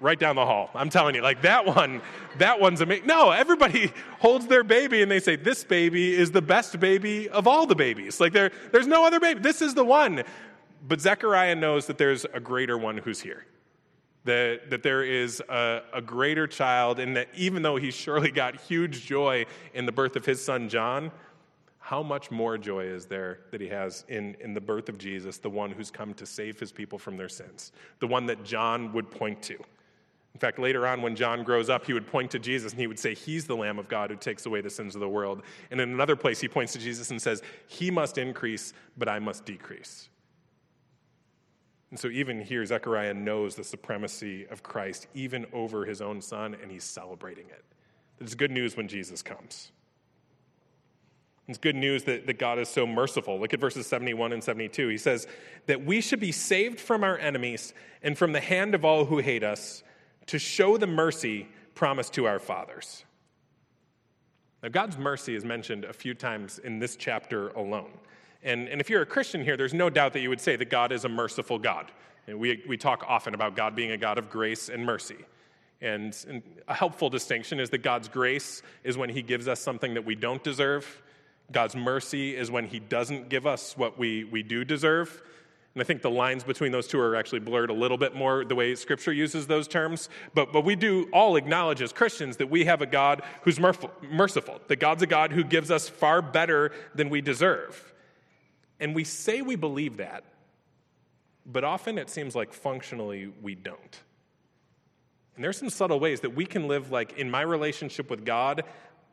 right 0.00 0.18
down 0.18 0.36
the 0.36 0.44
hall. 0.44 0.70
I'm 0.74 0.90
telling 0.90 1.14
you, 1.14 1.22
like 1.22 1.42
that 1.42 1.64
one, 1.64 2.00
that 2.38 2.60
one's 2.60 2.80
amazing. 2.80 3.06
No, 3.06 3.30
everybody 3.30 3.92
holds 4.18 4.46
their 4.46 4.64
baby 4.64 5.02
and 5.02 5.10
they 5.10 5.20
say, 5.20 5.36
This 5.36 5.62
baby 5.62 6.14
is 6.14 6.30
the 6.30 6.42
best 6.42 6.80
baby 6.80 7.28
of 7.28 7.46
all 7.46 7.66
the 7.66 7.74
babies. 7.74 8.20
Like 8.20 8.32
there, 8.32 8.50
there's 8.72 8.86
no 8.86 9.06
other 9.06 9.20
baby. 9.20 9.40
This 9.40 9.62
is 9.62 9.74
the 9.74 9.84
one. 9.84 10.24
But 10.86 11.00
Zechariah 11.00 11.56
knows 11.56 11.86
that 11.86 11.98
there's 11.98 12.24
a 12.32 12.40
greater 12.40 12.78
one 12.78 12.96
who's 12.96 13.20
here. 13.20 13.44
That, 14.24 14.68
that 14.68 14.82
there 14.82 15.02
is 15.02 15.40
a, 15.48 15.82
a 15.94 16.02
greater 16.02 16.46
child, 16.46 16.98
and 16.98 17.16
that 17.16 17.28
even 17.34 17.62
though 17.62 17.76
he 17.76 17.90
surely 17.90 18.30
got 18.30 18.60
huge 18.60 19.06
joy 19.06 19.46
in 19.72 19.86
the 19.86 19.92
birth 19.92 20.14
of 20.14 20.26
his 20.26 20.44
son 20.44 20.68
John, 20.68 21.10
how 21.78 22.02
much 22.02 22.30
more 22.30 22.58
joy 22.58 22.84
is 22.84 23.06
there 23.06 23.40
that 23.50 23.60
he 23.60 23.68
has 23.68 24.04
in, 24.08 24.36
in 24.40 24.52
the 24.52 24.60
birth 24.60 24.90
of 24.90 24.98
Jesus, 24.98 25.38
the 25.38 25.48
one 25.48 25.70
who's 25.70 25.90
come 25.90 26.12
to 26.14 26.26
save 26.26 26.60
his 26.60 26.70
people 26.70 26.98
from 26.98 27.16
their 27.16 27.30
sins, 27.30 27.72
the 27.98 28.06
one 28.06 28.26
that 28.26 28.44
John 28.44 28.92
would 28.92 29.10
point 29.10 29.42
to? 29.44 29.58
In 30.34 30.40
fact, 30.40 30.58
later 30.58 30.86
on, 30.86 31.02
when 31.02 31.16
John 31.16 31.42
grows 31.42 31.68
up, 31.68 31.86
he 31.86 31.92
would 31.92 32.06
point 32.06 32.30
to 32.30 32.38
Jesus 32.38 32.72
and 32.72 32.80
he 32.80 32.86
would 32.86 32.98
say, 32.98 33.14
He's 33.14 33.46
the 33.46 33.56
Lamb 33.56 33.78
of 33.78 33.88
God 33.88 34.10
who 34.10 34.16
takes 34.16 34.46
away 34.46 34.60
the 34.60 34.70
sins 34.70 34.94
of 34.94 35.00
the 35.00 35.08
world. 35.08 35.42
And 35.70 35.80
in 35.80 35.90
another 35.90 36.16
place, 36.16 36.40
he 36.40 36.48
points 36.48 36.72
to 36.74 36.78
Jesus 36.78 37.10
and 37.10 37.20
says, 37.20 37.42
He 37.66 37.90
must 37.90 38.16
increase, 38.16 38.72
but 38.96 39.08
I 39.08 39.18
must 39.18 39.44
decrease. 39.44 40.08
And 41.90 41.98
so, 41.98 42.08
even 42.08 42.40
here, 42.40 42.64
Zechariah 42.64 43.14
knows 43.14 43.56
the 43.56 43.64
supremacy 43.64 44.46
of 44.46 44.62
Christ, 44.62 45.08
even 45.14 45.46
over 45.52 45.84
his 45.84 46.00
own 46.00 46.20
son, 46.20 46.56
and 46.62 46.70
he's 46.70 46.84
celebrating 46.84 47.46
it. 47.46 47.64
It's 48.20 48.36
good 48.36 48.52
news 48.52 48.76
when 48.76 48.86
Jesus 48.86 49.22
comes. 49.22 49.72
It's 51.48 51.58
good 51.58 51.74
news 51.74 52.04
that, 52.04 52.28
that 52.28 52.38
God 52.38 52.60
is 52.60 52.68
so 52.68 52.86
merciful. 52.86 53.40
Look 53.40 53.52
at 53.52 53.58
verses 53.58 53.88
71 53.88 54.32
and 54.32 54.44
72. 54.44 54.86
He 54.86 54.98
says, 54.98 55.26
That 55.66 55.84
we 55.84 56.00
should 56.00 56.20
be 56.20 56.30
saved 56.30 56.78
from 56.78 57.02
our 57.02 57.18
enemies 57.18 57.74
and 58.02 58.16
from 58.16 58.30
the 58.32 58.40
hand 58.40 58.76
of 58.76 58.84
all 58.84 59.06
who 59.06 59.18
hate 59.18 59.42
us 59.42 59.82
to 60.30 60.38
show 60.38 60.76
the 60.76 60.86
mercy 60.86 61.48
promised 61.74 62.12
to 62.12 62.24
our 62.24 62.38
fathers. 62.38 63.04
Now, 64.62 64.68
God's 64.68 64.96
mercy 64.96 65.34
is 65.34 65.44
mentioned 65.44 65.84
a 65.84 65.92
few 65.92 66.14
times 66.14 66.60
in 66.60 66.78
this 66.78 66.94
chapter 66.94 67.48
alone. 67.48 67.90
And, 68.44 68.68
and 68.68 68.80
if 68.80 68.88
you're 68.88 69.02
a 69.02 69.06
Christian 69.06 69.42
here, 69.42 69.56
there's 69.56 69.74
no 69.74 69.90
doubt 69.90 70.12
that 70.12 70.20
you 70.20 70.28
would 70.28 70.40
say 70.40 70.54
that 70.54 70.70
God 70.70 70.92
is 70.92 71.04
a 71.04 71.08
merciful 71.08 71.58
God. 71.58 71.90
And 72.28 72.38
we, 72.38 72.62
we 72.68 72.76
talk 72.76 73.04
often 73.08 73.34
about 73.34 73.56
God 73.56 73.74
being 73.74 73.90
a 73.90 73.96
God 73.96 74.18
of 74.18 74.30
grace 74.30 74.68
and 74.68 74.86
mercy. 74.86 75.16
And, 75.80 76.16
and 76.28 76.42
a 76.68 76.74
helpful 76.74 77.10
distinction 77.10 77.58
is 77.58 77.70
that 77.70 77.78
God's 77.78 78.06
grace 78.06 78.62
is 78.84 78.96
when 78.96 79.10
He 79.10 79.22
gives 79.22 79.48
us 79.48 79.58
something 79.58 79.94
that 79.94 80.04
we 80.04 80.14
don't 80.14 80.44
deserve. 80.44 81.02
God's 81.50 81.74
mercy 81.74 82.36
is 82.36 82.52
when 82.52 82.66
He 82.66 82.78
doesn't 82.78 83.30
give 83.30 83.48
us 83.48 83.76
what 83.76 83.98
we, 83.98 84.22
we 84.22 84.44
do 84.44 84.64
deserve. 84.64 85.22
And 85.74 85.80
I 85.80 85.84
think 85.84 86.02
the 86.02 86.10
lines 86.10 86.42
between 86.42 86.72
those 86.72 86.88
two 86.88 86.98
are 86.98 87.14
actually 87.14 87.38
blurred 87.40 87.70
a 87.70 87.74
little 87.74 87.96
bit 87.96 88.14
more 88.14 88.44
the 88.44 88.56
way 88.56 88.74
Scripture 88.74 89.12
uses 89.12 89.46
those 89.46 89.68
terms. 89.68 90.08
But, 90.34 90.52
but 90.52 90.64
we 90.64 90.74
do 90.74 91.08
all 91.12 91.36
acknowledge 91.36 91.80
as 91.80 91.92
Christians 91.92 92.38
that 92.38 92.50
we 92.50 92.64
have 92.64 92.82
a 92.82 92.86
God 92.86 93.22
who's 93.42 93.60
merciful, 93.60 94.60
that 94.66 94.76
God's 94.76 95.02
a 95.02 95.06
God 95.06 95.30
who 95.30 95.44
gives 95.44 95.70
us 95.70 95.88
far 95.88 96.22
better 96.22 96.72
than 96.94 97.08
we 97.08 97.20
deserve. 97.20 97.94
And 98.80 98.94
we 98.94 99.04
say 99.04 99.42
we 99.42 99.54
believe 99.54 99.98
that, 99.98 100.24
but 101.46 101.62
often 101.62 101.98
it 101.98 102.10
seems 102.10 102.34
like 102.34 102.52
functionally 102.52 103.32
we 103.40 103.54
don't. 103.54 104.00
And 105.36 105.44
there's 105.44 105.58
some 105.58 105.70
subtle 105.70 106.00
ways 106.00 106.20
that 106.20 106.34
we 106.34 106.46
can 106.46 106.66
live 106.66 106.90
like 106.90 107.16
in 107.16 107.30
my 107.30 107.42
relationship 107.42 108.10
with 108.10 108.24
God, 108.24 108.64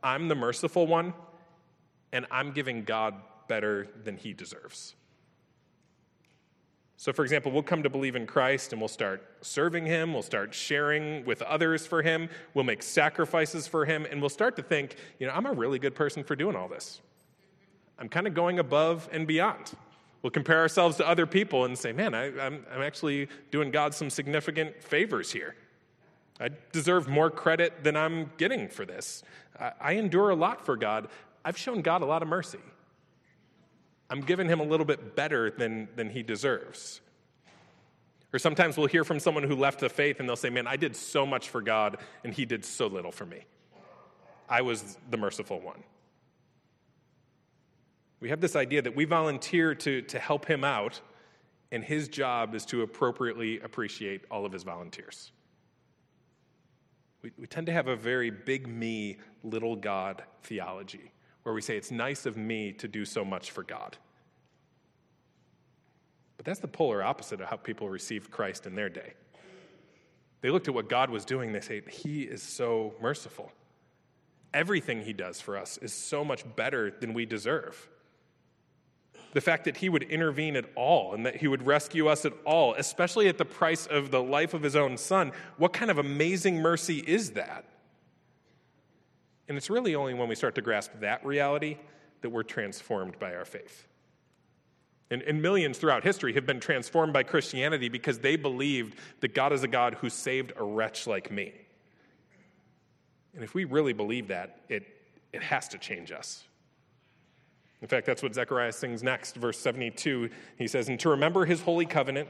I'm 0.02 0.28
the 0.28 0.36
merciful 0.36 0.88
one, 0.88 1.14
and 2.12 2.26
I'm 2.32 2.52
giving 2.52 2.84
God 2.84 3.14
better 3.48 3.88
than 4.04 4.18
he 4.18 4.34
deserves. 4.34 4.96
So, 7.00 7.14
for 7.14 7.22
example, 7.22 7.52
we'll 7.52 7.62
come 7.62 7.84
to 7.84 7.92
believe 7.92 8.16
in 8.16 8.26
Christ 8.26 8.74
and 8.74 8.82
we'll 8.82 8.88
start 8.88 9.24
serving 9.42 9.86
Him, 9.86 10.14
we'll 10.14 10.24
start 10.24 10.52
sharing 10.52 11.24
with 11.26 11.44
others 11.44 11.86
for 11.86 12.02
Him, 12.02 12.28
we'll 12.56 12.66
make 12.66 12.82
sacrifices 12.82 13.68
for 13.68 13.86
Him, 13.86 14.08
and 14.10 14.20
we'll 14.20 14.30
start 14.30 14.56
to 14.56 14.64
think, 14.64 14.96
you 15.20 15.28
know, 15.28 15.34
I'm 15.34 15.46
a 15.46 15.54
really 15.54 15.78
good 15.78 15.94
person 15.94 16.24
for 16.24 16.36
doing 16.36 16.56
all 16.56 16.68
this. 16.68 17.02
I'm 18.00 18.10
kind 18.10 18.26
of 18.26 18.34
going 18.34 18.58
above 18.58 19.08
and 19.12 19.28
beyond. 19.28 19.74
We'll 20.24 20.32
compare 20.32 20.60
ourselves 20.60 20.98
to 20.98 21.08
other 21.08 21.28
people 21.28 21.66
and 21.66 21.78
say, 21.78 21.94
man, 21.94 22.16
I, 22.16 22.26
am 22.48 22.66
actually 22.72 23.30
doing 23.52 23.70
God 23.70 23.94
some 23.94 24.10
significant 24.10 24.82
favors 24.82 25.32
here. 25.32 25.56
I 26.40 26.50
deserve 26.72 27.08
more 27.08 27.30
credit 27.30 27.84
than 27.84 27.96
I'm 27.96 28.32
getting 28.38 28.68
for 28.68 28.86
this. 28.86 29.24
I, 29.60 29.72
I 29.80 29.92
endure 29.94 30.32
a 30.32 30.36
lot 30.36 30.66
for 30.66 30.76
God. 30.76 31.10
I've 31.46 31.58
shown 31.58 31.82
God 31.82 32.02
a 32.02 32.06
lot 32.06 32.24
of 32.24 32.28
mercy. 32.28 32.60
I'm 34.10 34.22
giving 34.22 34.48
him 34.48 34.60
a 34.60 34.64
little 34.64 34.86
bit 34.86 35.16
better 35.16 35.52
than, 35.52 35.90
than 35.96 36.10
he 36.10 36.24
deserves. 36.24 37.02
Or 38.34 38.40
sometimes 38.40 38.78
we'll 38.78 38.88
hear 38.88 39.04
from 39.04 39.20
someone 39.20 39.44
who 39.44 39.56
left 39.56 39.80
the 39.80 39.90
faith 39.90 40.20
and 40.20 40.28
they'll 40.28 40.36
say, 40.36 40.50
Man, 40.50 40.68
I 40.68 40.76
did 40.76 40.96
so 40.96 41.26
much 41.26 41.50
for 41.50 41.62
God 41.62 41.98
and 42.24 42.34
he 42.34 42.46
did 42.46 42.66
so 42.66 42.88
little 42.88 43.12
for 43.12 43.26
me. 43.26 43.46
I 44.50 44.62
was 44.62 44.98
the 45.10 45.18
merciful 45.18 45.60
one. 45.60 45.84
We 48.20 48.30
have 48.30 48.42
this 48.42 48.56
idea 48.56 48.82
that 48.82 48.96
we 48.96 49.06
volunteer 49.06 49.76
to, 49.76 50.02
to 50.02 50.20
help 50.20 50.46
him 50.46 50.64
out, 50.64 51.02
and 51.72 51.84
his 51.84 52.08
job 52.08 52.56
is 52.56 52.66
to 52.68 52.82
appropriately 52.82 53.60
appreciate 53.60 54.22
all 54.32 54.46
of 54.46 54.52
his 54.52 54.64
volunteers. 54.64 55.32
We, 57.22 57.32
we 57.38 57.46
tend 57.46 57.68
to 57.68 57.74
have 57.74 57.88
a 57.88 57.96
very 57.96 58.32
big 58.32 58.68
me, 58.68 59.18
little 59.44 59.76
God 59.76 60.24
theology, 60.44 61.12
where 61.48 61.54
we 61.54 61.62
say 61.62 61.78
it's 61.78 61.92
nice 61.92 62.26
of 62.26 62.36
me 62.36 62.74
to 62.74 62.90
do 62.90 63.06
so 63.06 63.24
much 63.24 63.52
for 63.52 63.64
God. 63.64 63.96
But 66.36 66.46
that's 66.46 66.60
the 66.60 66.68
polar 66.68 67.02
opposite 67.02 67.40
of 67.40 67.48
how 67.48 67.56
people 67.56 67.88
received 67.88 68.30
Christ 68.32 68.68
in 68.68 68.76
their 68.76 68.90
day. 68.90 69.14
They 70.42 70.50
looked 70.50 70.68
at 70.68 70.74
what 70.74 70.90
God 70.90 71.10
was 71.10 71.24
doing, 71.24 71.54
they 71.54 71.62
say, 71.62 71.82
He 71.90 72.24
is 72.24 72.44
so 72.44 72.96
merciful. 73.02 73.54
Everything 74.54 75.04
He 75.04 75.14
does 75.14 75.40
for 75.40 75.56
us 75.56 75.78
is 75.78 75.94
so 75.94 76.26
much 76.26 76.44
better 76.58 76.92
than 76.92 77.14
we 77.14 77.26
deserve. 77.26 77.88
The 79.32 79.40
fact 79.40 79.64
that 79.64 79.78
He 79.78 79.88
would 79.88 80.04
intervene 80.04 80.58
at 80.58 80.66
all 80.76 81.14
and 81.14 81.26
that 81.26 81.38
He 81.38 81.48
would 81.48 81.66
rescue 81.66 82.10
us 82.10 82.26
at 82.26 82.34
all, 82.44 82.74
especially 82.74 83.30
at 83.30 83.38
the 83.38 83.46
price 83.46 83.86
of 83.88 84.12
the 84.12 84.22
life 84.22 84.54
of 84.54 84.64
His 84.64 84.76
own 84.76 84.98
Son, 84.98 85.32
what 85.56 85.72
kind 85.72 85.90
of 85.90 85.98
amazing 85.98 86.58
mercy 86.58 86.98
is 87.08 87.32
that? 87.32 87.64
And 89.48 89.58
it's 89.58 89.70
really 89.70 89.96
only 89.96 90.14
when 90.14 90.28
we 90.28 90.36
start 90.36 90.56
to 90.56 90.62
grasp 90.62 90.92
that 91.00 91.26
reality 91.26 91.78
that 92.22 92.30
we're 92.30 92.44
transformed 92.44 93.18
by 93.20 93.36
our 93.36 93.46
faith. 93.46 93.88
And, 95.10 95.22
and, 95.22 95.42
millions 95.42 95.78
throughout 95.78 96.04
history 96.04 96.34
have 96.34 96.46
been 96.46 96.60
transformed 96.60 97.14
by 97.14 97.24
Christianity 97.24 97.88
because 97.88 98.20
they 98.20 98.36
believed 98.36 98.98
that 99.22 99.34
God 99.34 99.54
is 99.54 99.64
a 99.64 99.68
God 99.68 99.94
who 99.96 100.10
saved 100.10 100.52
a 100.58 100.64
wretch 100.64 101.08
like 101.08 101.32
me. 101.32 101.54
And 103.34 103.42
if 103.42 103.54
we 103.54 103.64
really 103.64 103.94
believe 103.94 104.28
that, 104.28 104.62
it, 104.68 104.84
it 105.32 105.42
has 105.42 105.70
to 105.70 105.78
change 105.78 106.12
us. 106.12 106.44
In 107.82 107.88
fact, 107.88 108.06
that's 108.06 108.24
what 108.24 108.34
Zechariah 108.34 108.74
sings 108.74 109.04
next, 109.04 109.36
verse 109.36 109.60
72. 109.60 110.30
He 110.58 110.68
says, 110.68 110.90
And 110.90 111.00
to 111.00 111.10
remember 111.10 111.46
his 111.46 111.62
holy 111.62 111.86
covenant, 111.86 112.28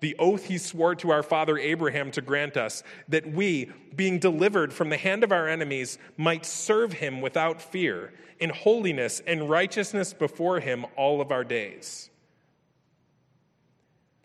the 0.00 0.16
oath 0.18 0.46
he 0.46 0.58
swore 0.58 0.94
to 0.96 1.10
our 1.10 1.22
father 1.22 1.58
Abraham 1.58 2.10
to 2.12 2.20
grant 2.20 2.56
us, 2.56 2.82
that 3.08 3.32
we, 3.32 3.70
being 3.94 4.18
delivered 4.18 4.72
from 4.72 4.88
the 4.88 4.96
hand 4.96 5.22
of 5.24 5.32
our 5.32 5.48
enemies, 5.48 5.98
might 6.16 6.44
serve 6.46 6.94
him 6.94 7.20
without 7.20 7.60
fear, 7.60 8.12
in 8.38 8.50
holiness 8.50 9.20
and 9.26 9.50
righteousness 9.50 10.12
before 10.12 10.60
him 10.60 10.86
all 10.96 11.20
of 11.20 11.30
our 11.30 11.44
days. 11.44 12.10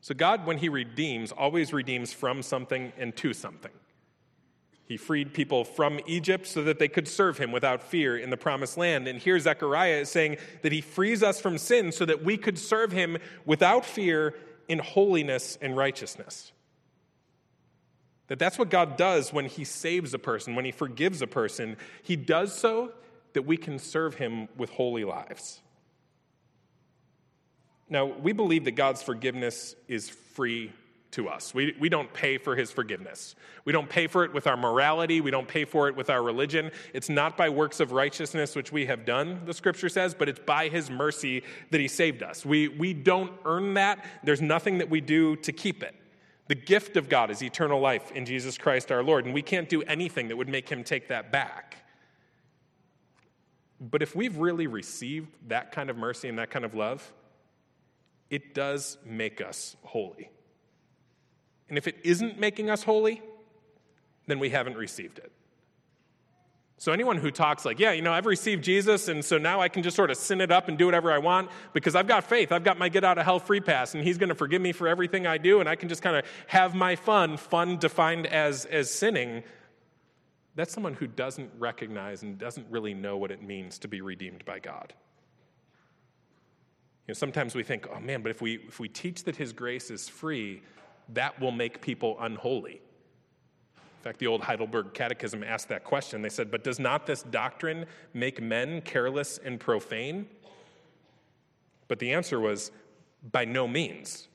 So, 0.05 0.13
God, 0.13 0.45
when 0.45 0.59
He 0.59 0.69
redeems, 0.69 1.31
always 1.31 1.73
redeems 1.73 2.13
from 2.13 2.43
something 2.43 2.93
and 2.95 3.15
to 3.15 3.33
something. 3.33 3.71
He 4.85 4.97
freed 4.97 5.33
people 5.33 5.65
from 5.65 5.99
Egypt 6.05 6.45
so 6.45 6.63
that 6.63 6.77
they 6.77 6.87
could 6.87 7.07
serve 7.07 7.39
Him 7.39 7.51
without 7.51 7.81
fear 7.81 8.15
in 8.15 8.29
the 8.29 8.37
promised 8.37 8.77
land. 8.77 9.07
And 9.07 9.17
here 9.17 9.39
Zechariah 9.39 10.01
is 10.01 10.09
saying 10.09 10.37
that 10.61 10.71
He 10.71 10.81
frees 10.81 11.23
us 11.23 11.41
from 11.41 11.57
sin 11.57 11.91
so 11.91 12.05
that 12.05 12.23
we 12.23 12.37
could 12.37 12.59
serve 12.59 12.91
Him 12.91 13.17
without 13.47 13.83
fear 13.83 14.35
in 14.67 14.79
holiness 14.79 15.57
and 15.61 15.75
righteousness. 15.75 16.51
That 18.27 18.39
that's 18.39 18.57
what 18.57 18.69
God 18.69 18.97
does 18.97 19.31
when 19.31 19.45
He 19.45 19.63
saves 19.63 20.13
a 20.13 20.19
person, 20.19 20.55
when 20.55 20.65
He 20.65 20.71
forgives 20.71 21.21
a 21.21 21.27
person. 21.27 21.77
He 22.03 22.15
does 22.15 22.57
so 22.57 22.91
that 23.33 23.43
we 23.43 23.57
can 23.57 23.77
serve 23.77 24.15
Him 24.15 24.47
with 24.57 24.69
holy 24.71 25.03
lives. 25.03 25.61
Now, 27.87 28.05
we 28.05 28.33
believe 28.33 28.65
that 28.65 28.71
God's 28.71 29.03
forgiveness 29.03 29.75
is 29.87 30.09
free 30.09 30.71
to 31.15 31.29
us. 31.29 31.53
We, 31.53 31.75
we 31.79 31.89
don't 31.89 32.11
pay 32.13 32.37
for 32.37 32.55
his 32.55 32.71
forgiveness. 32.71 33.35
We 33.63 33.73
don't 33.73 33.89
pay 33.89 34.07
for 34.07 34.23
it 34.23 34.33
with 34.33 34.47
our 34.47 34.57
morality. 34.57 35.21
We 35.21 35.31
don't 35.31 35.47
pay 35.47 35.65
for 35.65 35.87
it 35.87 35.95
with 35.95 36.09
our 36.09 36.21
religion. 36.21 36.71
It's 36.93 37.09
not 37.09 37.35
by 37.37 37.49
works 37.49 37.79
of 37.79 37.91
righteousness 37.91 38.55
which 38.55 38.71
we 38.71 38.85
have 38.85 39.05
done, 39.05 39.41
the 39.45 39.53
scripture 39.53 39.89
says, 39.89 40.13
but 40.13 40.29
it's 40.29 40.39
by 40.39 40.67
his 40.67 40.89
mercy 40.89 41.43
that 41.71 41.79
he 41.79 41.87
saved 41.87 42.21
us. 42.21 42.45
We, 42.45 42.67
we 42.67 42.93
don't 42.93 43.31
earn 43.45 43.75
that. 43.75 44.05
There's 44.23 44.41
nothing 44.41 44.79
that 44.79 44.89
we 44.89 45.01
do 45.01 45.35
to 45.37 45.51
keep 45.51 45.83
it. 45.83 45.95
The 46.47 46.55
gift 46.55 46.97
of 46.97 47.09
God 47.09 47.31
is 47.31 47.41
eternal 47.41 47.79
life 47.79 48.11
in 48.11 48.25
Jesus 48.25 48.57
Christ 48.57 48.91
our 48.91 49.01
Lord, 49.01 49.25
and 49.25 49.33
we 49.33 49.41
can't 49.41 49.67
do 49.67 49.81
anything 49.83 50.27
that 50.27 50.35
would 50.35 50.49
make 50.49 50.69
him 50.69 50.83
take 50.83 51.07
that 51.07 51.31
back. 51.31 51.77
But 53.79 54.01
if 54.01 54.15
we've 54.15 54.37
really 54.37 54.67
received 54.67 55.29
that 55.47 55.71
kind 55.71 55.89
of 55.89 55.97
mercy 55.97 56.29
and 56.29 56.37
that 56.39 56.51
kind 56.51 56.65
of 56.65 56.75
love, 56.75 57.11
it 58.29 58.53
does 58.53 58.97
make 59.05 59.41
us 59.41 59.75
holy. 59.83 60.29
And 61.69 61.77
if 61.77 61.87
it 61.87 61.97
isn't 62.03 62.39
making 62.39 62.69
us 62.69 62.83
holy, 62.83 63.21
then 64.27 64.39
we 64.39 64.49
haven't 64.49 64.77
received 64.77 65.17
it. 65.17 65.31
So, 66.77 66.91
anyone 66.91 67.17
who 67.17 67.31
talks 67.31 67.63
like, 67.63 67.79
yeah, 67.79 67.93
you 67.93 68.01
know, 68.01 68.11
I've 68.11 68.25
received 68.25 68.63
Jesus, 68.63 69.07
and 69.07 69.23
so 69.23 69.37
now 69.37 69.61
I 69.61 69.69
can 69.69 69.81
just 69.81 69.95
sort 69.95 70.11
of 70.11 70.17
sin 70.17 70.41
it 70.41 70.51
up 70.51 70.67
and 70.67 70.77
do 70.77 70.85
whatever 70.85 71.09
I 71.11 71.19
want 71.19 71.49
because 71.71 71.95
I've 71.95 72.07
got 72.07 72.25
faith. 72.25 72.51
I've 72.51 72.65
got 72.65 72.77
my 72.77 72.89
get 72.89 73.05
out 73.05 73.17
of 73.17 73.23
hell 73.23 73.39
free 73.39 73.61
pass, 73.61 73.95
and 73.95 74.03
He's 74.03 74.17
going 74.17 74.29
to 74.29 74.35
forgive 74.35 74.61
me 74.61 74.73
for 74.73 74.87
everything 74.87 75.25
I 75.25 75.37
do, 75.37 75.61
and 75.61 75.69
I 75.69 75.75
can 75.77 75.87
just 75.87 76.01
kind 76.01 76.17
of 76.17 76.25
have 76.47 76.75
my 76.75 76.97
fun, 76.97 77.37
fun 77.37 77.77
defined 77.77 78.27
as, 78.27 78.65
as 78.65 78.91
sinning. 78.91 79.43
That's 80.55 80.73
someone 80.73 80.95
who 80.95 81.07
doesn't 81.07 81.51
recognize 81.57 82.23
and 82.23 82.37
doesn't 82.37 82.67
really 82.69 82.93
know 82.93 83.15
what 83.15 83.31
it 83.31 83.41
means 83.41 83.79
to 83.79 83.87
be 83.87 84.01
redeemed 84.01 84.43
by 84.43 84.59
God. 84.59 84.93
You 87.07 87.13
know, 87.13 87.13
sometimes 87.13 87.55
we 87.55 87.63
think, 87.63 87.87
oh 87.89 88.01
man, 88.01 88.21
but 88.21 88.31
if 88.31 88.41
we, 88.41 88.55
if 88.67 88.81
we 88.81 88.89
teach 88.89 89.23
that 89.23 89.37
His 89.37 89.53
grace 89.53 89.89
is 89.89 90.09
free, 90.09 90.61
that 91.09 91.39
will 91.39 91.51
make 91.51 91.81
people 91.81 92.17
unholy. 92.19 92.81
In 93.75 94.03
fact, 94.03 94.19
the 94.19 94.27
old 94.27 94.41
Heidelberg 94.41 94.93
Catechism 94.93 95.43
asked 95.43 95.69
that 95.69 95.83
question. 95.83 96.21
They 96.21 96.29
said, 96.29 96.51
But 96.51 96.63
does 96.63 96.79
not 96.79 97.05
this 97.07 97.23
doctrine 97.23 97.85
make 98.13 98.41
men 98.41 98.81
careless 98.81 99.39
and 99.43 99.59
profane? 99.59 100.27
But 101.87 101.99
the 101.99 102.13
answer 102.13 102.39
was, 102.39 102.71
By 103.31 103.45
no 103.45 103.67
means. 103.67 104.27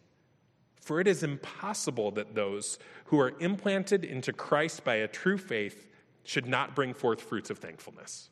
For 0.80 0.98
it 0.98 1.06
is 1.06 1.22
impossible 1.22 2.10
that 2.12 2.34
those 2.34 2.78
who 3.06 3.20
are 3.20 3.34
implanted 3.38 4.04
into 4.04 4.32
Christ 4.32 4.82
by 4.82 4.96
a 4.96 5.08
true 5.08 5.38
faith 5.38 5.86
should 6.24 6.46
not 6.46 6.74
bring 6.74 6.94
forth 6.94 7.20
fruits 7.20 7.50
of 7.50 7.58
thankfulness. 7.58 8.28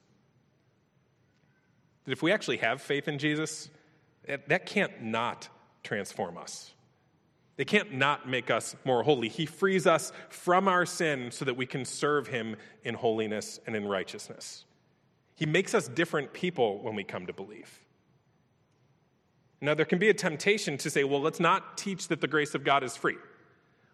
That 2.05 2.13
if 2.13 2.23
we 2.23 2.33
actually 2.33 2.57
have 2.59 2.81
faith 2.81 3.07
in 3.07 3.19
Jesus, 3.19 3.71
that 4.27 4.67
can't 4.67 5.03
not 5.03 5.49
transform 5.83 6.37
us. 6.39 6.73
It 7.59 7.67
can't 7.67 7.93
not 7.93 8.29
make 8.29 8.51
us 8.51 8.77
more 8.85 9.03
holy. 9.03 9.29
He 9.29 9.45
frees 9.45 9.87
us 9.87 10.13
from 10.29 10.69
our 10.69 10.87
sin 10.87 11.31
so 11.33 11.45
that 11.45 11.57
we 11.57 11.67
can 11.67 11.85
serve 11.85 12.29
Him 12.29 12.57
in 12.85 12.95
holiness 12.95 13.59
and 13.67 13.75
in 13.75 13.87
righteousness. 13.87 14.65
He 15.35 15.45
makes 15.45 15.75
us 15.75 15.89
different 15.89 16.33
people 16.33 16.79
when 16.83 16.95
we 16.95 17.05
come 17.05 17.27
to 17.27 17.33
believe. 17.33 17.85
Now, 19.61 19.75
there 19.75 19.85
can 19.85 19.99
be 19.99 20.09
a 20.09 20.15
temptation 20.15 20.79
to 20.79 20.89
say, 20.89 21.03
well, 21.03 21.21
let's 21.21 21.41
not 21.41 21.77
teach 21.77 22.09
that 22.09 22.21
the 22.21 22.29
grace 22.29 22.55
of 22.55 22.63
God 22.63 22.85
is 22.85 22.97
free. 22.97 23.17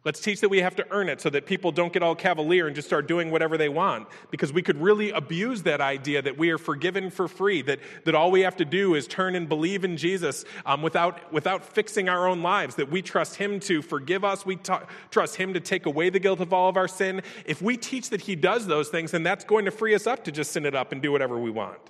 Let's 0.04 0.20
teach 0.20 0.42
that 0.42 0.50
we 0.50 0.60
have 0.60 0.76
to 0.76 0.86
earn 0.90 1.08
it 1.08 1.22
so 1.22 1.30
that 1.30 1.46
people 1.46 1.72
don't 1.72 1.90
get 1.90 2.02
all 2.02 2.14
cavalier 2.14 2.66
and 2.66 2.76
just 2.76 2.86
start 2.86 3.08
doing 3.08 3.30
whatever 3.30 3.56
they 3.56 3.70
want. 3.70 4.06
Because 4.30 4.52
we 4.52 4.60
could 4.60 4.78
really 4.78 5.10
abuse 5.10 5.62
that 5.62 5.80
idea 5.80 6.20
that 6.20 6.36
we 6.36 6.50
are 6.50 6.58
forgiven 6.58 7.08
for 7.08 7.26
free, 7.26 7.62
that, 7.62 7.78
that 8.04 8.14
all 8.14 8.30
we 8.30 8.42
have 8.42 8.56
to 8.56 8.66
do 8.66 8.94
is 8.94 9.06
turn 9.06 9.34
and 9.34 9.48
believe 9.48 9.82
in 9.82 9.96
Jesus 9.96 10.44
um, 10.66 10.82
without, 10.82 11.32
without 11.32 11.64
fixing 11.64 12.10
our 12.10 12.28
own 12.28 12.42
lives, 12.42 12.74
that 12.74 12.90
we 12.90 13.00
trust 13.00 13.36
Him 13.36 13.58
to 13.60 13.80
forgive 13.80 14.24
us, 14.24 14.44
we 14.44 14.56
t- 14.56 14.74
trust 15.10 15.36
Him 15.36 15.54
to 15.54 15.60
take 15.60 15.86
away 15.86 16.10
the 16.10 16.20
guilt 16.20 16.40
of 16.40 16.52
all 16.52 16.68
of 16.68 16.76
our 16.76 16.88
sin. 16.88 17.22
If 17.46 17.62
we 17.62 17.78
teach 17.78 18.10
that 18.10 18.20
He 18.20 18.36
does 18.36 18.66
those 18.66 18.90
things, 18.90 19.12
then 19.12 19.22
that's 19.22 19.44
going 19.44 19.64
to 19.64 19.70
free 19.70 19.94
us 19.94 20.06
up 20.06 20.22
to 20.24 20.32
just 20.32 20.52
sin 20.52 20.66
it 20.66 20.74
up 20.74 20.92
and 20.92 21.00
do 21.00 21.12
whatever 21.12 21.38
we 21.38 21.50
want. 21.50 21.80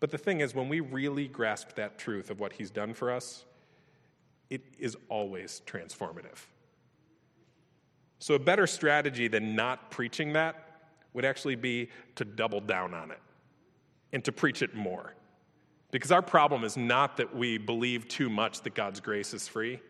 But 0.00 0.10
the 0.10 0.18
thing 0.18 0.40
is, 0.40 0.52
when 0.52 0.68
we 0.68 0.80
really 0.80 1.28
grasp 1.28 1.74
that 1.74 1.96
truth 1.96 2.28
of 2.28 2.40
what 2.40 2.54
He's 2.54 2.72
done 2.72 2.92
for 2.92 3.12
us, 3.12 3.44
it 4.50 4.62
is 4.78 4.96
always 5.08 5.62
transformative. 5.66 6.46
So, 8.18 8.34
a 8.34 8.38
better 8.38 8.66
strategy 8.66 9.28
than 9.28 9.56
not 9.56 9.90
preaching 9.90 10.34
that 10.34 10.66
would 11.14 11.24
actually 11.24 11.56
be 11.56 11.88
to 12.16 12.24
double 12.24 12.60
down 12.60 12.92
on 12.92 13.10
it 13.10 13.20
and 14.12 14.24
to 14.24 14.32
preach 14.32 14.62
it 14.62 14.74
more. 14.74 15.14
Because 15.90 16.12
our 16.12 16.22
problem 16.22 16.62
is 16.62 16.76
not 16.76 17.16
that 17.16 17.34
we 17.34 17.58
believe 17.58 18.06
too 18.08 18.28
much 18.28 18.60
that 18.62 18.74
God's 18.74 19.00
grace 19.00 19.34
is 19.34 19.48
free, 19.48 19.80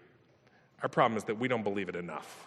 our 0.83 0.89
problem 0.89 1.17
is 1.17 1.25
that 1.25 1.39
we 1.39 1.49
don't 1.49 1.63
believe 1.63 1.89
it 1.89 1.97
enough. 1.97 2.47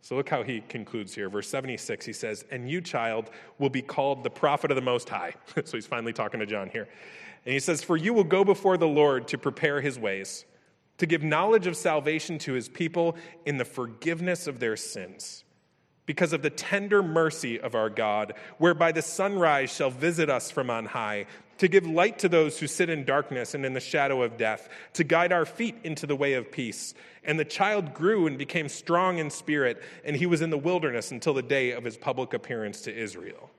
So 0.00 0.14
look 0.14 0.28
how 0.28 0.44
he 0.44 0.60
concludes 0.60 1.14
here. 1.14 1.28
Verse 1.28 1.48
76, 1.48 2.06
he 2.06 2.12
says, 2.12 2.44
And 2.50 2.70
you, 2.70 2.80
child, 2.80 3.30
will 3.58 3.70
be 3.70 3.82
called 3.82 4.22
the 4.22 4.30
prophet 4.30 4.70
of 4.70 4.76
the 4.76 4.80
Most 4.80 5.08
High. 5.08 5.34
so 5.64 5.76
he's 5.76 5.86
finally 5.86 6.12
talking 6.12 6.38
to 6.38 6.46
John 6.46 6.68
here. 6.68 6.88
And 7.46 7.52
he 7.52 7.60
says, 7.60 7.82
For 7.82 7.96
you 7.96 8.12
will 8.12 8.24
go 8.24 8.44
before 8.44 8.76
the 8.76 8.88
Lord 8.88 9.28
to 9.28 9.38
prepare 9.38 9.80
his 9.80 9.98
ways, 9.98 10.44
to 10.98 11.06
give 11.06 11.22
knowledge 11.22 11.68
of 11.68 11.76
salvation 11.76 12.38
to 12.40 12.54
his 12.54 12.68
people 12.68 13.16
in 13.46 13.56
the 13.56 13.64
forgiveness 13.64 14.48
of 14.48 14.58
their 14.58 14.76
sins, 14.76 15.44
because 16.06 16.32
of 16.32 16.42
the 16.42 16.50
tender 16.50 17.04
mercy 17.04 17.60
of 17.60 17.76
our 17.76 17.88
God, 17.88 18.34
whereby 18.58 18.90
the 18.90 19.00
sunrise 19.00 19.72
shall 19.72 19.90
visit 19.90 20.28
us 20.28 20.50
from 20.50 20.70
on 20.70 20.86
high, 20.86 21.26
to 21.58 21.68
give 21.68 21.86
light 21.86 22.18
to 22.18 22.28
those 22.28 22.58
who 22.58 22.66
sit 22.66 22.90
in 22.90 23.04
darkness 23.04 23.54
and 23.54 23.64
in 23.64 23.74
the 23.74 23.80
shadow 23.80 24.22
of 24.22 24.36
death, 24.36 24.68
to 24.94 25.04
guide 25.04 25.32
our 25.32 25.46
feet 25.46 25.76
into 25.84 26.04
the 26.04 26.16
way 26.16 26.34
of 26.34 26.50
peace. 26.50 26.94
And 27.22 27.38
the 27.38 27.44
child 27.44 27.94
grew 27.94 28.26
and 28.26 28.36
became 28.36 28.68
strong 28.68 29.18
in 29.18 29.30
spirit, 29.30 29.80
and 30.04 30.16
he 30.16 30.26
was 30.26 30.42
in 30.42 30.50
the 30.50 30.58
wilderness 30.58 31.12
until 31.12 31.32
the 31.32 31.42
day 31.42 31.70
of 31.70 31.84
his 31.84 31.96
public 31.96 32.34
appearance 32.34 32.82
to 32.82 32.94
Israel. 32.94 33.50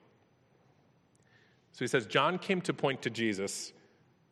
So 1.72 1.86
he 1.86 1.88
says, 1.88 2.06
John 2.06 2.38
came 2.38 2.60
to 2.62 2.74
point 2.74 3.04
to 3.04 3.10
Jesus 3.10 3.72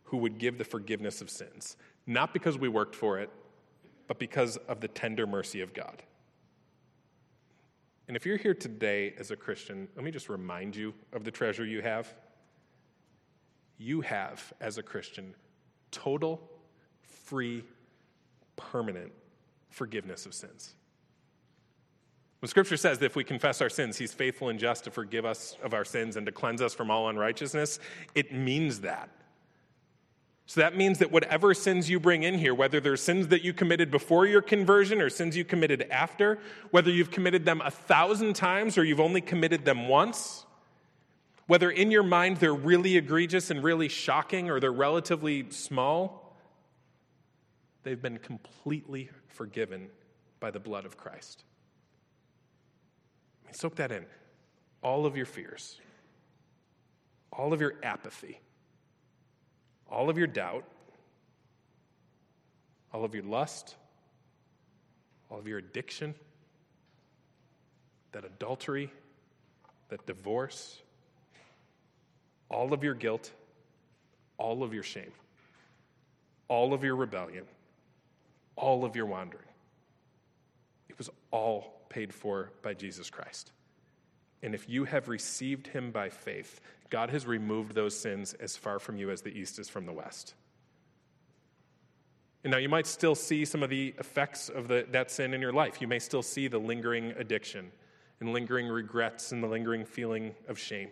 who 0.06 0.18
would 0.18 0.38
give 0.38 0.58
the 0.58 0.64
forgiveness 0.64 1.22
of 1.22 1.30
sins, 1.30 1.78
not 2.08 2.34
because 2.34 2.58
we 2.58 2.70
worked 2.70 2.96
for 2.96 3.20
it, 3.20 3.30
but 4.08 4.20
because 4.20 4.58
of 4.68 4.82
the 4.82 4.88
tender 4.88 5.26
mercy 5.28 5.62
of 5.62 5.74
God. 5.74 6.04
And 8.08 8.16
if 8.16 8.26
you're 8.26 8.38
here 8.38 8.54
today 8.54 9.16
as 9.18 9.32
a 9.32 9.36
Christian, 9.36 9.88
let 9.96 10.06
me 10.06 10.12
just 10.12 10.30
remind 10.30 10.76
you 10.76 10.94
of 11.12 11.24
the 11.24 11.32
treasure 11.32 11.66
you 11.66 11.82
have 11.82 12.14
you 13.78 14.02
have, 14.02 14.54
as 14.62 14.78
a 14.78 14.84
Christian, 14.84 15.34
total, 15.92 16.50
free, 17.02 17.64
permanent 18.56 19.12
forgiveness 19.70 20.26
of 20.26 20.34
sins. 20.34 20.76
When 22.40 22.50
Scripture 22.50 22.78
says 22.78 23.00
that 23.00 23.06
if 23.06 23.16
we 23.16 23.24
confess 23.24 23.62
our 23.62 23.70
sins, 23.70 23.98
He's 23.98 24.14
faithful 24.14 24.50
and 24.50 24.60
just 24.60 24.84
to 24.86 24.92
forgive 24.92 25.26
us 25.26 25.58
of 25.64 25.74
our 25.74 25.86
sins 25.86 26.16
and 26.16 26.26
to 26.26 26.32
cleanse 26.32 26.62
us 26.62 26.74
from 26.74 26.90
all 26.90 27.10
unrighteousness, 27.10 27.80
it 28.14 28.34
means 28.34 28.82
that. 28.82 29.10
So 30.48 30.62
that 30.62 30.78
means 30.78 31.00
that 31.00 31.12
whatever 31.12 31.54
sins 31.54 31.90
you 31.90 32.00
bring 32.00 32.24
in 32.24 32.38
here, 32.38 32.54
whether 32.54 32.80
they're 32.80 32.98
sins 32.98 33.30
that 33.30 33.44
you 33.44 33.52
committed 33.52 33.90
before 33.90 34.28
your 34.28 34.44
conversion 34.44 35.02
or 35.02 35.10
sins 35.10 35.36
you 35.36 35.44
committed 35.44 35.88
after, 35.90 36.38
whether 36.70 36.92
you've 36.92 37.10
committed 37.10 37.46
them 37.46 37.62
a 37.66 37.72
thousand 37.72 38.36
times 38.36 38.78
or 38.78 38.84
you've 38.84 39.00
only 39.00 39.22
committed 39.22 39.66
them 39.66 39.88
once, 39.88 40.46
whether 41.48 41.72
in 41.72 41.90
your 41.90 42.04
mind 42.04 42.38
they're 42.38 42.54
really 42.54 42.96
egregious 42.96 43.50
and 43.50 43.64
really 43.64 43.88
shocking 43.88 44.52
or 44.52 44.60
they're 44.60 44.72
relatively 44.72 45.50
small, 45.50 46.38
they've 47.82 48.02
been 48.02 48.20
completely 48.20 49.10
forgiven 49.28 49.90
by 50.40 50.52
the 50.52 50.60
blood 50.60 50.86
of 50.86 50.96
Christ. 50.96 51.44
I 53.44 53.48
mean, 53.48 53.56
soak 53.56 53.76
that 53.76 53.92
in. 53.92 54.06
All 54.84 55.08
of 55.08 55.18
your 55.18 55.26
fears, 55.26 55.82
all 57.34 57.52
of 57.52 57.62
your 57.62 57.76
apathy, 57.82 58.40
all 59.90 60.10
of 60.10 60.18
your 60.18 60.28
doubt, 60.28 60.64
all 62.94 63.04
of 63.04 63.14
your 63.14 63.24
lust, 63.24 63.76
all 65.30 65.40
of 65.40 65.48
your 65.48 65.58
addiction, 65.58 66.16
that 68.12 68.24
adultery, 68.24 68.92
that 69.90 70.06
divorce, 70.06 70.82
all 72.50 72.74
of 72.74 72.84
your 72.84 72.94
guilt, 72.94 73.32
all 74.38 74.64
of 74.64 74.74
your 74.74 74.84
shame, 74.84 75.12
all 76.48 76.74
of 76.74 76.84
your 76.84 76.96
rebellion, 76.96 77.46
all 78.56 78.86
of 78.86 78.96
your 78.96 79.06
wandering. 79.06 79.44
It 80.90 80.98
was 80.98 81.10
all 81.32 81.82
paid 81.90 82.14
for 82.14 82.52
by 82.62 82.74
Jesus 82.74 83.10
Christ. 83.10 83.52
And 84.42 84.54
if 84.54 84.70
you 84.70 84.86
have 84.86 85.10
received 85.10 85.68
him 85.68 85.92
by 85.92 86.10
faith, 86.10 86.62
God 86.90 87.10
has 87.10 87.26
removed 87.26 87.74
those 87.74 87.98
sins 87.98 88.34
as 88.36 88.56
far 88.56 88.80
from 88.80 88.98
you 88.98 89.10
as 89.10 89.22
the 89.22 89.38
east 89.38 89.60
is 89.60 89.70
from 89.70 89.86
the 89.86 89.94
west. 89.94 90.36
And 92.44 92.52
now 92.52 92.58
you 92.58 92.70
might 92.70 92.86
still 92.86 93.16
see 93.16 93.44
some 93.44 93.64
of 93.64 93.72
the 93.72 93.96
effects 93.98 94.50
of 94.50 94.68
the, 94.68 94.86
that 94.92 95.10
sin 95.10 95.34
in 95.34 95.42
your 95.42 95.52
life. 95.52 95.82
You 95.82 95.88
may 95.88 95.98
still 95.98 96.22
see 96.22 96.48
the 96.48 96.60
lingering 96.60 97.12
addiction 97.18 97.72
and 98.20 98.34
lingering 98.34 98.68
regrets 98.68 99.32
and 99.32 99.42
the 99.42 99.48
lingering 99.48 99.84
feeling 99.84 100.36
of 100.48 100.60
shame. 100.60 100.90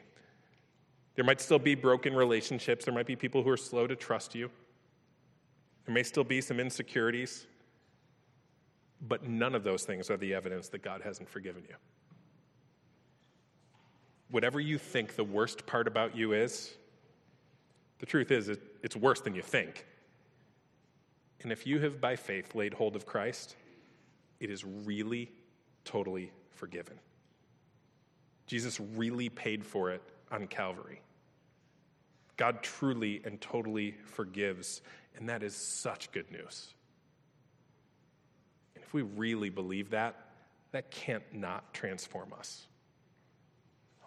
There 1.15 1.23
might 1.23 1.39
still 1.39 1.59
be 1.59 1.75
broken 1.75 2.15
relationships. 2.15 2.85
There 2.85 2.93
might 2.93 3.05
be 3.05 3.15
people 3.15 3.43
who 3.43 3.49
are 3.49 3.57
slow 3.57 3.85
to 3.85 3.95
trust 3.95 4.33
you. 4.33 4.49
There 5.85 5.93
may 5.93 6.03
still 6.03 6.23
be 6.23 6.41
some 6.41 6.59
insecurities. 6.59 7.45
But 8.99 9.27
none 9.27 9.53
of 9.53 9.63
those 9.63 9.83
things 9.83 10.09
are 10.09 10.17
the 10.17 10.33
evidence 10.33 10.69
that 10.69 10.81
God 10.81 11.01
hasn't 11.03 11.29
forgiven 11.29 11.63
you. 11.69 11.75
Whatever 14.30 14.59
you 14.59 14.78
think 14.78 15.15
the 15.15 15.24
worst 15.24 15.65
part 15.65 15.88
about 15.88 16.15
you 16.15 16.34
is, 16.34 16.74
the 17.99 18.05
truth 18.05 18.32
is, 18.32 18.49
it's 18.82 18.95
worse 18.95 19.21
than 19.21 19.36
you 19.36 19.41
think. 19.41 19.86
And 21.41 21.51
if 21.51 21.67
you 21.67 21.80
have 21.80 22.01
by 22.01 22.15
faith 22.15 22.55
laid 22.55 22.74
hold 22.74 22.95
of 22.95 23.05
Christ, 23.05 23.55
it 24.39 24.49
is 24.49 24.65
really, 24.65 25.32
totally 25.86 26.32
forgiven. 26.51 26.97
Jesus 28.47 28.80
really 28.80 29.30
paid 29.30 29.65
for 29.65 29.91
it 29.91 30.01
on 30.32 30.47
Calvary. 30.47 31.01
God 32.38 32.63
truly 32.63 33.21
and 33.26 33.39
totally 33.39 33.95
forgives, 34.05 34.82
and 35.15 35.30
that 35.30 35.43
is 35.43 35.55
such 35.55 36.11
good 36.11 36.30
news. 36.32 36.74
And 38.76 38.84
if 38.84 38.93
we 38.93 39.03
really 39.03 39.49
believe 39.49 39.91
that, 39.91 40.15
that 40.71 40.91
can't 40.91 41.24
not 41.32 41.74
transform 41.74 42.34
us. 42.38 42.67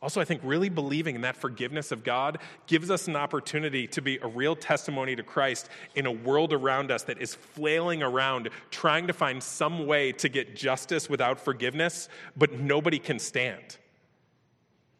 Also, 0.03 0.21
I 0.21 0.25
think 0.25 0.43
really 0.45 0.69
believing 0.69 1.15
in 1.15 1.23
that 1.23 1.37
forgiveness 1.37 1.91
of 1.91 2.05
God 2.05 2.39
gives 2.67 2.91
us 2.91 3.09
an 3.09 3.17
opportunity 3.17 3.87
to 3.89 4.03
be 4.03 4.19
a 4.19 4.27
real 4.27 4.55
testimony 4.55 5.17
to 5.17 5.23
Christ 5.23 5.71
in 5.95 6.05
a 6.05 6.13
world 6.13 6.53
around 6.53 6.91
us 6.91 7.05
that 7.05 7.21
is 7.21 7.35
flailing 7.35 8.03
around 8.03 8.51
trying 8.71 9.07
to 9.07 9.15
find 9.15 9.43
some 9.43 9.87
way 9.87 10.13
to 10.13 10.29
get 10.29 10.55
justice 10.55 11.09
without 11.09 11.41
forgiveness, 11.41 12.11
but 12.37 12.53
nobody 12.53 12.99
can 12.99 13.19
stand. 13.19 13.79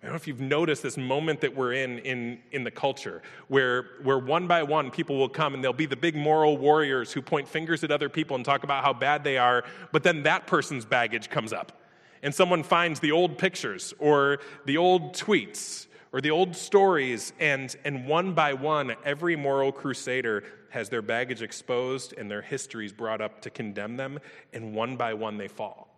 I 0.03 0.07
don't 0.07 0.13
know 0.13 0.17
if 0.17 0.29
you've 0.29 0.41
noticed 0.41 0.83
this 0.83 0.97
moment 0.97 1.41
that 1.41 1.55
we're 1.55 1.73
in 1.73 1.99
in, 1.99 2.39
in 2.53 2.65
the 2.65 2.71
culture 2.71 3.23
where, 3.49 3.87
where 4.03 4.19
one 4.19 4.47
by 4.47 4.63
one 4.63 4.91
people 4.91 5.19
will 5.19 5.29
come 5.29 5.53
and 5.53 5.65
they'll 5.65 5.73
be 5.73 5.87
the 5.87 5.97
big 5.97 6.15
moral 6.15 6.57
warriors 6.57 7.13
who 7.13 7.21
point 7.21 7.49
fingers 7.49 7.83
at 7.83 7.91
other 7.91 8.09
people 8.09 8.37
and 8.37 8.45
talk 8.45 8.63
about 8.63 8.85
how 8.85 8.93
bad 8.93 9.25
they 9.25 9.37
are, 9.37 9.65
but 9.93 10.03
then 10.03 10.23
that 10.23 10.47
person's 10.47 10.85
baggage 10.85 11.29
comes 11.29 11.53
up. 11.53 11.83
And 12.27 12.35
someone 12.35 12.65
finds 12.65 12.99
the 12.99 13.13
old 13.13 13.39
pictures 13.39 13.95
or 14.01 14.41
the 14.65 14.79
old 14.79 15.15
tweets 15.15 15.87
or 16.11 16.21
the 16.21 16.33
old 16.33 16.57
stories, 16.57 17.33
and, 17.39 17.77
and 17.85 18.05
one 18.05 18.33
by 18.33 18.53
one, 18.53 18.97
every 19.05 19.37
moral 19.37 19.71
crusader 19.71 20.43
has 20.71 20.89
their 20.89 21.03
baggage 21.03 21.41
exposed 21.41 22.15
and 22.19 22.29
their 22.29 22.43
histories 22.43 22.93
brought 22.93 23.21
up 23.21 23.41
to 23.43 23.51
condemn 23.51 23.97
them, 23.97 24.19
and 24.53 24.75
one 24.75 24.97
by 24.97 25.15
one 25.15 25.39
they 25.39 25.47
fall. 25.47 25.96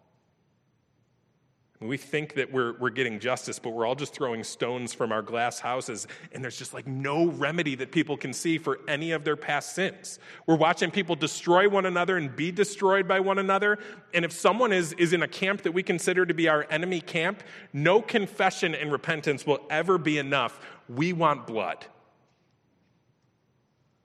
We 1.81 1.97
think 1.97 2.35
that 2.35 2.53
we're, 2.53 2.77
we're 2.79 2.91
getting 2.91 3.21
justice, 3.21 3.61
but 3.61 3.71
we're 3.71 3.87
all 3.87 3.95
just 3.95 4.13
throwing 4.13 4.43
stones 4.43 4.93
from 4.93 5.13
our 5.13 5.23
glass 5.23 5.61
houses, 5.61 6.09
and 6.33 6.43
there's 6.43 6.57
just 6.57 6.75
like 6.75 6.89
no 6.89 7.27
remedy 7.27 7.77
that 7.77 7.93
people 7.93 8.17
can 8.17 8.33
see 8.33 8.59
for 8.59 8.81
any 8.89 9.13
of 9.13 9.23
their 9.23 9.37
past 9.37 9.77
sins. 9.77 10.19
We're 10.47 10.57
watching 10.57 10.91
people 10.91 11.15
destroy 11.15 11.69
one 11.69 11.87
another 11.87 12.17
and 12.17 12.35
be 12.35 12.51
destroyed 12.51 13.07
by 13.07 13.21
one 13.21 13.39
another. 13.39 13.79
And 14.13 14.25
if 14.25 14.33
someone 14.33 14.73
is, 14.73 14.93
is 14.95 15.13
in 15.13 15.23
a 15.23 15.29
camp 15.29 15.63
that 15.63 15.71
we 15.71 15.85
consider 15.85 16.27
to 16.27 16.35
be 16.35 16.49
our 16.49 16.67
enemy 16.69 17.01
camp, 17.01 17.45
no 17.73 18.03
confession 18.03 18.75
and 18.75 18.91
repentance 18.91 19.47
will 19.47 19.61
ever 19.71 19.99
be 19.99 20.19
enough. 20.19 20.59
We 20.89 21.13
want 21.13 21.47
blood. 21.47 21.87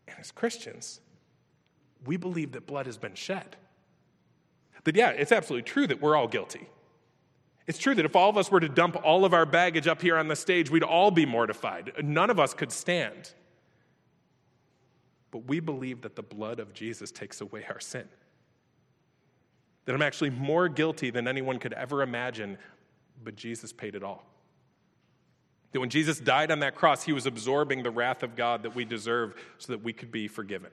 And 0.07 0.15
as 0.19 0.29
Christians, 0.31 0.99
we 2.05 2.17
believe 2.17 2.51
that 2.51 2.67
blood 2.67 2.85
has 2.85 2.99
been 2.99 3.15
shed. 3.15 3.55
That, 4.83 4.95
yeah, 4.95 5.09
it's 5.09 5.31
absolutely 5.31 5.63
true 5.63 5.87
that 5.87 5.99
we're 5.99 6.15
all 6.15 6.27
guilty. 6.27 6.67
It's 7.65 7.77
true 7.77 7.95
that 7.95 8.05
if 8.05 8.15
all 8.15 8.29
of 8.29 8.37
us 8.37 8.51
were 8.51 8.59
to 8.59 8.67
dump 8.67 8.97
all 9.03 9.23
of 9.23 9.33
our 9.33 9.45
baggage 9.45 9.87
up 9.87 10.01
here 10.01 10.17
on 10.17 10.27
the 10.27 10.35
stage, 10.35 10.69
we'd 10.69 10.83
all 10.83 11.11
be 11.11 11.25
mortified. 11.25 11.93
None 12.03 12.29
of 12.29 12.39
us 12.39 12.53
could 12.53 12.71
stand. 12.71 13.31
But 15.31 15.47
we 15.47 15.59
believe 15.59 16.01
that 16.01 16.15
the 16.15 16.23
blood 16.23 16.59
of 16.59 16.73
Jesus 16.73 17.11
takes 17.11 17.41
away 17.41 17.65
our 17.69 17.79
sin. 17.79 18.07
That 19.85 19.95
I'm 19.95 20.01
actually 20.01 20.29
more 20.29 20.67
guilty 20.67 21.09
than 21.09 21.27
anyone 21.27 21.57
could 21.57 21.73
ever 21.73 22.01
imagine, 22.01 22.57
but 23.23 23.35
Jesus 23.35 23.71
paid 23.71 23.95
it 23.95 24.03
all. 24.03 24.25
That 25.71 25.79
when 25.79 25.89
Jesus 25.89 26.19
died 26.19 26.51
on 26.51 26.59
that 26.59 26.75
cross, 26.75 27.03
he 27.03 27.13
was 27.13 27.25
absorbing 27.25 27.81
the 27.81 27.91
wrath 27.91 28.23
of 28.23 28.35
God 28.35 28.63
that 28.63 28.75
we 28.75 28.85
deserve 28.85 29.35
so 29.57 29.73
that 29.73 29.83
we 29.83 29.91
could 29.91 30.11
be 30.11 30.27
forgiven. 30.27 30.69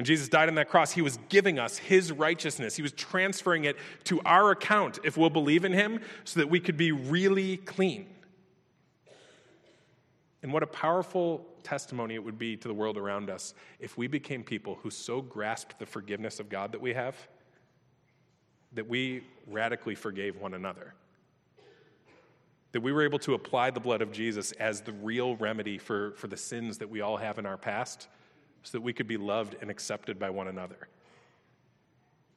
When 0.00 0.06
Jesus 0.06 0.30
died 0.30 0.48
on 0.48 0.54
that 0.54 0.70
cross, 0.70 0.92
he 0.92 1.02
was 1.02 1.18
giving 1.28 1.58
us 1.58 1.76
his 1.76 2.10
righteousness. 2.10 2.74
He 2.74 2.80
was 2.80 2.92
transferring 2.92 3.64
it 3.64 3.76
to 4.04 4.18
our 4.22 4.50
account 4.50 4.98
if 5.04 5.18
we'll 5.18 5.28
believe 5.28 5.62
in 5.66 5.74
him 5.74 6.00
so 6.24 6.40
that 6.40 6.48
we 6.48 6.58
could 6.58 6.78
be 6.78 6.90
really 6.90 7.58
clean. 7.58 8.06
And 10.42 10.54
what 10.54 10.62
a 10.62 10.66
powerful 10.66 11.44
testimony 11.62 12.14
it 12.14 12.24
would 12.24 12.38
be 12.38 12.56
to 12.56 12.66
the 12.66 12.72
world 12.72 12.96
around 12.96 13.28
us 13.28 13.52
if 13.78 13.98
we 13.98 14.06
became 14.06 14.42
people 14.42 14.78
who 14.82 14.88
so 14.88 15.20
grasped 15.20 15.78
the 15.78 15.84
forgiveness 15.84 16.40
of 16.40 16.48
God 16.48 16.72
that 16.72 16.80
we 16.80 16.94
have 16.94 17.14
that 18.72 18.88
we 18.88 19.22
radically 19.46 19.94
forgave 19.94 20.40
one 20.40 20.54
another. 20.54 20.94
That 22.72 22.80
we 22.80 22.90
were 22.90 23.02
able 23.02 23.18
to 23.18 23.34
apply 23.34 23.72
the 23.72 23.80
blood 23.80 24.00
of 24.00 24.12
Jesus 24.12 24.52
as 24.52 24.80
the 24.80 24.92
real 24.92 25.36
remedy 25.36 25.76
for, 25.76 26.12
for 26.12 26.26
the 26.26 26.38
sins 26.38 26.78
that 26.78 26.88
we 26.88 27.02
all 27.02 27.18
have 27.18 27.38
in 27.38 27.44
our 27.44 27.58
past 27.58 28.08
so 28.62 28.78
that 28.78 28.82
we 28.82 28.92
could 28.92 29.06
be 29.06 29.16
loved 29.16 29.56
and 29.60 29.70
accepted 29.70 30.18
by 30.18 30.30
one 30.30 30.48
another. 30.48 30.88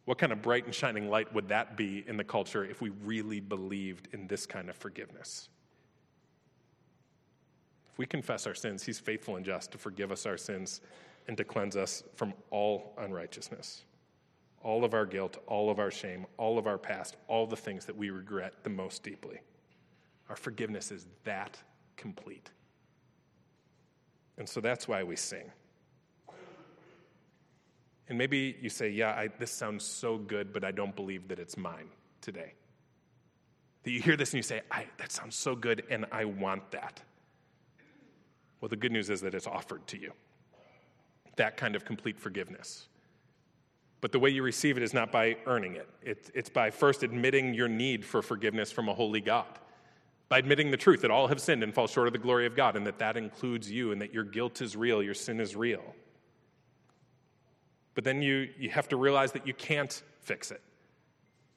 What 0.05 0.17
kind 0.17 0.31
of 0.31 0.41
bright 0.41 0.65
and 0.65 0.75
shining 0.75 1.09
light 1.09 1.33
would 1.33 1.47
that 1.49 1.77
be 1.77 2.03
in 2.07 2.17
the 2.17 2.23
culture 2.23 2.65
if 2.65 2.81
we 2.81 2.89
really 2.89 3.39
believed 3.39 4.09
in 4.11 4.27
this 4.27 4.45
kind 4.45 4.69
of 4.69 4.75
forgiveness? 4.75 5.49
If 7.91 7.97
we 7.97 8.05
confess 8.05 8.47
our 8.47 8.55
sins, 8.55 8.83
He's 8.83 8.99
faithful 8.99 9.37
and 9.37 9.45
just 9.45 9.71
to 9.71 9.77
forgive 9.77 10.11
us 10.11 10.25
our 10.25 10.37
sins 10.37 10.81
and 11.27 11.37
to 11.37 11.43
cleanse 11.43 11.77
us 11.77 12.03
from 12.15 12.33
all 12.49 12.93
unrighteousness. 12.97 13.83
All 14.61 14.83
of 14.83 14.93
our 14.93 15.05
guilt, 15.05 15.37
all 15.47 15.69
of 15.69 15.79
our 15.79 15.91
shame, 15.91 16.25
all 16.37 16.57
of 16.57 16.67
our 16.67 16.77
past, 16.77 17.17
all 17.27 17.45
the 17.45 17.55
things 17.55 17.85
that 17.85 17.95
we 17.95 18.09
regret 18.09 18.55
the 18.63 18.69
most 18.69 19.03
deeply. 19.03 19.39
Our 20.29 20.35
forgiveness 20.35 20.91
is 20.91 21.05
that 21.23 21.57
complete. 21.95 22.49
And 24.37 24.47
so 24.47 24.59
that's 24.59 24.87
why 24.87 25.03
we 25.03 25.15
sing. 25.15 25.51
And 28.09 28.17
maybe 28.17 28.55
you 28.61 28.69
say, 28.69 28.89
Yeah, 28.89 29.09
I, 29.09 29.29
this 29.39 29.51
sounds 29.51 29.83
so 29.83 30.17
good, 30.17 30.53
but 30.53 30.63
I 30.63 30.71
don't 30.71 30.95
believe 30.95 31.27
that 31.29 31.39
it's 31.39 31.57
mine 31.57 31.89
today. 32.21 32.53
That 33.83 33.91
you 33.91 34.01
hear 34.01 34.15
this 34.15 34.31
and 34.31 34.37
you 34.37 34.43
say, 34.43 34.61
That 34.97 35.11
sounds 35.11 35.35
so 35.35 35.55
good, 35.55 35.83
and 35.89 36.05
I 36.11 36.25
want 36.25 36.71
that. 36.71 37.01
Well, 38.61 38.69
the 38.69 38.77
good 38.77 38.91
news 38.91 39.09
is 39.09 39.21
that 39.21 39.33
it's 39.33 39.47
offered 39.47 39.85
to 39.87 39.99
you 39.99 40.11
that 41.35 41.57
kind 41.57 41.75
of 41.75 41.83
complete 41.83 42.19
forgiveness. 42.19 42.87
But 44.01 44.11
the 44.11 44.19
way 44.19 44.29
you 44.29 44.43
receive 44.43 44.77
it 44.77 44.83
is 44.83 44.93
not 44.93 45.11
by 45.11 45.37
earning 45.47 45.75
it, 45.75 45.89
it 46.03 46.29
it's 46.35 46.49
by 46.49 46.69
first 46.69 47.01
admitting 47.01 47.55
your 47.55 47.67
need 47.67 48.05
for 48.05 48.21
forgiveness 48.21 48.71
from 48.71 48.87
a 48.87 48.93
holy 48.93 49.21
God 49.21 49.59
by 50.33 50.39
admitting 50.39 50.71
the 50.71 50.77
truth 50.77 51.01
that 51.01 51.11
all 51.11 51.27
have 51.27 51.39
sinned 51.39 51.61
and 51.61 51.71
fall 51.71 51.85
short 51.85 52.07
of 52.07 52.13
the 52.13 52.17
glory 52.17 52.47
of 52.47 52.55
God, 52.55 52.75
and 52.75 52.87
that 52.87 52.97
that 52.97 53.17
includes 53.17 53.69
you, 53.69 53.91
and 53.91 54.01
that 54.01 54.11
your 54.11 54.23
guilt 54.23 54.61
is 54.61 54.75
real, 54.75 55.03
your 55.03 55.13
sin 55.13 55.39
is 55.39 55.55
real. 55.55 55.83
But 57.95 58.03
then 58.03 58.21
you, 58.21 58.49
you 58.57 58.69
have 58.69 58.87
to 58.89 58.97
realize 58.97 59.31
that 59.33 59.45
you 59.45 59.53
can't 59.53 60.01
fix 60.21 60.51
it, 60.51 60.61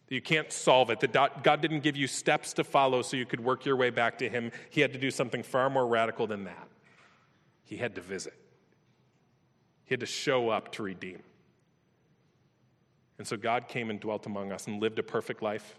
that 0.09 0.15
you 0.15 0.21
can't 0.21 0.53
solve 0.53 0.91
it, 0.91 1.01
that 1.01 1.43
God 1.43 1.61
didn't 1.61 1.81
give 1.81 1.97
you 1.97 2.07
steps 2.07 2.53
to 2.55 2.65
follow 2.65 3.03
so 3.03 3.17
you 3.17 3.27
could 3.27 3.41
work 3.41 3.65
your 3.65 3.77
way 3.77 3.91
back 3.91 4.19
to 4.19 4.29
Him. 4.29 4.53
He 4.71 4.81
had 4.81 4.93
to 4.93 4.99
do 4.99 5.11
something 5.11 5.43
far 5.43 5.71
more 5.71 5.87
radical 5.87 6.27
than 6.27 6.45
that. 6.45 6.69
He 7.65 7.77
had 7.77 7.95
to 7.95 8.01
visit, 8.01 8.35
He 9.85 9.93
had 9.93 10.01
to 10.01 10.07
show 10.07 10.51
up 10.51 10.73
to 10.73 10.83
redeem. 10.83 11.23
And 13.19 13.27
so 13.27 13.39
God 13.39 13.67
came 13.67 13.89
and 13.89 13.99
dwelt 13.99 14.27
among 14.27 14.53
us 14.53 14.67
and 14.67 14.81
lived 14.81 14.99
a 14.99 15.03
perfect 15.03 15.43
life, 15.43 15.79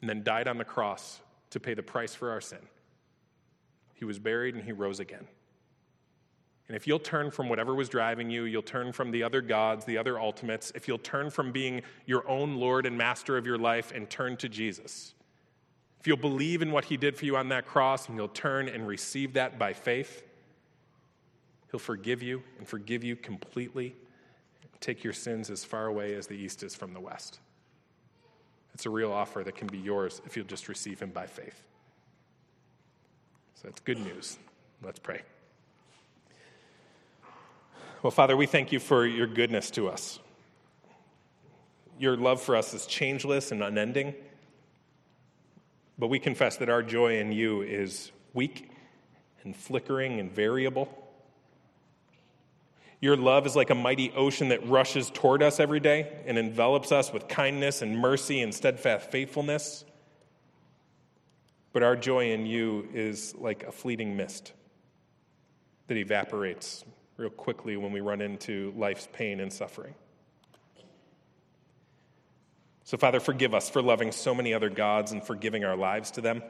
and 0.00 0.08
then 0.08 0.22
died 0.22 0.46
on 0.46 0.58
the 0.58 0.64
cross 0.64 1.20
to 1.50 1.58
pay 1.58 1.74
the 1.74 1.82
price 1.82 2.14
for 2.14 2.30
our 2.30 2.40
sin. 2.40 2.60
He 3.94 4.04
was 4.04 4.18
buried 4.18 4.54
and 4.54 4.62
he 4.62 4.72
rose 4.72 5.00
again. 5.00 5.26
And 6.68 6.76
if 6.76 6.86
you'll 6.86 6.98
turn 6.98 7.30
from 7.30 7.48
whatever 7.48 7.74
was 7.74 7.88
driving 7.88 8.28
you, 8.28 8.44
you'll 8.44 8.62
turn 8.62 8.92
from 8.92 9.10
the 9.10 9.22
other 9.22 9.40
gods, 9.40 9.84
the 9.84 9.96
other 9.96 10.18
ultimates, 10.18 10.72
if 10.74 10.88
you'll 10.88 10.98
turn 10.98 11.30
from 11.30 11.52
being 11.52 11.82
your 12.06 12.28
own 12.28 12.56
Lord 12.56 12.86
and 12.86 12.98
master 12.98 13.36
of 13.36 13.46
your 13.46 13.58
life 13.58 13.92
and 13.94 14.10
turn 14.10 14.36
to 14.38 14.48
Jesus, 14.48 15.14
if 16.00 16.06
you'll 16.06 16.16
believe 16.16 16.62
in 16.62 16.72
what 16.72 16.86
he 16.86 16.96
did 16.96 17.16
for 17.16 17.24
you 17.24 17.36
on 17.36 17.48
that 17.50 17.66
cross 17.66 18.08
and 18.08 18.16
you'll 18.16 18.28
turn 18.28 18.68
and 18.68 18.86
receive 18.86 19.34
that 19.34 19.58
by 19.58 19.72
faith, 19.72 20.24
he'll 21.70 21.78
forgive 21.78 22.22
you 22.22 22.42
and 22.58 22.66
forgive 22.66 23.04
you 23.04 23.14
completely, 23.14 23.94
take 24.80 25.04
your 25.04 25.12
sins 25.12 25.50
as 25.50 25.64
far 25.64 25.86
away 25.86 26.14
as 26.14 26.26
the 26.26 26.34
east 26.34 26.62
is 26.62 26.74
from 26.74 26.92
the 26.92 27.00
west. 27.00 27.40
It's 28.76 28.84
a 28.84 28.90
real 28.90 29.10
offer 29.10 29.42
that 29.42 29.54
can 29.54 29.68
be 29.68 29.78
yours 29.78 30.20
if 30.26 30.36
you'll 30.36 30.44
just 30.44 30.68
receive 30.68 31.00
Him 31.00 31.08
by 31.08 31.26
faith. 31.26 31.62
So 33.54 33.68
that's 33.68 33.80
good 33.80 33.98
news. 33.98 34.38
Let's 34.82 34.98
pray. 34.98 35.22
Well, 38.06 38.12
Father, 38.12 38.36
we 38.36 38.46
thank 38.46 38.70
you 38.70 38.78
for 38.78 39.04
your 39.04 39.26
goodness 39.26 39.68
to 39.72 39.88
us. 39.88 40.20
Your 41.98 42.16
love 42.16 42.40
for 42.40 42.54
us 42.54 42.72
is 42.72 42.86
changeless 42.86 43.50
and 43.50 43.64
unending. 43.64 44.14
But 45.98 46.06
we 46.06 46.20
confess 46.20 46.56
that 46.58 46.68
our 46.68 46.84
joy 46.84 47.18
in 47.18 47.32
you 47.32 47.62
is 47.62 48.12
weak 48.32 48.70
and 49.42 49.56
flickering 49.56 50.20
and 50.20 50.30
variable. 50.30 50.88
Your 53.00 53.16
love 53.16 53.44
is 53.44 53.56
like 53.56 53.70
a 53.70 53.74
mighty 53.74 54.12
ocean 54.12 54.50
that 54.50 54.64
rushes 54.68 55.10
toward 55.10 55.42
us 55.42 55.58
every 55.58 55.80
day 55.80 56.22
and 56.26 56.38
envelops 56.38 56.92
us 56.92 57.12
with 57.12 57.26
kindness 57.26 57.82
and 57.82 57.98
mercy 57.98 58.40
and 58.40 58.54
steadfast 58.54 59.10
faithfulness. 59.10 59.84
But 61.72 61.82
our 61.82 61.96
joy 61.96 62.30
in 62.30 62.46
you 62.46 62.86
is 62.94 63.34
like 63.34 63.64
a 63.64 63.72
fleeting 63.72 64.16
mist 64.16 64.52
that 65.88 65.96
evaporates 65.96 66.84
real 67.16 67.30
quickly 67.30 67.76
when 67.76 67.92
we 67.92 68.00
run 68.00 68.20
into 68.20 68.72
life's 68.76 69.08
pain 69.12 69.40
and 69.40 69.52
suffering. 69.52 69.94
So, 72.84 72.96
Father, 72.96 73.18
forgive 73.18 73.54
us 73.54 73.68
for 73.68 73.82
loving 73.82 74.12
so 74.12 74.34
many 74.34 74.54
other 74.54 74.70
gods 74.70 75.12
and 75.12 75.22
for 75.22 75.34
giving 75.34 75.64
our 75.64 75.76
lives 75.76 76.12
to 76.12 76.20
them. 76.20 76.42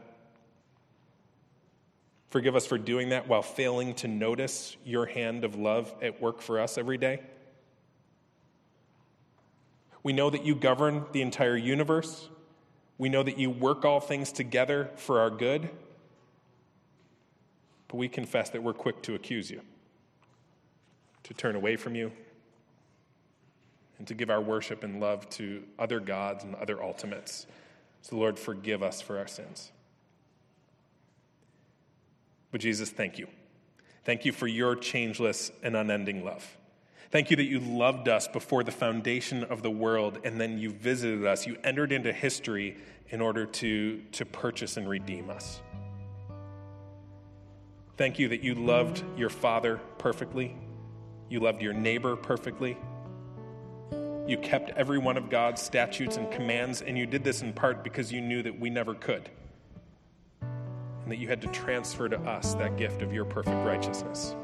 Forgive 2.29 2.57
us 2.57 2.67
for 2.67 2.77
doing 2.77 3.11
that 3.11 3.29
while 3.29 3.43
failing 3.43 3.95
to 3.95 4.09
notice 4.09 4.77
your 4.85 5.07
hand 5.07 5.45
of 5.45 5.55
love 5.55 5.95
at 6.03 6.21
work 6.21 6.43
for 6.43 6.61
us 6.61 6.77
every 6.77 6.99
day. 6.99 7.21
We 10.03 10.13
know 10.13 10.29
that 10.29 10.45
you 10.45 10.55
govern 10.55 11.07
the 11.13 11.23
entire 11.23 11.57
universe. 11.57 12.29
We 12.99 13.09
know 13.09 13.23
that 13.23 13.39
you 13.39 13.51
work 13.51 13.85
all 13.85 14.01
things 14.01 14.33
together 14.33 14.91
for 14.97 15.21
our 15.21 15.31
good. 15.31 15.71
But 17.89 17.97
we 17.97 18.09
confess 18.09 18.51
that 18.51 18.63
we're 18.63 18.75
quick 18.75 19.03
to 19.03 19.15
accuse 19.15 19.51
you, 19.51 19.63
to 21.27 21.35
turn 21.35 21.57
away 21.57 21.75
from 21.75 21.97
you, 21.97 22.13
and 23.99 24.07
to 24.07 24.15
give 24.15 24.31
our 24.31 24.41
worship 24.41 24.85
and 24.85 25.01
love 25.01 25.29
to 25.31 25.65
other 25.77 25.99
gods 25.99 26.45
and 26.45 26.55
other 26.55 26.81
ultimates. 26.81 27.47
So, 28.03 28.17
Lord, 28.17 28.39
forgive 28.39 28.83
us 28.83 29.01
for 29.01 29.19
our 29.19 29.27
sins. 29.27 29.73
But 32.53 32.61
Jesus, 32.61 32.91
thank 32.91 33.19
you. 33.19 33.27
Thank 34.05 34.25
you 34.25 34.31
for 34.31 34.47
your 34.47 34.77
changeless 34.77 35.51
and 35.65 35.75
unending 35.75 36.25
love. 36.25 36.57
Thank 37.11 37.31
you 37.31 37.37
that 37.37 37.45
you 37.45 37.59
loved 37.59 38.09
us 38.09 38.29
before 38.29 38.63
the 38.63 38.71
foundation 38.71 39.43
of 39.45 39.63
the 39.63 39.71
world 39.71 40.21
and 40.23 40.41
then 40.41 40.59
you 40.59 40.71
visited 40.71 41.27
us. 41.27 41.47
You 41.47 41.57
entered 41.65 41.91
into 41.91 42.13
history 42.13 42.77
in 43.09 43.21
order 43.21 43.47
to, 43.47 44.01
to 44.13 44.25
purchase 44.25 44.77
and 44.77 44.89
redeem 44.89 45.31
us. 45.31 45.61
Thank 47.97 48.19
you 48.19 48.29
that 48.29 48.43
you 48.43 48.55
loved 48.55 49.03
your 49.17 49.31
Father 49.31 49.81
perfectly. 49.99 50.55
You 51.29 51.41
loved 51.41 51.63
your 51.63 51.73
neighbor 51.73 52.17
perfectly. 52.17 52.77
You 54.27 54.39
kept 54.39 54.71
every 54.71 54.99
one 54.99 55.17
of 55.17 55.31
God's 55.31 55.63
statutes 55.63 56.17
and 56.17 56.31
commands, 56.31 56.83
and 56.83 56.99
you 56.99 57.07
did 57.07 57.25
this 57.25 57.43
in 57.43 57.53
part 57.53 57.85
because 57.85 58.13
you 58.13 58.21
knew 58.21 58.43
that 58.43 58.59
we 58.59 58.71
never 58.71 58.95
could 58.95 59.31
and 61.07 61.13
that 61.13 61.19
you 61.19 61.29
had 61.29 61.41
to 61.41 61.47
transfer 61.49 62.09
to 62.09 62.19
us 62.23 62.55
that 62.55 62.77
gift 62.77 63.01
of 63.01 63.13
your 63.13 63.25
perfect 63.25 63.65
righteousness. 63.65 64.35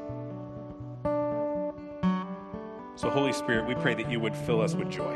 So, 2.95 3.09
Holy 3.09 3.33
Spirit, 3.33 3.67
we 3.67 3.75
pray 3.75 3.95
that 3.95 4.09
you 4.09 4.21
would 4.21 4.33
fill 4.33 4.61
us 4.61 4.73
with 4.73 4.89
joy. 4.89 5.13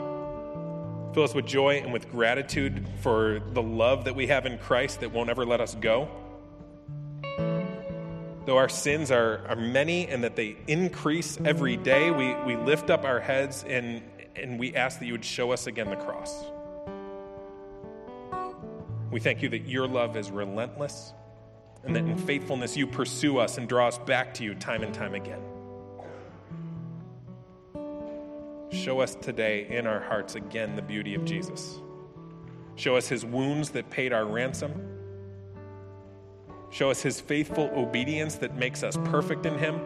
Fill 1.13 1.23
us 1.23 1.33
with 1.33 1.45
joy 1.45 1.75
and 1.75 1.93
with 1.93 2.11
gratitude 2.11 2.85
for 3.01 3.39
the 3.53 3.61
love 3.61 4.03
that 4.03 4.13
we 4.13 4.27
have 4.27 4.45
in 4.45 4.57
Christ 4.57 4.99
that 4.99 5.13
won't 5.13 5.29
ever 5.29 5.45
let 5.45 5.61
us 5.61 5.73
go. 5.75 6.09
Though 8.47 8.55
our 8.55 8.69
sins 8.69 9.11
are, 9.11 9.45
are 9.49 9.57
many 9.57 10.07
and 10.07 10.23
that 10.23 10.37
they 10.37 10.55
increase 10.67 11.37
every 11.43 11.75
day, 11.75 12.11
we, 12.11 12.33
we 12.45 12.55
lift 12.55 12.89
up 12.89 13.03
our 13.03 13.19
heads 13.19 13.65
and, 13.67 14.01
and 14.37 14.57
we 14.57 14.73
ask 14.73 14.99
that 14.99 15.05
you 15.05 15.11
would 15.11 15.25
show 15.25 15.51
us 15.51 15.67
again 15.67 15.89
the 15.89 15.97
cross. 15.97 16.45
We 19.11 19.19
thank 19.19 19.41
you 19.41 19.49
that 19.49 19.67
your 19.67 19.85
love 19.85 20.15
is 20.15 20.31
relentless 20.31 21.11
and 21.83 21.93
that 21.93 22.05
in 22.05 22.17
faithfulness 22.17 22.77
you 22.77 22.87
pursue 22.87 23.37
us 23.37 23.57
and 23.57 23.67
draw 23.67 23.89
us 23.89 23.97
back 23.97 24.33
to 24.35 24.45
you 24.45 24.55
time 24.55 24.81
and 24.81 24.93
time 24.93 25.13
again. 25.13 25.41
Show 28.71 29.01
us 29.01 29.15
today 29.15 29.67
in 29.69 29.85
our 29.85 29.99
hearts 29.99 30.35
again 30.35 30.77
the 30.77 30.81
beauty 30.81 31.15
of 31.15 31.25
Jesus. 31.25 31.81
Show 32.75 32.95
us 32.95 33.09
his 33.09 33.25
wounds 33.25 33.71
that 33.71 33.89
paid 33.89 34.13
our 34.13 34.25
ransom. 34.25 34.96
Show 36.69 36.89
us 36.89 37.01
his 37.01 37.19
faithful 37.21 37.71
obedience 37.75 38.35
that 38.35 38.55
makes 38.55 38.83
us 38.83 38.97
perfect 39.05 39.45
in 39.45 39.57
him. 39.57 39.79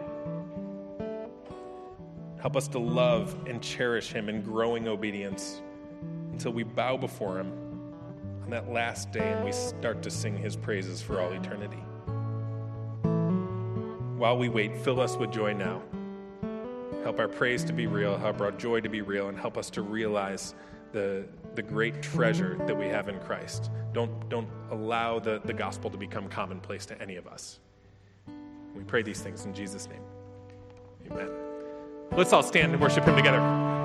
Help 2.40 2.56
us 2.56 2.66
to 2.68 2.78
love 2.78 3.36
and 3.46 3.62
cherish 3.62 4.12
him 4.12 4.28
in 4.28 4.42
growing 4.42 4.88
obedience 4.88 5.62
until 6.32 6.52
we 6.52 6.64
bow 6.64 6.96
before 6.96 7.38
him 7.38 7.52
on 8.42 8.50
that 8.50 8.70
last 8.70 9.12
day 9.12 9.32
and 9.32 9.44
we 9.44 9.52
start 9.52 10.02
to 10.02 10.10
sing 10.10 10.36
his 10.36 10.56
praises 10.56 11.00
for 11.00 11.20
all 11.20 11.32
eternity 11.32 11.78
while 14.22 14.38
we 14.38 14.48
wait, 14.48 14.76
fill 14.76 15.00
us 15.00 15.16
with 15.16 15.32
joy 15.32 15.52
now. 15.52 15.82
Help 17.02 17.18
our 17.18 17.26
praise 17.26 17.64
to 17.64 17.72
be 17.72 17.88
real, 17.88 18.16
help 18.16 18.40
our 18.40 18.52
joy 18.52 18.80
to 18.80 18.88
be 18.88 19.00
real, 19.00 19.28
and 19.28 19.36
help 19.36 19.58
us 19.58 19.68
to 19.68 19.82
realize 19.82 20.54
the, 20.92 21.24
the 21.54 21.62
great 21.62 22.02
treasure 22.02 22.58
that 22.66 22.76
we 22.76 22.86
have 22.86 23.08
in 23.08 23.18
Christ. 23.20 23.70
Don't, 23.92 24.28
don't 24.28 24.48
allow 24.70 25.18
the, 25.18 25.40
the 25.44 25.52
gospel 25.52 25.90
to 25.90 25.98
become 25.98 26.28
commonplace 26.28 26.86
to 26.86 27.00
any 27.02 27.16
of 27.16 27.26
us. 27.26 27.58
We 28.74 28.84
pray 28.84 29.02
these 29.02 29.20
things 29.20 29.44
in 29.44 29.54
Jesus' 29.54 29.88
name. 29.88 30.02
Amen. 31.10 31.28
Let's 32.16 32.32
all 32.32 32.42
stand 32.42 32.72
and 32.72 32.80
worship 32.80 33.04
Him 33.04 33.16
together. 33.16 33.81